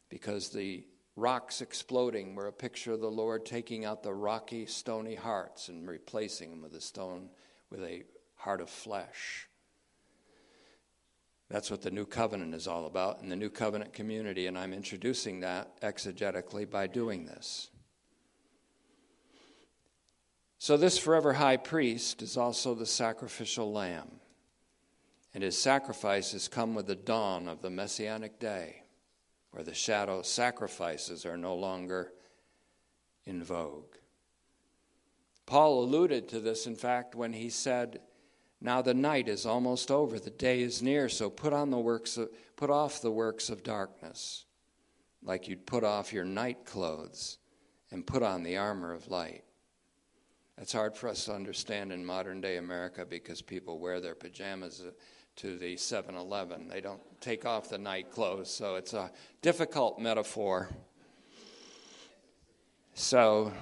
because 0.09 0.49
the 0.49 0.83
rocks 1.15 1.61
exploding 1.61 2.35
were 2.35 2.47
a 2.47 2.53
picture 2.53 2.93
of 2.93 3.01
the 3.01 3.11
Lord 3.11 3.45
taking 3.45 3.85
out 3.85 4.03
the 4.03 4.13
rocky, 4.13 4.65
stony 4.65 5.15
hearts 5.15 5.69
and 5.69 5.87
replacing 5.87 6.49
them 6.49 6.61
with 6.61 6.73
a 6.73 6.81
stone 6.81 7.29
with 7.69 7.83
a 7.83 8.03
heart 8.35 8.61
of 8.61 8.69
flesh. 8.69 9.47
That's 11.49 11.71
what 11.71 11.81
the 11.81 11.91
new 11.91 12.05
covenant 12.05 12.53
is 12.53 12.67
all 12.67 12.85
about 12.85 13.21
in 13.21 13.29
the 13.29 13.35
new 13.35 13.49
covenant 13.49 13.93
community, 13.93 14.47
and 14.47 14.57
I'm 14.57 14.73
introducing 14.73 15.39
that 15.39 15.81
exegetically 15.81 16.69
by 16.69 16.87
doing 16.87 17.25
this. 17.25 17.69
So, 20.59 20.77
this 20.77 20.97
forever 20.97 21.33
high 21.33 21.57
priest 21.57 22.21
is 22.21 22.37
also 22.37 22.75
the 22.75 22.85
sacrificial 22.85 23.71
lamb, 23.71 24.19
and 25.33 25.43
his 25.43 25.57
sacrifices 25.57 26.47
come 26.47 26.75
with 26.75 26.85
the 26.85 26.95
dawn 26.95 27.47
of 27.47 27.61
the 27.61 27.69
messianic 27.69 28.39
day 28.39 28.83
where 29.51 29.63
the 29.63 29.73
shadow 29.73 30.21
sacrifices 30.21 31.25
are 31.25 31.37
no 31.37 31.55
longer 31.55 32.11
in 33.25 33.43
vogue. 33.43 33.95
Paul 35.45 35.83
alluded 35.83 36.29
to 36.29 36.39
this, 36.39 36.67
in 36.67 36.75
fact, 36.75 37.15
when 37.15 37.33
he 37.33 37.49
said 37.49 38.01
Now 38.61 38.81
the 38.81 38.93
night 38.93 39.27
is 39.27 39.45
almost 39.45 39.89
over, 39.89 40.19
the 40.19 40.29
day 40.29 40.61
is 40.61 40.81
near, 40.81 41.09
so 41.09 41.29
put 41.29 41.53
on 41.53 41.71
the 41.71 41.79
works 41.79 42.17
of, 42.17 42.29
put 42.55 42.69
off 42.69 43.01
the 43.01 43.11
works 43.11 43.49
of 43.49 43.63
darkness, 43.63 44.45
like 45.23 45.47
you'd 45.47 45.65
put 45.65 45.83
off 45.83 46.13
your 46.13 46.25
night 46.25 46.65
clothes 46.65 47.37
and 47.91 48.05
put 48.05 48.21
on 48.21 48.43
the 48.43 48.57
armor 48.57 48.93
of 48.93 49.07
light. 49.07 49.43
It's 50.57 50.73
hard 50.73 50.95
for 50.95 51.07
us 51.07 51.25
to 51.25 51.33
understand 51.33 51.91
in 51.91 52.05
modern 52.05 52.41
day 52.41 52.57
America 52.57 53.05
because 53.05 53.41
people 53.41 53.79
wear 53.79 54.01
their 54.01 54.15
pajamas 54.15 54.83
to 55.39 55.57
the 55.57 55.77
7 55.77 56.15
Eleven. 56.15 56.67
They 56.67 56.81
don't 56.81 57.01
take 57.21 57.45
off 57.45 57.69
the 57.69 57.77
night 57.77 58.11
clothes, 58.11 58.49
so 58.49 58.75
it's 58.75 58.93
a 58.93 59.09
difficult 59.41 59.97
metaphor. 59.97 60.69
So 62.93 63.53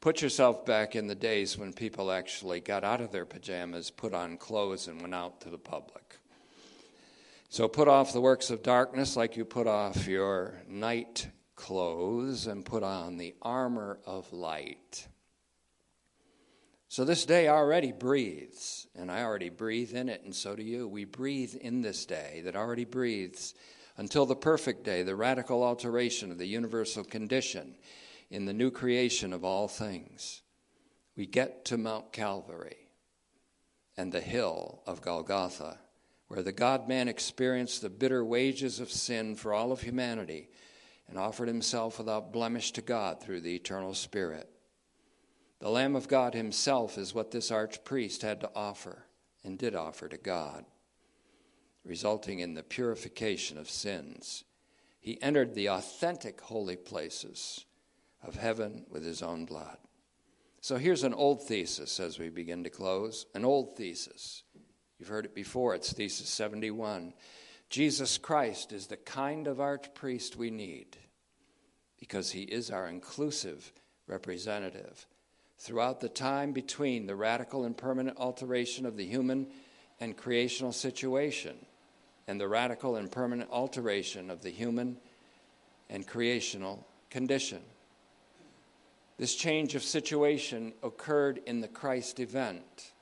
put 0.00 0.22
yourself 0.22 0.64
back 0.64 0.94
in 0.94 1.08
the 1.08 1.16
days 1.16 1.58
when 1.58 1.72
people 1.72 2.12
actually 2.12 2.60
got 2.60 2.84
out 2.84 3.00
of 3.00 3.10
their 3.10 3.26
pajamas, 3.26 3.90
put 3.90 4.14
on 4.14 4.36
clothes, 4.36 4.86
and 4.86 5.00
went 5.00 5.14
out 5.14 5.40
to 5.40 5.50
the 5.50 5.58
public. 5.58 6.18
So 7.48 7.66
put 7.66 7.88
off 7.88 8.12
the 8.12 8.20
works 8.20 8.50
of 8.50 8.62
darkness 8.62 9.16
like 9.16 9.36
you 9.36 9.44
put 9.44 9.66
off 9.66 10.06
your 10.06 10.62
night 10.68 11.28
clothes 11.56 12.46
and 12.46 12.64
put 12.64 12.84
on 12.84 13.16
the 13.16 13.34
armor 13.42 13.98
of 14.06 14.32
light. 14.32 15.08
So 16.88 17.04
this 17.04 17.26
day 17.26 17.48
already 17.48 17.90
breathes, 17.90 18.86
and 18.94 19.10
I 19.10 19.22
already 19.22 19.48
breathe 19.50 19.92
in 19.92 20.08
it, 20.08 20.22
and 20.22 20.34
so 20.34 20.54
do 20.54 20.62
you. 20.62 20.86
We 20.86 21.04
breathe 21.04 21.54
in 21.54 21.82
this 21.82 22.06
day 22.06 22.42
that 22.44 22.54
already 22.54 22.84
breathes 22.84 23.54
until 23.96 24.26
the 24.26 24.36
perfect 24.36 24.84
day, 24.84 25.02
the 25.02 25.16
radical 25.16 25.64
alteration 25.64 26.30
of 26.30 26.38
the 26.38 26.46
universal 26.46 27.02
condition 27.02 27.74
in 28.30 28.44
the 28.44 28.52
new 28.52 28.70
creation 28.70 29.32
of 29.32 29.44
all 29.44 29.68
things. 29.68 30.42
We 31.16 31.26
get 31.26 31.64
to 31.66 31.78
Mount 31.78 32.12
Calvary 32.12 32.88
and 33.96 34.12
the 34.12 34.20
hill 34.20 34.82
of 34.86 35.00
Golgotha, 35.00 35.78
where 36.28 36.42
the 36.42 36.52
God 36.52 36.88
man 36.88 37.08
experienced 37.08 37.82
the 37.82 37.88
bitter 37.88 38.24
wages 38.24 38.78
of 38.78 38.90
sin 38.90 39.34
for 39.34 39.52
all 39.54 39.72
of 39.72 39.80
humanity 39.80 40.50
and 41.08 41.18
offered 41.18 41.48
himself 41.48 41.98
without 41.98 42.32
blemish 42.32 42.72
to 42.72 42.82
God 42.82 43.20
through 43.20 43.40
the 43.40 43.54
eternal 43.54 43.94
Spirit. 43.94 44.48
The 45.60 45.70
Lamb 45.70 45.96
of 45.96 46.08
God 46.08 46.34
himself 46.34 46.98
is 46.98 47.14
what 47.14 47.30
this 47.30 47.50
archpriest 47.50 48.22
had 48.22 48.40
to 48.42 48.50
offer 48.54 49.06
and 49.42 49.58
did 49.58 49.74
offer 49.74 50.08
to 50.08 50.18
God, 50.18 50.64
resulting 51.84 52.40
in 52.40 52.54
the 52.54 52.62
purification 52.62 53.56
of 53.56 53.70
sins. 53.70 54.44
He 55.00 55.22
entered 55.22 55.54
the 55.54 55.70
authentic 55.70 56.40
holy 56.40 56.76
places 56.76 57.64
of 58.22 58.34
heaven 58.34 58.84
with 58.90 59.04
his 59.04 59.22
own 59.22 59.46
blood. 59.46 59.78
So 60.60 60.76
here's 60.76 61.04
an 61.04 61.14
old 61.14 61.46
thesis 61.46 62.00
as 62.00 62.18
we 62.18 62.28
begin 62.28 62.64
to 62.64 62.70
close. 62.70 63.24
An 63.34 63.44
old 63.44 63.76
thesis. 63.76 64.42
You've 64.98 65.08
heard 65.08 65.24
it 65.26 65.34
before. 65.34 65.74
It's 65.74 65.92
Thesis 65.92 66.28
71. 66.28 67.14
Jesus 67.68 68.18
Christ 68.18 68.72
is 68.72 68.86
the 68.86 68.96
kind 68.96 69.46
of 69.46 69.58
archpriest 69.58 70.36
we 70.36 70.50
need 70.50 70.96
because 71.98 72.32
he 72.32 72.42
is 72.42 72.70
our 72.70 72.88
inclusive 72.88 73.72
representative. 74.06 75.06
Throughout 75.58 76.00
the 76.00 76.08
time 76.08 76.52
between 76.52 77.06
the 77.06 77.16
radical 77.16 77.64
and 77.64 77.76
permanent 77.76 78.18
alteration 78.18 78.86
of 78.86 78.96
the 78.96 79.06
human 79.06 79.46
and 80.00 80.16
creational 80.16 80.72
situation 80.72 81.56
and 82.28 82.40
the 82.40 82.48
radical 82.48 82.96
and 82.96 83.10
permanent 83.10 83.50
alteration 83.50 84.30
of 84.30 84.42
the 84.42 84.50
human 84.50 84.96
and 85.88 86.06
creational 86.06 86.86
condition. 87.10 87.60
This 89.18 89.34
change 89.34 89.74
of 89.74 89.82
situation 89.82 90.74
occurred 90.82 91.40
in 91.46 91.60
the 91.60 91.68
Christ 91.68 92.20
event 92.20 92.92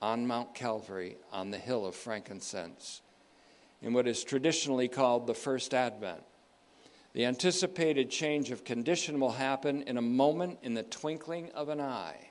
on 0.00 0.26
Mount 0.26 0.54
Calvary 0.54 1.16
on 1.32 1.50
the 1.50 1.58
hill 1.58 1.84
of 1.86 1.94
frankincense 1.94 3.02
in 3.82 3.92
what 3.92 4.08
is 4.08 4.24
traditionally 4.24 4.88
called 4.88 5.26
the 5.26 5.34
first 5.34 5.74
advent. 5.74 6.22
The 7.14 7.24
anticipated 7.24 8.10
change 8.10 8.50
of 8.50 8.64
condition 8.64 9.20
will 9.20 9.32
happen 9.32 9.82
in 9.82 9.96
a 9.96 10.02
moment 10.02 10.58
in 10.62 10.74
the 10.74 10.82
twinkling 10.82 11.50
of 11.52 11.68
an 11.68 11.80
eye. 11.80 12.28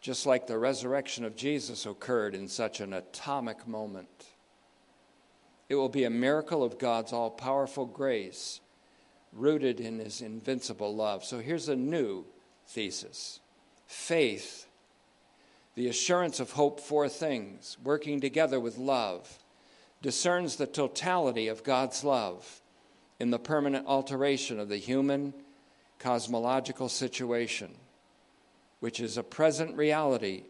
Just 0.00 0.24
like 0.24 0.46
the 0.46 0.58
resurrection 0.58 1.26
of 1.26 1.36
Jesus 1.36 1.84
occurred 1.84 2.34
in 2.34 2.48
such 2.48 2.80
an 2.80 2.94
atomic 2.94 3.68
moment. 3.68 4.28
It 5.68 5.74
will 5.74 5.90
be 5.90 6.04
a 6.04 6.10
miracle 6.10 6.64
of 6.64 6.78
God's 6.78 7.12
all 7.12 7.30
powerful 7.30 7.84
grace 7.84 8.60
rooted 9.34 9.78
in 9.78 9.98
his 9.98 10.22
invincible 10.22 10.96
love. 10.96 11.22
So 11.22 11.38
here's 11.38 11.68
a 11.68 11.76
new 11.76 12.24
thesis 12.66 13.40
faith 13.86 14.66
the 15.74 15.88
assurance 15.88 16.40
of 16.40 16.52
hope 16.52 16.80
for 16.80 17.08
things, 17.08 17.76
working 17.84 18.20
together 18.20 18.58
with 18.58 18.76
love, 18.76 19.38
discerns 20.02 20.56
the 20.56 20.66
totality 20.66 21.48
of 21.48 21.62
God's 21.62 22.04
love 22.04 22.60
in 23.18 23.30
the 23.30 23.38
permanent 23.38 23.86
alteration 23.86 24.58
of 24.58 24.68
the 24.68 24.78
human 24.78 25.34
cosmological 25.98 26.88
situation, 26.88 27.74
which 28.80 28.98
is 29.00 29.18
a 29.18 29.22
present 29.22 29.76
reality 29.76 30.44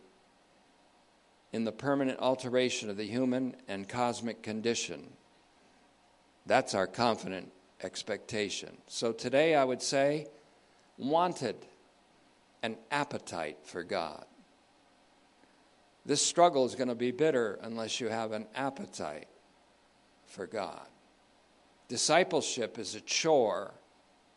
in 1.53 1.65
the 1.65 1.73
permanent 1.73 2.21
alteration 2.21 2.89
of 2.89 2.97
the 2.97 3.07
human 3.07 3.57
and 3.67 3.89
cosmic 3.89 4.43
condition. 4.43 5.09
That's 6.47 6.75
our 6.75 6.87
confident 6.87 7.51
expectation. 7.83 8.77
So 8.87 9.13
today 9.13 9.57
I 9.57 9.65
would 9.65 9.83
say, 9.83 10.29
wanted 10.97 11.57
an 12.63 12.77
appetite 12.91 13.59
for 13.65 13.83
God. 13.83 14.25
This 16.07 16.25
struggle 16.25 16.65
is 16.67 16.77
going 16.77 16.89
to 16.89 16.95
be 16.95 17.11
bitter 17.11 17.59
unless 17.63 18.01
you 18.01 18.09
have 18.09 18.33
an 18.33 18.47
appetite 18.55 19.27
for 20.31 20.47
God. 20.47 20.87
Discipleship 21.89 22.79
is 22.79 22.95
a 22.95 23.01
chore 23.01 23.75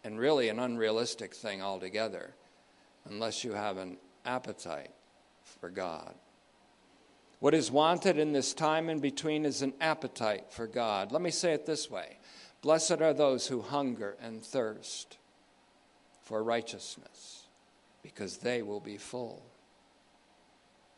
and 0.03 0.19
really 0.19 0.49
an 0.49 0.59
unrealistic 0.59 1.33
thing 1.33 1.61
altogether 1.61 2.33
unless 3.09 3.43
you 3.43 3.53
have 3.53 3.77
an 3.77 3.97
appetite 4.25 4.91
for 5.43 5.69
God. 5.69 6.15
What 7.39 7.53
is 7.53 7.69
wanted 7.69 8.17
in 8.17 8.31
this 8.31 8.53
time 8.53 8.89
in 8.89 8.99
between 8.99 9.45
is 9.45 9.61
an 9.61 9.73
appetite 9.81 10.45
for 10.49 10.65
God. 10.65 11.11
Let 11.11 11.21
me 11.21 11.31
say 11.31 11.53
it 11.53 11.65
this 11.65 11.91
way 11.91 12.17
Blessed 12.61 13.01
are 13.01 13.13
those 13.13 13.47
who 13.47 13.61
hunger 13.61 14.15
and 14.21 14.43
thirst 14.43 15.17
for 16.23 16.41
righteousness, 16.41 17.47
because 18.01 18.37
they 18.37 18.61
will 18.61 18.79
be 18.79 18.97
full. 18.97 19.43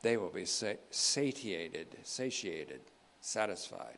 They 0.04 0.18
will 0.18 0.30
be 0.30 0.46
satiated, 0.46 1.88
satiated, 2.04 2.82
satisfied. 3.22 3.98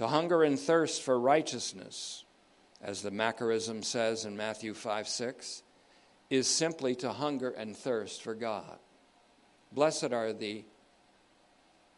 To 0.00 0.08
hunger 0.08 0.42
and 0.42 0.58
thirst 0.58 1.02
for 1.02 1.20
righteousness, 1.20 2.24
as 2.80 3.02
the 3.02 3.10
Macarism 3.10 3.84
says 3.84 4.24
in 4.24 4.34
Matthew 4.34 4.72
5 4.72 5.06
6, 5.06 5.62
is 6.30 6.48
simply 6.48 6.94
to 6.94 7.12
hunger 7.12 7.50
and 7.50 7.76
thirst 7.76 8.22
for 8.22 8.34
God. 8.34 8.78
Blessed 9.72 10.14
are 10.14 10.32
the 10.32 10.64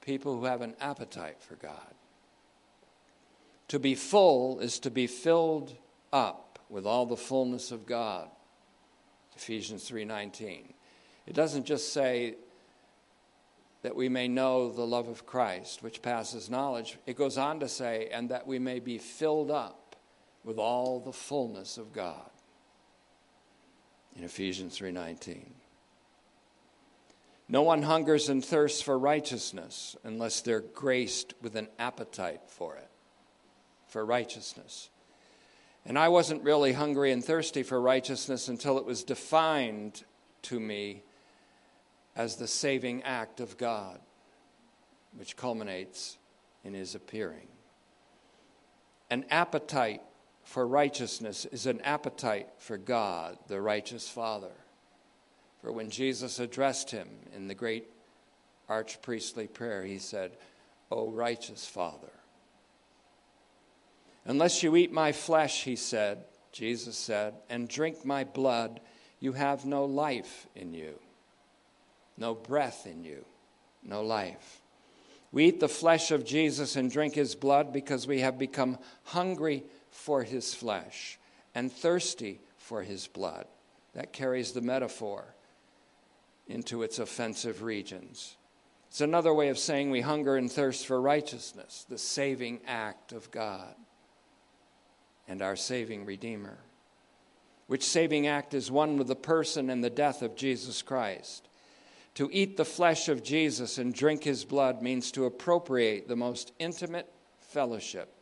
people 0.00 0.36
who 0.36 0.46
have 0.46 0.62
an 0.62 0.74
appetite 0.80 1.40
for 1.40 1.54
God. 1.54 1.94
To 3.68 3.78
be 3.78 3.94
full 3.94 4.58
is 4.58 4.80
to 4.80 4.90
be 4.90 5.06
filled 5.06 5.76
up 6.12 6.58
with 6.68 6.84
all 6.84 7.06
the 7.06 7.16
fullness 7.16 7.70
of 7.70 7.86
God. 7.86 8.28
Ephesians 9.36 9.88
3:19. 9.88 10.74
It 11.28 11.34
doesn't 11.34 11.66
just 11.66 11.92
say 11.92 12.34
that 13.82 13.96
we 13.96 14.08
may 14.08 14.28
know 14.28 14.70
the 14.70 14.86
love 14.86 15.08
of 15.08 15.26
Christ, 15.26 15.82
which 15.82 16.02
passes 16.02 16.48
knowledge. 16.48 16.98
It 17.06 17.16
goes 17.16 17.36
on 17.36 17.60
to 17.60 17.68
say, 17.68 18.08
and 18.12 18.30
that 18.30 18.46
we 18.46 18.58
may 18.58 18.78
be 18.78 18.98
filled 18.98 19.50
up 19.50 19.96
with 20.44 20.58
all 20.58 21.00
the 21.00 21.12
fullness 21.12 21.78
of 21.78 21.92
God. 21.92 22.30
In 24.16 24.24
Ephesians 24.24 24.76
3:19. 24.78 25.54
No 27.48 27.62
one 27.62 27.82
hungers 27.82 28.28
and 28.28 28.44
thirsts 28.44 28.80
for 28.80 28.98
righteousness 28.98 29.96
unless 30.04 30.40
they're 30.40 30.60
graced 30.60 31.34
with 31.42 31.56
an 31.56 31.68
appetite 31.78 32.40
for 32.46 32.76
it 32.76 32.88
for 33.88 34.06
righteousness. 34.06 34.88
And 35.84 35.98
I 35.98 36.08
wasn't 36.08 36.44
really 36.44 36.72
hungry 36.72 37.12
and 37.12 37.22
thirsty 37.22 37.62
for 37.62 37.80
righteousness 37.80 38.48
until 38.48 38.78
it 38.78 38.84
was 38.84 39.04
defined 39.04 40.04
to 40.42 40.60
me 40.60 41.02
as 42.14 42.36
the 42.36 42.46
saving 42.46 43.02
act 43.02 43.40
of 43.40 43.56
God, 43.56 44.00
which 45.16 45.36
culminates 45.36 46.18
in 46.64 46.74
his 46.74 46.94
appearing. 46.94 47.48
An 49.10 49.24
appetite 49.30 50.02
for 50.44 50.66
righteousness 50.66 51.44
is 51.46 51.66
an 51.66 51.80
appetite 51.82 52.48
for 52.58 52.76
God, 52.76 53.38
the 53.48 53.60
righteous 53.60 54.08
Father. 54.08 54.52
For 55.60 55.72
when 55.72 55.90
Jesus 55.90 56.38
addressed 56.38 56.90
him 56.90 57.08
in 57.34 57.46
the 57.48 57.54
great 57.54 57.88
archpriestly 58.68 59.46
prayer, 59.46 59.84
he 59.84 59.98
said, 59.98 60.32
O 60.90 61.10
righteous 61.10 61.66
Father, 61.66 62.12
Unless 64.24 64.62
you 64.62 64.76
eat 64.76 64.92
my 64.92 65.12
flesh, 65.12 65.64
he 65.64 65.76
said, 65.76 66.24
Jesus 66.52 66.96
said, 66.96 67.34
and 67.50 67.68
drink 67.68 68.04
my 68.04 68.24
blood, 68.24 68.80
you 69.18 69.32
have 69.32 69.64
no 69.64 69.84
life 69.84 70.46
in 70.54 70.74
you, 70.74 70.98
no 72.16 72.34
breath 72.34 72.86
in 72.86 73.04
you, 73.04 73.24
no 73.82 74.02
life. 74.02 74.60
We 75.32 75.46
eat 75.46 75.60
the 75.60 75.68
flesh 75.68 76.10
of 76.10 76.24
Jesus 76.24 76.76
and 76.76 76.90
drink 76.90 77.14
his 77.14 77.34
blood 77.34 77.72
because 77.72 78.06
we 78.06 78.20
have 78.20 78.38
become 78.38 78.78
hungry 79.04 79.64
for 79.90 80.22
his 80.22 80.54
flesh 80.54 81.18
and 81.54 81.72
thirsty 81.72 82.40
for 82.58 82.82
his 82.82 83.06
blood. 83.06 83.46
That 83.94 84.12
carries 84.12 84.52
the 84.52 84.60
metaphor 84.60 85.34
into 86.46 86.82
its 86.82 86.98
offensive 86.98 87.62
regions. 87.62 88.36
It's 88.88 89.00
another 89.00 89.32
way 89.32 89.48
of 89.48 89.58
saying 89.58 89.90
we 89.90 90.02
hunger 90.02 90.36
and 90.36 90.52
thirst 90.52 90.86
for 90.86 91.00
righteousness, 91.00 91.86
the 91.88 91.98
saving 91.98 92.60
act 92.66 93.12
of 93.12 93.30
God 93.30 93.74
and 95.28 95.40
our 95.40 95.56
saving 95.56 96.04
Redeemer, 96.04 96.58
which 97.68 97.84
saving 97.84 98.26
act 98.26 98.52
is 98.52 98.70
one 98.70 98.98
with 98.98 99.06
the 99.06 99.16
person 99.16 99.70
and 99.70 99.82
the 99.82 99.88
death 99.88 100.20
of 100.20 100.36
Jesus 100.36 100.82
Christ. 100.82 101.48
To 102.16 102.28
eat 102.30 102.56
the 102.56 102.64
flesh 102.64 103.08
of 103.08 103.22
Jesus 103.22 103.78
and 103.78 103.94
drink 103.94 104.24
his 104.24 104.44
blood 104.44 104.82
means 104.82 105.10
to 105.12 105.24
appropriate 105.24 106.08
the 106.08 106.16
most 106.16 106.52
intimate 106.58 107.10
fellowship 107.40 108.12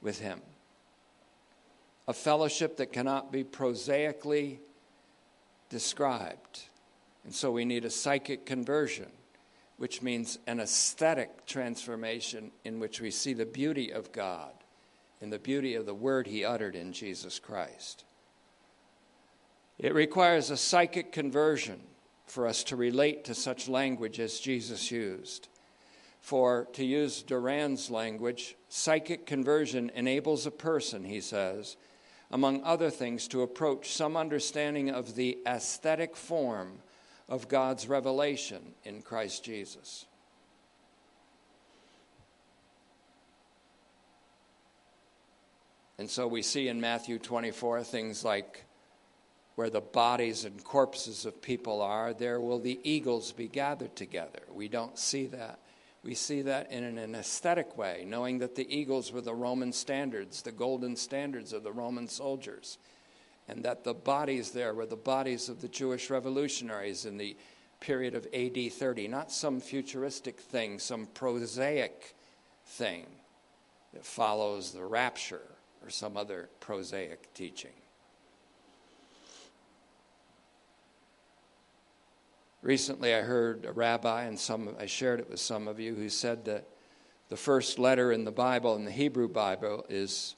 with 0.00 0.18
him. 0.18 0.40
A 2.08 2.14
fellowship 2.14 2.76
that 2.78 2.92
cannot 2.92 3.32
be 3.32 3.44
prosaically 3.44 4.60
described. 5.68 6.62
And 7.24 7.34
so 7.34 7.50
we 7.50 7.64
need 7.64 7.84
a 7.84 7.90
psychic 7.90 8.46
conversion, 8.46 9.10
which 9.76 10.00
means 10.00 10.38
an 10.46 10.60
aesthetic 10.60 11.44
transformation 11.44 12.52
in 12.64 12.78
which 12.80 13.00
we 13.00 13.10
see 13.10 13.34
the 13.34 13.44
beauty 13.44 13.90
of 13.92 14.12
God 14.12 14.52
in 15.20 15.30
the 15.30 15.38
beauty 15.38 15.74
of 15.74 15.86
the 15.86 15.94
word 15.94 16.26
he 16.26 16.44
uttered 16.44 16.76
in 16.76 16.92
Jesus 16.92 17.38
Christ. 17.38 18.04
It 19.78 19.94
requires 19.94 20.50
a 20.50 20.56
psychic 20.56 21.12
conversion 21.12 21.80
for 22.26 22.46
us 22.46 22.64
to 22.64 22.76
relate 22.76 23.24
to 23.24 23.34
such 23.34 23.68
language 23.68 24.20
as 24.20 24.40
Jesus 24.40 24.90
used. 24.90 25.48
For, 26.20 26.66
to 26.72 26.84
use 26.84 27.22
Doran's 27.22 27.88
language, 27.88 28.56
psychic 28.68 29.26
conversion 29.26 29.92
enables 29.94 30.44
a 30.44 30.50
person, 30.50 31.04
he 31.04 31.20
says, 31.20 31.76
among 32.32 32.64
other 32.64 32.90
things, 32.90 33.28
to 33.28 33.42
approach 33.42 33.92
some 33.92 34.16
understanding 34.16 34.90
of 34.90 35.14
the 35.14 35.38
aesthetic 35.46 36.16
form 36.16 36.80
of 37.28 37.48
God's 37.48 37.86
revelation 37.88 38.74
in 38.84 39.02
Christ 39.02 39.44
Jesus. 39.44 40.06
And 45.98 46.10
so 46.10 46.26
we 46.26 46.42
see 46.42 46.68
in 46.68 46.80
Matthew 46.80 47.18
24 47.18 47.82
things 47.84 48.24
like 48.24 48.65
where 49.56 49.70
the 49.70 49.80
bodies 49.80 50.44
and 50.44 50.62
corpses 50.62 51.26
of 51.26 51.42
people 51.42 51.82
are, 51.82 52.12
there 52.14 52.40
will 52.40 52.58
the 52.58 52.78
eagles 52.84 53.32
be 53.32 53.48
gathered 53.48 53.96
together. 53.96 54.42
We 54.52 54.68
don't 54.68 54.98
see 54.98 55.26
that. 55.28 55.58
We 56.04 56.14
see 56.14 56.42
that 56.42 56.70
in 56.70 56.84
an 56.84 57.14
aesthetic 57.16 57.76
way, 57.76 58.04
knowing 58.06 58.38
that 58.38 58.54
the 58.54 58.72
eagles 58.72 59.10
were 59.10 59.22
the 59.22 59.34
Roman 59.34 59.72
standards, 59.72 60.42
the 60.42 60.52
golden 60.52 60.94
standards 60.94 61.52
of 61.52 61.64
the 61.64 61.72
Roman 61.72 62.06
soldiers, 62.06 62.78
and 63.48 63.64
that 63.64 63.82
the 63.82 63.94
bodies 63.94 64.52
there 64.52 64.74
were 64.74 64.86
the 64.86 64.94
bodies 64.94 65.48
of 65.48 65.60
the 65.60 65.68
Jewish 65.68 66.10
revolutionaries 66.10 67.06
in 67.06 67.16
the 67.16 67.36
period 67.80 68.14
of 68.14 68.26
AD 68.32 68.72
30, 68.72 69.08
not 69.08 69.32
some 69.32 69.60
futuristic 69.60 70.38
thing, 70.38 70.78
some 70.78 71.06
prosaic 71.06 72.14
thing 72.66 73.06
that 73.92 74.04
follows 74.04 74.72
the 74.72 74.84
rapture 74.84 75.56
or 75.82 75.90
some 75.90 76.16
other 76.16 76.50
prosaic 76.60 77.32
teaching. 77.34 77.72
Recently, 82.66 83.14
I 83.14 83.20
heard 83.20 83.64
a 83.64 83.70
rabbi, 83.70 84.24
and 84.24 84.36
some 84.36 84.74
I 84.76 84.86
shared 84.86 85.20
it 85.20 85.30
with 85.30 85.38
some 85.38 85.68
of 85.68 85.78
you, 85.78 85.94
who 85.94 86.08
said 86.08 86.46
that 86.46 86.66
the 87.28 87.36
first 87.36 87.78
letter 87.78 88.10
in 88.10 88.24
the 88.24 88.32
Bible, 88.32 88.74
in 88.74 88.84
the 88.84 88.90
Hebrew 88.90 89.28
Bible, 89.28 89.86
is 89.88 90.34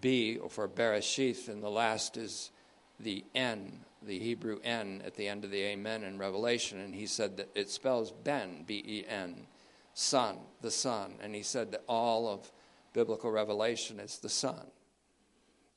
B 0.00 0.36
or 0.36 0.48
for 0.48 0.68
Bereshith, 0.68 1.48
and 1.48 1.60
the 1.60 1.68
last 1.68 2.16
is 2.16 2.52
the 3.00 3.24
N, 3.34 3.80
the 4.00 4.20
Hebrew 4.20 4.60
N 4.62 5.02
at 5.04 5.16
the 5.16 5.26
end 5.26 5.44
of 5.44 5.50
the 5.50 5.60
Amen 5.60 6.04
in 6.04 6.18
Revelation. 6.18 6.78
And 6.78 6.94
he 6.94 7.06
said 7.06 7.36
that 7.38 7.50
it 7.56 7.68
spells 7.68 8.12
Ben, 8.12 8.62
B 8.64 8.84
E 8.86 9.04
N, 9.08 9.48
Son, 9.92 10.36
the 10.62 10.70
Son. 10.70 11.14
And 11.20 11.34
he 11.34 11.42
said 11.42 11.72
that 11.72 11.82
all 11.88 12.28
of 12.28 12.52
biblical 12.92 13.32
revelation 13.32 13.98
is 13.98 14.20
the 14.20 14.28
Son. 14.28 14.68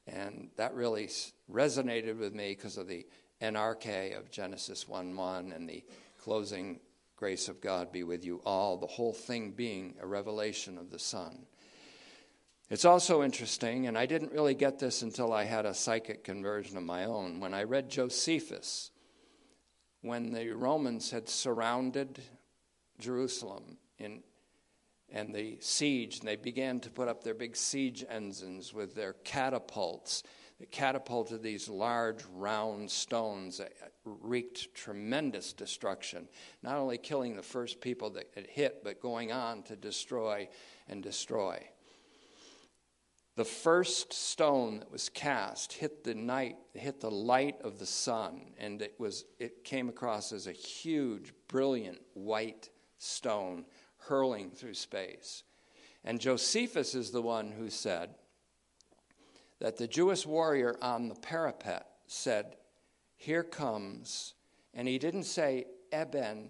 And 0.06 0.50
that 0.58 0.76
really 0.76 1.10
resonated 1.52 2.18
with 2.18 2.34
me 2.34 2.50
because 2.50 2.78
of 2.78 2.88
the 2.88 3.06
NRK 3.42 4.18
of 4.18 4.32
Genesis 4.32 4.88
1 4.88 5.16
1 5.16 5.52
and 5.52 5.70
the 5.70 5.84
closing 6.22 6.80
grace 7.16 7.48
of 7.48 7.62
God 7.62 7.92
be 7.92 8.04
with 8.04 8.24
you 8.24 8.42
all, 8.46 8.78
the 8.78 8.88
whole 8.88 9.14
thing 9.14 9.52
being 9.52 9.96
a 10.02 10.08
revelation 10.08 10.78
of 10.78 10.92
the 10.92 11.00
Son. 11.00 11.46
It's 12.70 12.86
also 12.86 13.24
interesting, 13.24 13.88
and 13.88 13.98
I 13.98 14.06
didn't 14.06 14.34
really 14.34 14.54
get 14.54 14.78
this 14.78 15.02
until 15.02 15.32
I 15.32 15.46
had 15.46 15.66
a 15.66 15.74
psychic 15.74 16.24
conversion 16.24 16.78
of 16.78 16.84
my 16.84 17.06
own. 17.06 17.40
When 17.40 17.54
I 17.54 17.64
read 17.64 17.90
Josephus, 17.90 18.92
when 20.02 20.32
the 20.32 20.52
Romans 20.52 21.12
had 21.12 21.30
surrounded 21.30 22.20
Jerusalem 23.00 23.78
in, 23.98 24.22
and 25.10 25.34
the 25.34 25.58
siege, 25.62 26.20
and 26.20 26.28
they 26.28 26.36
began 26.36 26.82
to 26.82 26.90
put 26.90 27.08
up 27.08 27.24
their 27.24 27.34
big 27.34 27.56
siege 27.56 28.04
ensigns 28.10 28.74
with 28.74 28.94
their 28.96 29.14
catapults 29.14 30.24
catapulted 30.66 31.44
these 31.44 31.70
large 31.70 32.24
round 32.34 32.90
stones 32.90 33.60
that 33.60 33.74
wreaked 34.04 34.74
tremendous 34.74 35.54
destruction, 35.54 36.28
not 36.64 36.78
only 36.78 36.98
killing 36.98 37.36
the 37.36 37.44
first 37.44 37.80
people 37.80 38.10
that 38.12 38.30
it 38.36 38.50
hit, 38.50 38.84
but 38.84 39.02
going 39.02 39.32
on 39.32 39.62
to 39.64 39.76
destroy 39.76 40.48
and 40.88 41.04
destroy. 41.04 41.64
The 43.36 43.46
first 43.46 44.14
stone 44.14 44.80
that 44.80 44.92
was 44.92 45.10
cast 45.10 45.74
hit 45.74 46.04
the 46.04 46.16
night, 46.16 46.58
hit 46.74 47.02
the 47.02 47.12
light 47.12 47.62
of 47.62 47.78
the 47.78 47.86
sun, 47.86 48.54
and 48.58 48.82
it 48.82 48.96
was 48.98 49.26
it 49.38 49.64
came 49.64 49.90
across 49.90 50.32
as 50.32 50.48
a 50.48 50.52
huge, 50.52 51.34
brilliant 51.48 52.02
white 52.16 52.72
stone 52.98 53.66
hurling 53.98 54.50
through 54.50 54.74
space. 54.74 55.44
And 56.04 56.20
Josephus 56.20 56.96
is 56.96 57.12
the 57.12 57.22
one 57.22 57.52
who 57.52 57.70
said, 57.70 58.16
that 59.60 59.78
the 59.78 59.88
Jewish 59.88 60.26
warrior 60.26 60.76
on 60.82 61.10
the 61.10 61.16
parapet 61.16 61.88
said, 62.06 62.56
Here 63.16 63.44
comes, 63.44 64.34
and 64.74 64.88
he 64.88 64.98
didn't 65.00 65.24
say 65.24 65.66
Eben 65.92 66.50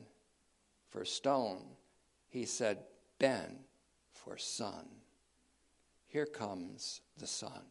for 0.90 1.06
stone, 1.06 1.64
he 2.28 2.46
said 2.46 2.80
Ben 3.20 3.60
for 4.12 4.38
son. 4.38 4.88
Here 6.08 6.26
comes 6.26 7.02
the 7.18 7.28
Son, 7.28 7.62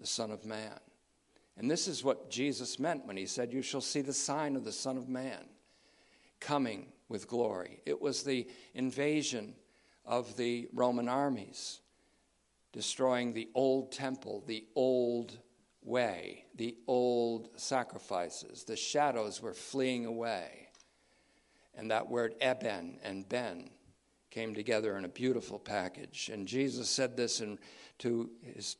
the 0.00 0.06
Son 0.06 0.30
of 0.30 0.44
Man. 0.44 0.78
And 1.58 1.70
this 1.70 1.86
is 1.86 2.02
what 2.02 2.30
Jesus 2.30 2.78
meant 2.78 3.06
when 3.06 3.16
he 3.16 3.26
said, 3.26 3.52
You 3.52 3.62
shall 3.62 3.80
see 3.80 4.00
the 4.00 4.12
sign 4.12 4.56
of 4.56 4.64
the 4.64 4.72
Son 4.72 4.96
of 4.96 5.08
Man 5.08 5.44
coming 6.40 6.86
with 7.08 7.28
glory. 7.28 7.80
It 7.86 8.00
was 8.00 8.22
the 8.22 8.46
invasion 8.74 9.54
of 10.04 10.36
the 10.36 10.68
Roman 10.72 11.08
armies 11.08 11.80
destroying 12.76 13.32
the 13.32 13.48
old 13.54 13.90
temple, 13.90 14.44
the 14.46 14.66
old 14.74 15.38
way, 15.82 16.44
the 16.56 16.76
old 16.86 17.48
sacrifices. 17.56 18.64
The 18.64 18.76
shadows 18.76 19.40
were 19.40 19.54
fleeing 19.54 20.04
away. 20.04 20.68
And 21.74 21.90
that 21.90 22.10
word 22.10 22.34
Eben 22.38 22.98
and 23.02 23.26
Ben 23.26 23.70
came 24.30 24.54
together 24.54 24.98
in 24.98 25.06
a 25.06 25.08
beautiful 25.08 25.58
package. 25.58 26.28
And 26.30 26.46
Jesus 26.46 26.90
said 26.90 27.16
this 27.16 27.40
in, 27.40 27.58
to 28.00 28.28
his, 28.42 28.76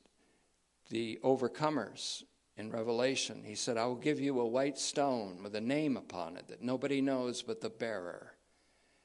the 0.90 1.18
overcomers 1.24 2.22
in 2.58 2.70
Revelation. 2.70 3.44
He 3.46 3.54
said, 3.54 3.78
I 3.78 3.86
will 3.86 3.96
give 3.96 4.20
you 4.20 4.38
a 4.40 4.46
white 4.46 4.78
stone 4.78 5.42
with 5.42 5.54
a 5.56 5.60
name 5.62 5.96
upon 5.96 6.36
it 6.36 6.48
that 6.48 6.60
nobody 6.60 7.00
knows 7.00 7.40
but 7.40 7.62
the 7.62 7.70
bearer. 7.70 8.34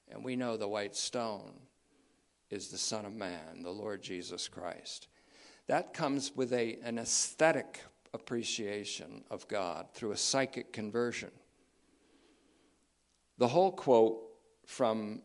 And 0.09 0.25
we 0.25 0.35
know 0.35 0.57
the 0.57 0.67
white 0.67 0.97
stone 0.97 1.53
is 2.51 2.67
the 2.67 2.77
Son 2.77 3.05
of 3.05 3.13
Man, 3.13 3.63
the 3.63 3.71
Lord 3.71 4.01
Jesus 4.01 4.47
Christ. 4.47 5.07
That 5.67 5.93
comes 5.93 6.33
with 6.35 6.51
a, 6.53 6.77
an 6.83 6.99
aesthetic 6.99 7.79
appreciation 8.13 9.23
of 9.31 9.47
God 9.47 9.87
through 9.93 10.11
a 10.11 10.17
psychic 10.17 10.73
conversion. 10.73 11.31
The 13.37 13.47
whole 13.47 13.71
quote 13.71 14.21
from 14.65 15.21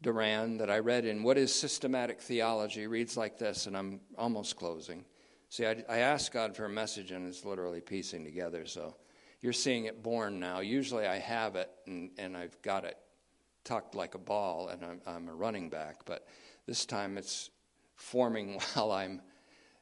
Doran 0.00 0.56
that 0.58 0.70
I 0.70 0.78
read 0.78 1.04
in 1.04 1.22
What 1.22 1.38
is 1.38 1.54
Systematic 1.54 2.20
Theology 2.20 2.86
reads 2.86 3.16
like 3.16 3.38
this, 3.38 3.66
and 3.66 3.76
I'm 3.76 4.00
almost 4.16 4.56
closing. 4.56 5.04
See, 5.48 5.66
I, 5.66 5.84
I 5.88 5.98
asked 5.98 6.32
God 6.32 6.56
for 6.56 6.64
a 6.64 6.70
message, 6.70 7.10
and 7.10 7.28
it's 7.28 7.44
literally 7.44 7.80
piecing 7.80 8.24
together, 8.24 8.66
so 8.66 8.96
you're 9.42 9.52
seeing 9.52 9.84
it 9.84 10.02
born 10.02 10.40
now. 10.40 10.60
Usually 10.60 11.06
I 11.06 11.18
have 11.18 11.54
it, 11.56 11.70
and, 11.86 12.10
and 12.18 12.36
I've 12.36 12.60
got 12.62 12.84
it 12.84 12.96
tucked 13.64 13.94
like 13.94 14.14
a 14.14 14.18
ball, 14.18 14.68
and 14.68 14.84
I'm, 14.84 15.00
I'm 15.06 15.28
a 15.28 15.34
running 15.34 15.68
back, 15.68 16.00
but 16.04 16.26
this 16.66 16.86
time 16.86 17.18
it's 17.18 17.50
forming 17.94 18.58
while 18.74 18.92
I'm, 18.92 19.20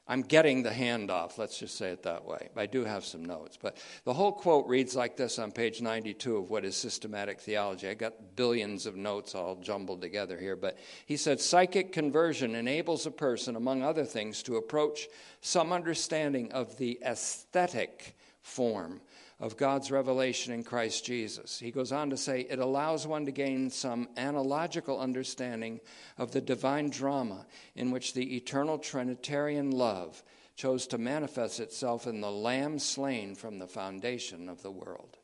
I'm 0.07 0.23
getting 0.23 0.63
the 0.63 0.71
handoff, 0.71 1.39
let's 1.39 1.59
just 1.59 1.77
say 1.77 1.91
it 1.91 2.03
that 2.03 2.25
way. 2.25 2.49
I 2.57 2.67
do 2.67 2.85
have 2.85 3.05
some 3.05 3.25
notes. 3.25 3.59
But 3.61 3.77
the 4.05 4.13
whole 4.13 4.33
quote 4.33 4.67
reads 4.67 4.97
like 4.97 5.17
this 5.17 5.39
on 5.39 5.53
page 5.53 5.81
92 5.81 6.37
of 6.37 6.51
what 6.51 6.65
is 6.65 6.77
systematic 6.77 7.41
theology. 7.41 7.89
I 7.89 7.95
got 7.95 8.37
billions 8.37 8.87
of 8.87 8.97
notes 8.97 9.35
all 9.35 9.57
jumbled 9.57 10.01
together 10.01 10.37
here. 10.37 10.57
But 10.57 10.79
he 11.07 11.17
said 11.17 11.41
psychic 11.41 11.93
conversion 11.93 12.55
enables 12.55 13.07
a 13.07 13.11
person, 13.11 13.57
among 13.57 13.83
other 13.83 14.05
things, 14.05 14.43
to 14.45 14.57
approach 14.57 15.09
some 15.41 15.73
understanding 15.73 16.51
of 16.53 16.77
the 16.77 16.99
aesthetic 17.07 18.17
form 18.43 19.01
of 19.41 19.57
God's 19.57 19.91
revelation 19.91 20.53
in 20.53 20.63
Christ 20.63 21.05
Jesus. 21.05 21.59
He 21.59 21.71
goes 21.71 21.93
on 21.93 22.11
to 22.11 22.17
say 22.17 22.43
it 22.43 22.59
allows 22.59 23.07
one 23.07 23.25
to 23.25 23.33
gain 23.33 23.71
some 23.71 24.09
analogical 24.19 25.01
understanding 25.01 25.81
of 26.19 26.33
the 26.33 26.43
divine 26.43 26.91
drama 26.91 27.47
in 27.75 27.91
which 27.91 28.13
the 28.13 28.37
eternal 28.37 28.79
Trinitarian 28.79 29.71
love 29.71 30.23
chose 30.57 30.87
to 30.89 30.99
manifest 30.99 31.59
itself 31.59 32.07
in 32.07 32.21
the 32.21 32.31
Lamb 32.31 32.79
slain 32.79 33.35
from 33.35 33.59
the 33.59 33.67
foundation 33.67 34.51
of 34.51 34.63
the 34.63 34.71
world. 34.71 35.17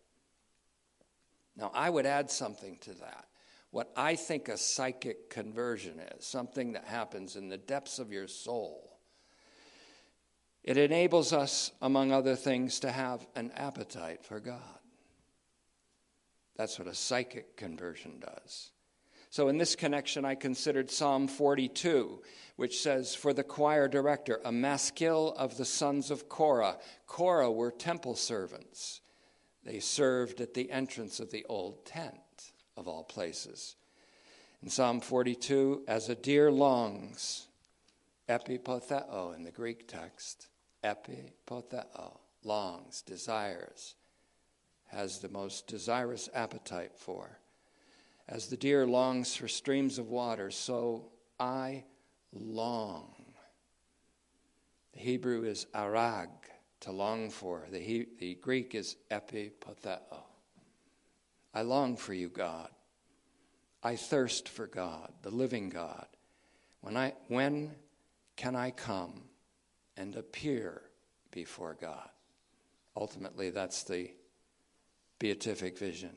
Now, 1.54 1.70
I 1.74 1.90
would 1.90 2.06
add 2.06 2.30
something 2.30 2.78
to 2.82 2.94
that. 2.94 3.26
What 3.70 3.92
I 3.96 4.16
think 4.16 4.48
a 4.48 4.56
psychic 4.56 5.28
conversion 5.28 6.00
is, 6.00 6.24
something 6.24 6.72
that 6.72 6.84
happens 6.84 7.36
in 7.36 7.50
the 7.50 7.58
depths 7.58 7.98
of 7.98 8.12
your 8.12 8.28
soul 8.28 8.85
it 10.66 10.76
enables 10.76 11.32
us, 11.32 11.70
among 11.80 12.12
other 12.12 12.34
things, 12.34 12.80
to 12.80 12.90
have 12.90 13.24
an 13.36 13.52
appetite 13.56 14.24
for 14.24 14.40
God. 14.40 14.60
That's 16.56 16.78
what 16.78 16.88
a 16.88 16.94
psychic 16.94 17.56
conversion 17.56 18.20
does. 18.20 18.70
So, 19.30 19.48
in 19.48 19.58
this 19.58 19.76
connection, 19.76 20.24
I 20.24 20.34
considered 20.34 20.90
Psalm 20.90 21.28
42, 21.28 22.22
which 22.56 22.80
says, 22.80 23.14
For 23.14 23.32
the 23.32 23.44
choir 23.44 23.86
director, 23.86 24.40
a 24.44 24.50
maskil 24.50 25.34
of 25.36 25.56
the 25.56 25.64
sons 25.64 26.10
of 26.10 26.28
Korah. 26.28 26.78
Korah 27.06 27.52
were 27.52 27.70
temple 27.70 28.16
servants. 28.16 29.00
They 29.62 29.78
served 29.78 30.40
at 30.40 30.54
the 30.54 30.70
entrance 30.70 31.20
of 31.20 31.30
the 31.30 31.44
old 31.48 31.84
tent, 31.84 32.14
of 32.76 32.88
all 32.88 33.04
places. 33.04 33.76
In 34.62 34.70
Psalm 34.70 35.00
42, 35.00 35.84
as 35.86 36.08
a 36.08 36.14
deer 36.14 36.50
longs, 36.50 37.46
epipotheo 38.28 39.04
oh, 39.10 39.32
in 39.32 39.44
the 39.44 39.50
Greek 39.50 39.86
text, 39.86 40.48
epipotheo, 40.84 42.18
longs, 42.44 43.02
desires, 43.02 43.94
has 44.86 45.18
the 45.18 45.28
most 45.28 45.66
desirous 45.66 46.28
appetite 46.34 46.92
for. 46.96 47.38
As 48.28 48.48
the 48.48 48.56
deer 48.56 48.86
longs 48.86 49.34
for 49.34 49.48
streams 49.48 49.98
of 49.98 50.08
water, 50.08 50.50
so 50.50 51.10
I 51.38 51.84
long. 52.32 53.14
The 54.92 55.00
Hebrew 55.00 55.44
is 55.44 55.66
arag, 55.74 56.28
to 56.80 56.92
long 56.92 57.30
for. 57.30 57.64
The, 57.70 57.78
he, 57.78 58.06
the 58.18 58.34
Greek 58.36 58.74
is 58.74 58.96
epipotheo. 59.10 60.22
I 61.54 61.62
long 61.62 61.96
for 61.96 62.14
you, 62.14 62.28
God. 62.28 62.68
I 63.82 63.96
thirst 63.96 64.48
for 64.48 64.66
God, 64.66 65.12
the 65.22 65.30
living 65.30 65.68
God. 65.68 66.06
When, 66.80 66.96
I, 66.96 67.14
when 67.28 67.74
can 68.36 68.54
I 68.56 68.70
come? 68.70 69.22
And 69.96 70.14
appear 70.16 70.82
before 71.30 71.76
God. 71.80 72.08
Ultimately, 72.96 73.50
that's 73.50 73.82
the 73.84 74.10
beatific 75.18 75.78
vision. 75.78 76.10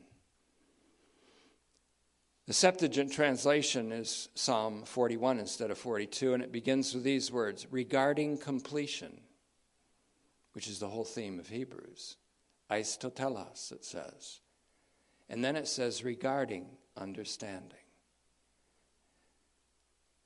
The 2.47 2.53
Septuagint 2.53 3.11
translation 3.11 3.91
is 3.91 4.30
Psalm 4.34 4.84
41 4.84 5.39
instead 5.39 5.69
of 5.69 5.77
42, 5.77 6.34
and 6.34 6.41
it 6.41 6.51
begins 6.51 6.93
with 6.93 7.03
these 7.03 7.32
words 7.32 7.67
regarding 7.69 8.39
completion, 8.39 9.21
which 10.53 10.67
is 10.67 10.80
the 10.80 10.88
whole 10.88 11.05
theme 11.05 11.38
of 11.39 11.47
Hebrews. 11.47 12.17
Eis 12.69 12.97
to 12.97 13.09
telos, 13.11 13.71
it 13.75 13.86
says. 13.86 14.39
And 15.30 15.45
then 15.45 15.55
it 15.55 15.67
says 15.67 16.03
regarding 16.03 16.65
understanding 16.97 17.77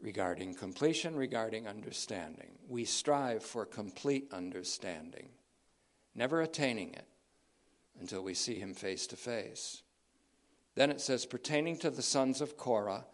regarding 0.04 0.54
completion, 0.54 1.16
regarding 1.16 1.66
understanding. 1.66 2.52
We 2.68 2.84
strive 2.84 3.42
for 3.42 3.66
complete 3.66 4.28
understanding, 4.34 5.30
never 6.14 6.42
attaining 6.42 6.94
it 6.94 7.08
until 8.00 8.22
we 8.22 8.34
see 8.34 8.56
him 8.56 8.74
face 8.74 9.08
to 9.08 9.16
face. 9.16 9.82
Then 10.76 10.92
it 10.92 11.00
says, 11.00 11.26
pertaining 11.26 11.78
to 11.78 11.90
the 11.90 12.02
sons 12.02 12.42
of 12.42 12.58
Korah, 12.58 13.06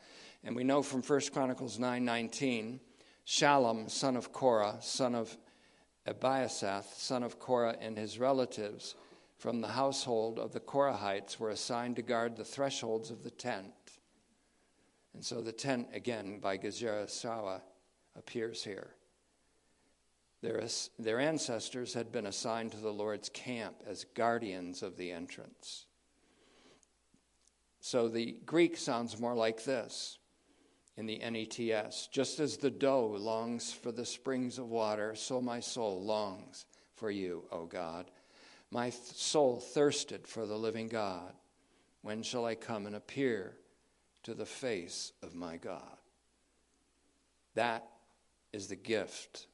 and 0.43 0.55
we 0.55 0.63
know 0.63 0.81
from 0.81 1.03
1 1.03 1.21
Chronicles 1.31 1.77
9 1.77 2.03
19, 2.03 2.79
Shallum, 3.27 3.89
son 3.89 4.17
of 4.17 4.33
Korah, 4.33 4.77
son 4.81 5.13
of 5.13 5.37
Ebiasaph, 6.07 6.85
son 6.95 7.21
of 7.21 7.37
Korah, 7.37 7.75
and 7.79 7.97
his 7.97 8.17
relatives 8.17 8.95
from 9.37 9.61
the 9.61 9.67
household 9.67 10.39
of 10.39 10.53
the 10.53 10.59
Korahites 10.59 11.37
were 11.37 11.51
assigned 11.51 11.97
to 11.97 12.01
guard 12.01 12.35
the 12.35 12.43
thresholds 12.43 13.11
of 13.11 13.23
the 13.23 13.29
tent. 13.29 13.67
And 15.13 15.23
so 15.23 15.41
the 15.41 15.51
tent, 15.51 15.87
again, 15.93 16.39
by 16.39 16.57
Gezerah 16.57 17.07
Shawa, 17.07 17.61
appears 18.15 18.63
here. 18.63 18.91
Their, 20.41 20.63
their 20.97 21.19
ancestors 21.19 21.93
had 21.93 22.11
been 22.11 22.25
assigned 22.25 22.71
to 22.71 22.77
the 22.77 22.93
Lord's 22.93 23.29
camp 23.29 23.83
as 23.85 24.05
guardians 24.13 24.83
of 24.83 24.95
the 24.95 25.11
entrance. 25.11 25.85
So 27.81 28.07
the 28.07 28.37
Greek 28.45 28.77
sounds 28.77 29.19
more 29.19 29.35
like 29.35 29.63
this 29.63 30.17
in 30.95 31.05
the 31.05 31.19
NETS. 31.19 32.07
Just 32.07 32.39
as 32.39 32.57
the 32.57 32.69
doe 32.69 33.07
longs 33.07 33.71
for 33.71 33.91
the 33.91 34.05
springs 34.05 34.57
of 34.57 34.69
water, 34.69 35.15
so 35.15 35.41
my 35.41 35.59
soul 35.59 36.01
longs 36.03 36.65
for 36.95 37.09
you, 37.09 37.45
O 37.51 37.65
God. 37.65 38.11
My 38.71 38.89
soul 38.89 39.59
thirsted 39.59 40.27
for 40.27 40.45
the 40.45 40.57
living 40.57 40.87
God. 40.87 41.33
When 42.01 42.21
shall 42.21 42.45
I 42.45 42.55
come 42.55 42.85
and 42.85 42.95
appear 42.95 43.55
to 44.23 44.33
the 44.33 44.45
face 44.45 45.13
of 45.23 45.35
my 45.35 45.57
God. 45.57 45.97
That 47.55 47.87
is 48.53 48.67
the 48.67 48.75
gift 48.75 49.47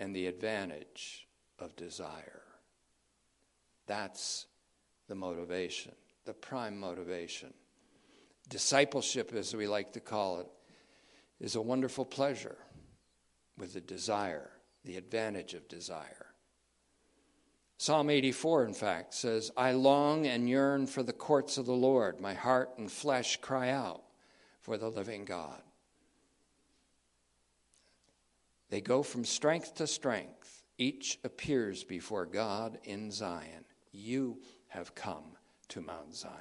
and 0.00 0.14
the 0.14 0.26
advantage 0.26 1.26
of 1.58 1.76
desire. 1.76 2.42
That's 3.86 4.46
the 5.08 5.14
motivation, 5.14 5.92
the 6.24 6.34
prime 6.34 6.78
motivation. 6.78 7.52
Discipleship, 8.48 9.32
as 9.34 9.54
we 9.54 9.66
like 9.66 9.92
to 9.92 10.00
call 10.00 10.40
it, 10.40 10.48
is 11.40 11.56
a 11.56 11.62
wonderful 11.62 12.04
pleasure 12.04 12.56
with 13.58 13.74
the 13.74 13.80
desire, 13.80 14.50
the 14.84 14.96
advantage 14.96 15.54
of 15.54 15.68
desire. 15.68 16.33
Psalm 17.76 18.08
84, 18.08 18.66
in 18.66 18.74
fact, 18.74 19.14
says, 19.14 19.50
I 19.56 19.72
long 19.72 20.26
and 20.26 20.48
yearn 20.48 20.86
for 20.86 21.02
the 21.02 21.12
courts 21.12 21.58
of 21.58 21.66
the 21.66 21.72
Lord. 21.72 22.20
My 22.20 22.34
heart 22.34 22.70
and 22.78 22.90
flesh 22.90 23.36
cry 23.38 23.70
out 23.70 24.02
for 24.60 24.78
the 24.78 24.88
living 24.88 25.24
God. 25.24 25.60
They 28.70 28.80
go 28.80 29.02
from 29.02 29.24
strength 29.24 29.74
to 29.76 29.86
strength. 29.86 30.64
Each 30.78 31.18
appears 31.24 31.84
before 31.84 32.26
God 32.26 32.78
in 32.84 33.10
Zion. 33.10 33.64
You 33.92 34.40
have 34.68 34.94
come 34.94 35.36
to 35.68 35.80
Mount 35.80 36.14
Zion. 36.14 36.32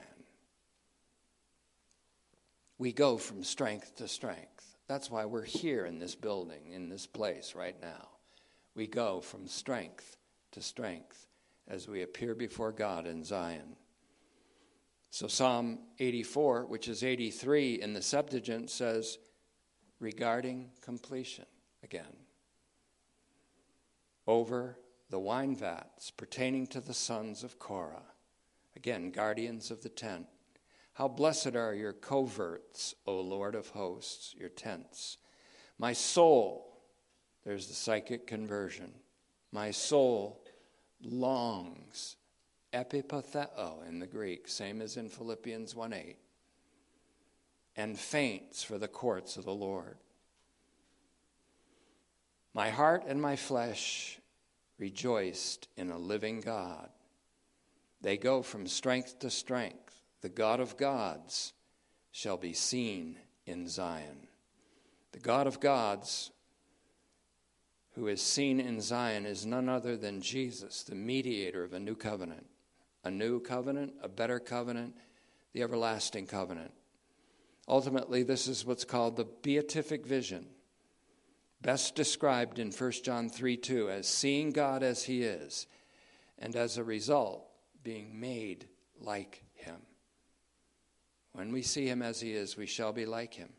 We 2.78 2.92
go 2.92 3.18
from 3.18 3.44
strength 3.44 3.96
to 3.98 4.08
strength. 4.08 4.78
That's 4.88 5.10
why 5.12 5.26
we're 5.26 5.44
here 5.44 5.86
in 5.86 6.00
this 6.00 6.16
building, 6.16 6.72
in 6.72 6.90
this 6.90 7.06
place 7.06 7.54
right 7.56 7.80
now. 7.82 8.10
We 8.76 8.88
go 8.88 9.22
from 9.22 9.48
strength 9.48 10.18
to 10.54 10.62
strength 10.62 11.28
as 11.68 11.88
we 11.88 12.02
appear 12.02 12.34
before 12.34 12.72
God 12.72 13.06
in 13.06 13.24
Zion. 13.24 13.76
So, 15.10 15.28
Psalm 15.28 15.80
84, 16.00 16.66
which 16.66 16.88
is 16.88 17.04
83 17.04 17.82
in 17.82 17.94
the 17.94 18.02
Septuagint, 18.02 18.70
says, 18.70 19.20
regarding 20.00 20.72
completion 20.82 21.46
again. 21.84 22.18
Over 24.26 24.80
the 25.10 25.20
wine 25.20 25.56
vats 25.56 26.10
pertaining 26.12 26.68
to 26.68 26.82
the 26.82 26.94
sons 26.94 27.44
of 27.44 27.60
Korah, 27.60 28.02
again, 28.76 29.12
guardians 29.12 29.70
of 29.70 29.84
the 29.84 29.90
tent. 29.90 30.26
How 30.94 31.08
blessed 31.08 31.56
are 31.56 31.74
your 31.74 31.94
coverts, 31.94 32.96
O 33.06 33.20
Lord 33.20 33.56
of 33.56 33.70
hosts, 33.70 34.34
your 34.38 34.50
tents. 34.50 35.18
My 35.78 35.94
soul, 35.94 36.82
there's 37.46 37.68
the 37.68 37.74
psychic 37.74 38.28
conversion. 38.28 38.94
My 39.52 39.72
soul 39.72 40.43
longs, 41.06 42.16
epipotheo 42.74 43.88
in 43.88 44.00
the 44.00 44.08
Greek, 44.08 44.48
same 44.48 44.82
as 44.82 44.98
in 44.98 45.10
Philippians 45.10 45.76
1 45.76 45.94
8, 45.94 46.18
and 47.76 47.98
faints 47.98 48.64
for 48.64 48.78
the 48.78 48.88
courts 48.88 49.38
of 49.38 49.46
the 49.46 49.54
Lord. 49.54 49.98
My 52.54 52.70
heart 52.70 53.04
and 53.08 53.22
my 53.22 53.36
flesh 53.36 54.20
rejoiced 54.78 55.68
in 55.78 55.90
a 55.90 55.98
living 55.98 56.42
God. 56.42 56.90
They 58.02 58.18
go 58.18 58.42
from 58.42 58.68
strength 58.68 59.20
to 59.20 59.30
strength. 59.30 60.02
The 60.22 60.30
God 60.30 60.60
of 60.60 60.78
gods 60.78 61.54
shall 62.12 62.38
be 62.38 62.54
seen 62.54 63.18
in 63.46 63.68
Zion. 63.68 64.28
The 65.14 65.20
God 65.20 65.48
of 65.48 65.60
gods 65.60 66.32
who 67.94 68.08
is 68.08 68.22
seen 68.22 68.60
in 68.60 68.82
Zion 68.82 69.26
is 69.26 69.46
none 69.46 69.70
other 69.70 69.96
than 69.96 70.22
Jesus, 70.22 70.84
the 70.84 70.96
mediator 70.96 71.64
of 71.64 71.74
a 71.74 71.80
new 71.80 71.96
covenant. 71.96 72.46
A 73.04 73.12
new 73.12 73.40
covenant, 73.40 73.94
a 74.02 74.08
better 74.08 74.40
covenant, 74.40 74.96
the 75.54 75.62
everlasting 75.62 76.26
covenant. 76.26 76.72
Ultimately, 77.68 78.24
this 78.24 78.48
is 78.48 78.66
what's 78.66 78.86
called 78.86 79.16
the 79.16 79.28
beatific 79.42 80.06
vision, 80.06 80.48
best 81.62 81.96
described 81.96 82.60
in 82.60 82.72
1 82.72 82.92
John 83.04 83.30
3 83.30 83.58
2 83.58 83.90
as 83.90 84.08
seeing 84.08 84.52
God 84.52 84.84
as 84.84 85.04
he 85.04 85.24
is, 85.24 85.68
and 86.40 86.56
as 86.56 86.78
a 86.78 86.84
result, 86.84 87.46
being 87.84 88.20
made 88.20 88.68
like 89.00 89.44
him. 89.54 89.82
When 91.34 91.52
we 91.52 91.62
see 91.62 91.88
him 91.88 92.02
as 92.02 92.20
he 92.20 92.34
is, 92.34 92.58
we 92.58 92.66
shall 92.66 92.92
be 92.92 93.06
like 93.06 93.34
him. 93.34 93.50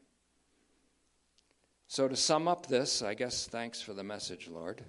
So, 1.95 2.09
to 2.09 2.17
sum 2.17 2.49
up 2.49 2.67
this, 2.67 3.03
I 3.03 3.15
guess 3.15 3.47
thanks 3.47 3.81
for 3.81 3.95
the 3.95 4.03
message, 4.03 4.49
Lord. 4.49 4.83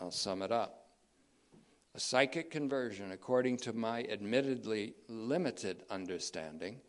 I'll 0.00 0.10
sum 0.10 0.42
it 0.42 0.50
up. 0.50 0.88
A 1.94 2.00
psychic 2.00 2.50
conversion, 2.50 3.12
according 3.12 3.58
to 3.58 3.72
my 3.72 4.02
admittedly 4.02 4.94
limited 5.06 5.84
understanding, 5.88 6.80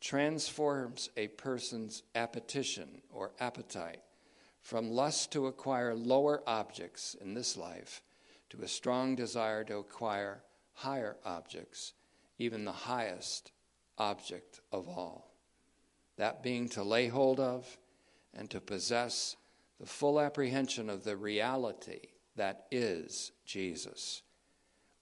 transforms 0.00 1.10
a 1.16 1.26
person's 1.26 2.04
appetition 2.14 3.02
or 3.12 3.32
appetite 3.40 4.02
from 4.62 4.92
lust 4.92 5.32
to 5.32 5.48
acquire 5.48 5.92
lower 5.92 6.40
objects 6.46 7.16
in 7.20 7.34
this 7.34 7.56
life 7.56 8.04
to 8.50 8.62
a 8.62 8.68
strong 8.68 9.16
desire 9.16 9.64
to 9.64 9.78
acquire 9.78 10.44
higher 10.74 11.16
objects, 11.24 11.94
even 12.38 12.64
the 12.64 12.70
highest 12.70 13.50
object 13.98 14.60
of 14.70 14.86
all. 14.88 15.34
That 16.18 16.44
being 16.44 16.68
to 16.68 16.84
lay 16.84 17.08
hold 17.08 17.40
of 17.40 17.79
and 18.34 18.50
to 18.50 18.60
possess 18.60 19.36
the 19.78 19.86
full 19.86 20.20
apprehension 20.20 20.90
of 20.90 21.04
the 21.04 21.16
reality 21.16 22.00
that 22.36 22.66
is 22.70 23.32
Jesus, 23.44 24.22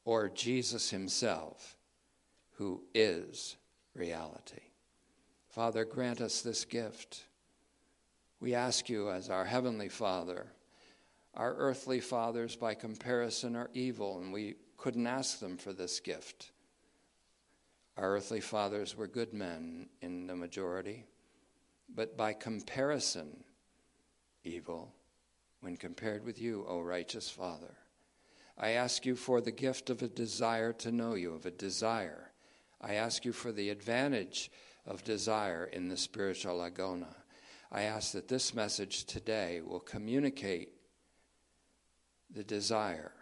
or 0.04 0.28
Jesus 0.28 0.90
Himself, 0.90 1.76
who 2.52 2.82
is 2.94 3.56
reality. 3.94 4.62
Father, 5.48 5.84
grant 5.84 6.20
us 6.20 6.40
this 6.40 6.64
gift. 6.64 7.24
We 8.40 8.54
ask 8.54 8.88
you, 8.88 9.10
as 9.10 9.30
our 9.30 9.44
Heavenly 9.44 9.88
Father, 9.88 10.46
our 11.34 11.54
earthly 11.54 12.00
fathers, 12.00 12.56
by 12.56 12.74
comparison, 12.74 13.56
are 13.56 13.70
evil, 13.74 14.18
and 14.18 14.32
we 14.32 14.54
couldn't 14.76 15.06
ask 15.06 15.40
them 15.40 15.56
for 15.56 15.72
this 15.72 16.00
gift. 16.00 16.52
Our 17.96 18.14
earthly 18.16 18.40
fathers 18.40 18.96
were 18.96 19.08
good 19.08 19.34
men 19.34 19.88
in 20.00 20.26
the 20.28 20.36
majority 20.36 21.04
but 21.94 22.16
by 22.16 22.32
comparison, 22.32 23.44
evil 24.44 24.94
when 25.60 25.76
compared 25.76 26.24
with 26.24 26.40
you, 26.40 26.64
O 26.68 26.80
righteous 26.80 27.28
Father. 27.28 27.74
I 28.56 28.70
ask 28.70 29.06
you 29.06 29.14
for 29.14 29.40
the 29.40 29.52
gift 29.52 29.90
of 29.90 30.02
a 30.02 30.08
desire 30.08 30.72
to 30.74 30.92
know 30.92 31.14
you, 31.14 31.34
of 31.34 31.46
a 31.46 31.50
desire. 31.50 32.32
I 32.80 32.94
ask 32.94 33.24
you 33.24 33.32
for 33.32 33.52
the 33.52 33.70
advantage 33.70 34.50
of 34.86 35.04
desire 35.04 35.64
in 35.64 35.88
the 35.88 35.96
spiritual 35.96 36.58
agona. 36.58 37.14
I 37.70 37.82
ask 37.82 38.12
that 38.12 38.28
this 38.28 38.54
message 38.54 39.04
today 39.04 39.60
will 39.60 39.80
communicate 39.80 40.72
the 42.30 42.44
desire 42.44 43.12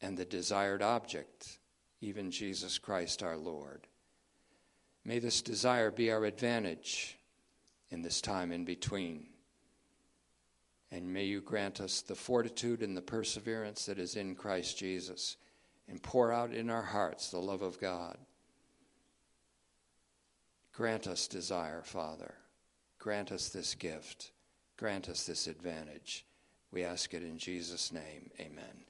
and 0.00 0.16
the 0.16 0.24
desired 0.24 0.82
object, 0.82 1.58
even 2.00 2.30
Jesus 2.30 2.78
Christ 2.78 3.22
our 3.22 3.36
Lord. 3.36 3.86
May 5.04 5.18
this 5.18 5.42
desire 5.42 5.90
be 5.90 6.10
our 6.10 6.24
advantage 6.24 7.18
in 7.94 8.02
this 8.02 8.20
time 8.20 8.52
in 8.52 8.64
between. 8.64 9.24
And 10.90 11.14
may 11.14 11.24
you 11.24 11.40
grant 11.40 11.80
us 11.80 12.02
the 12.02 12.14
fortitude 12.14 12.82
and 12.82 12.96
the 12.96 13.02
perseverance 13.02 13.86
that 13.86 13.98
is 13.98 14.16
in 14.16 14.34
Christ 14.34 14.76
Jesus 14.76 15.36
and 15.88 16.02
pour 16.02 16.32
out 16.32 16.52
in 16.52 16.68
our 16.68 16.82
hearts 16.82 17.30
the 17.30 17.38
love 17.38 17.62
of 17.62 17.80
God. 17.80 18.18
Grant 20.72 21.06
us 21.06 21.28
desire, 21.28 21.82
Father. 21.82 22.34
Grant 22.98 23.30
us 23.32 23.48
this 23.48 23.74
gift. 23.74 24.32
Grant 24.76 25.08
us 25.08 25.24
this 25.24 25.46
advantage. 25.46 26.26
We 26.72 26.82
ask 26.82 27.14
it 27.14 27.22
in 27.22 27.38
Jesus' 27.38 27.92
name. 27.92 28.30
Amen. 28.40 28.84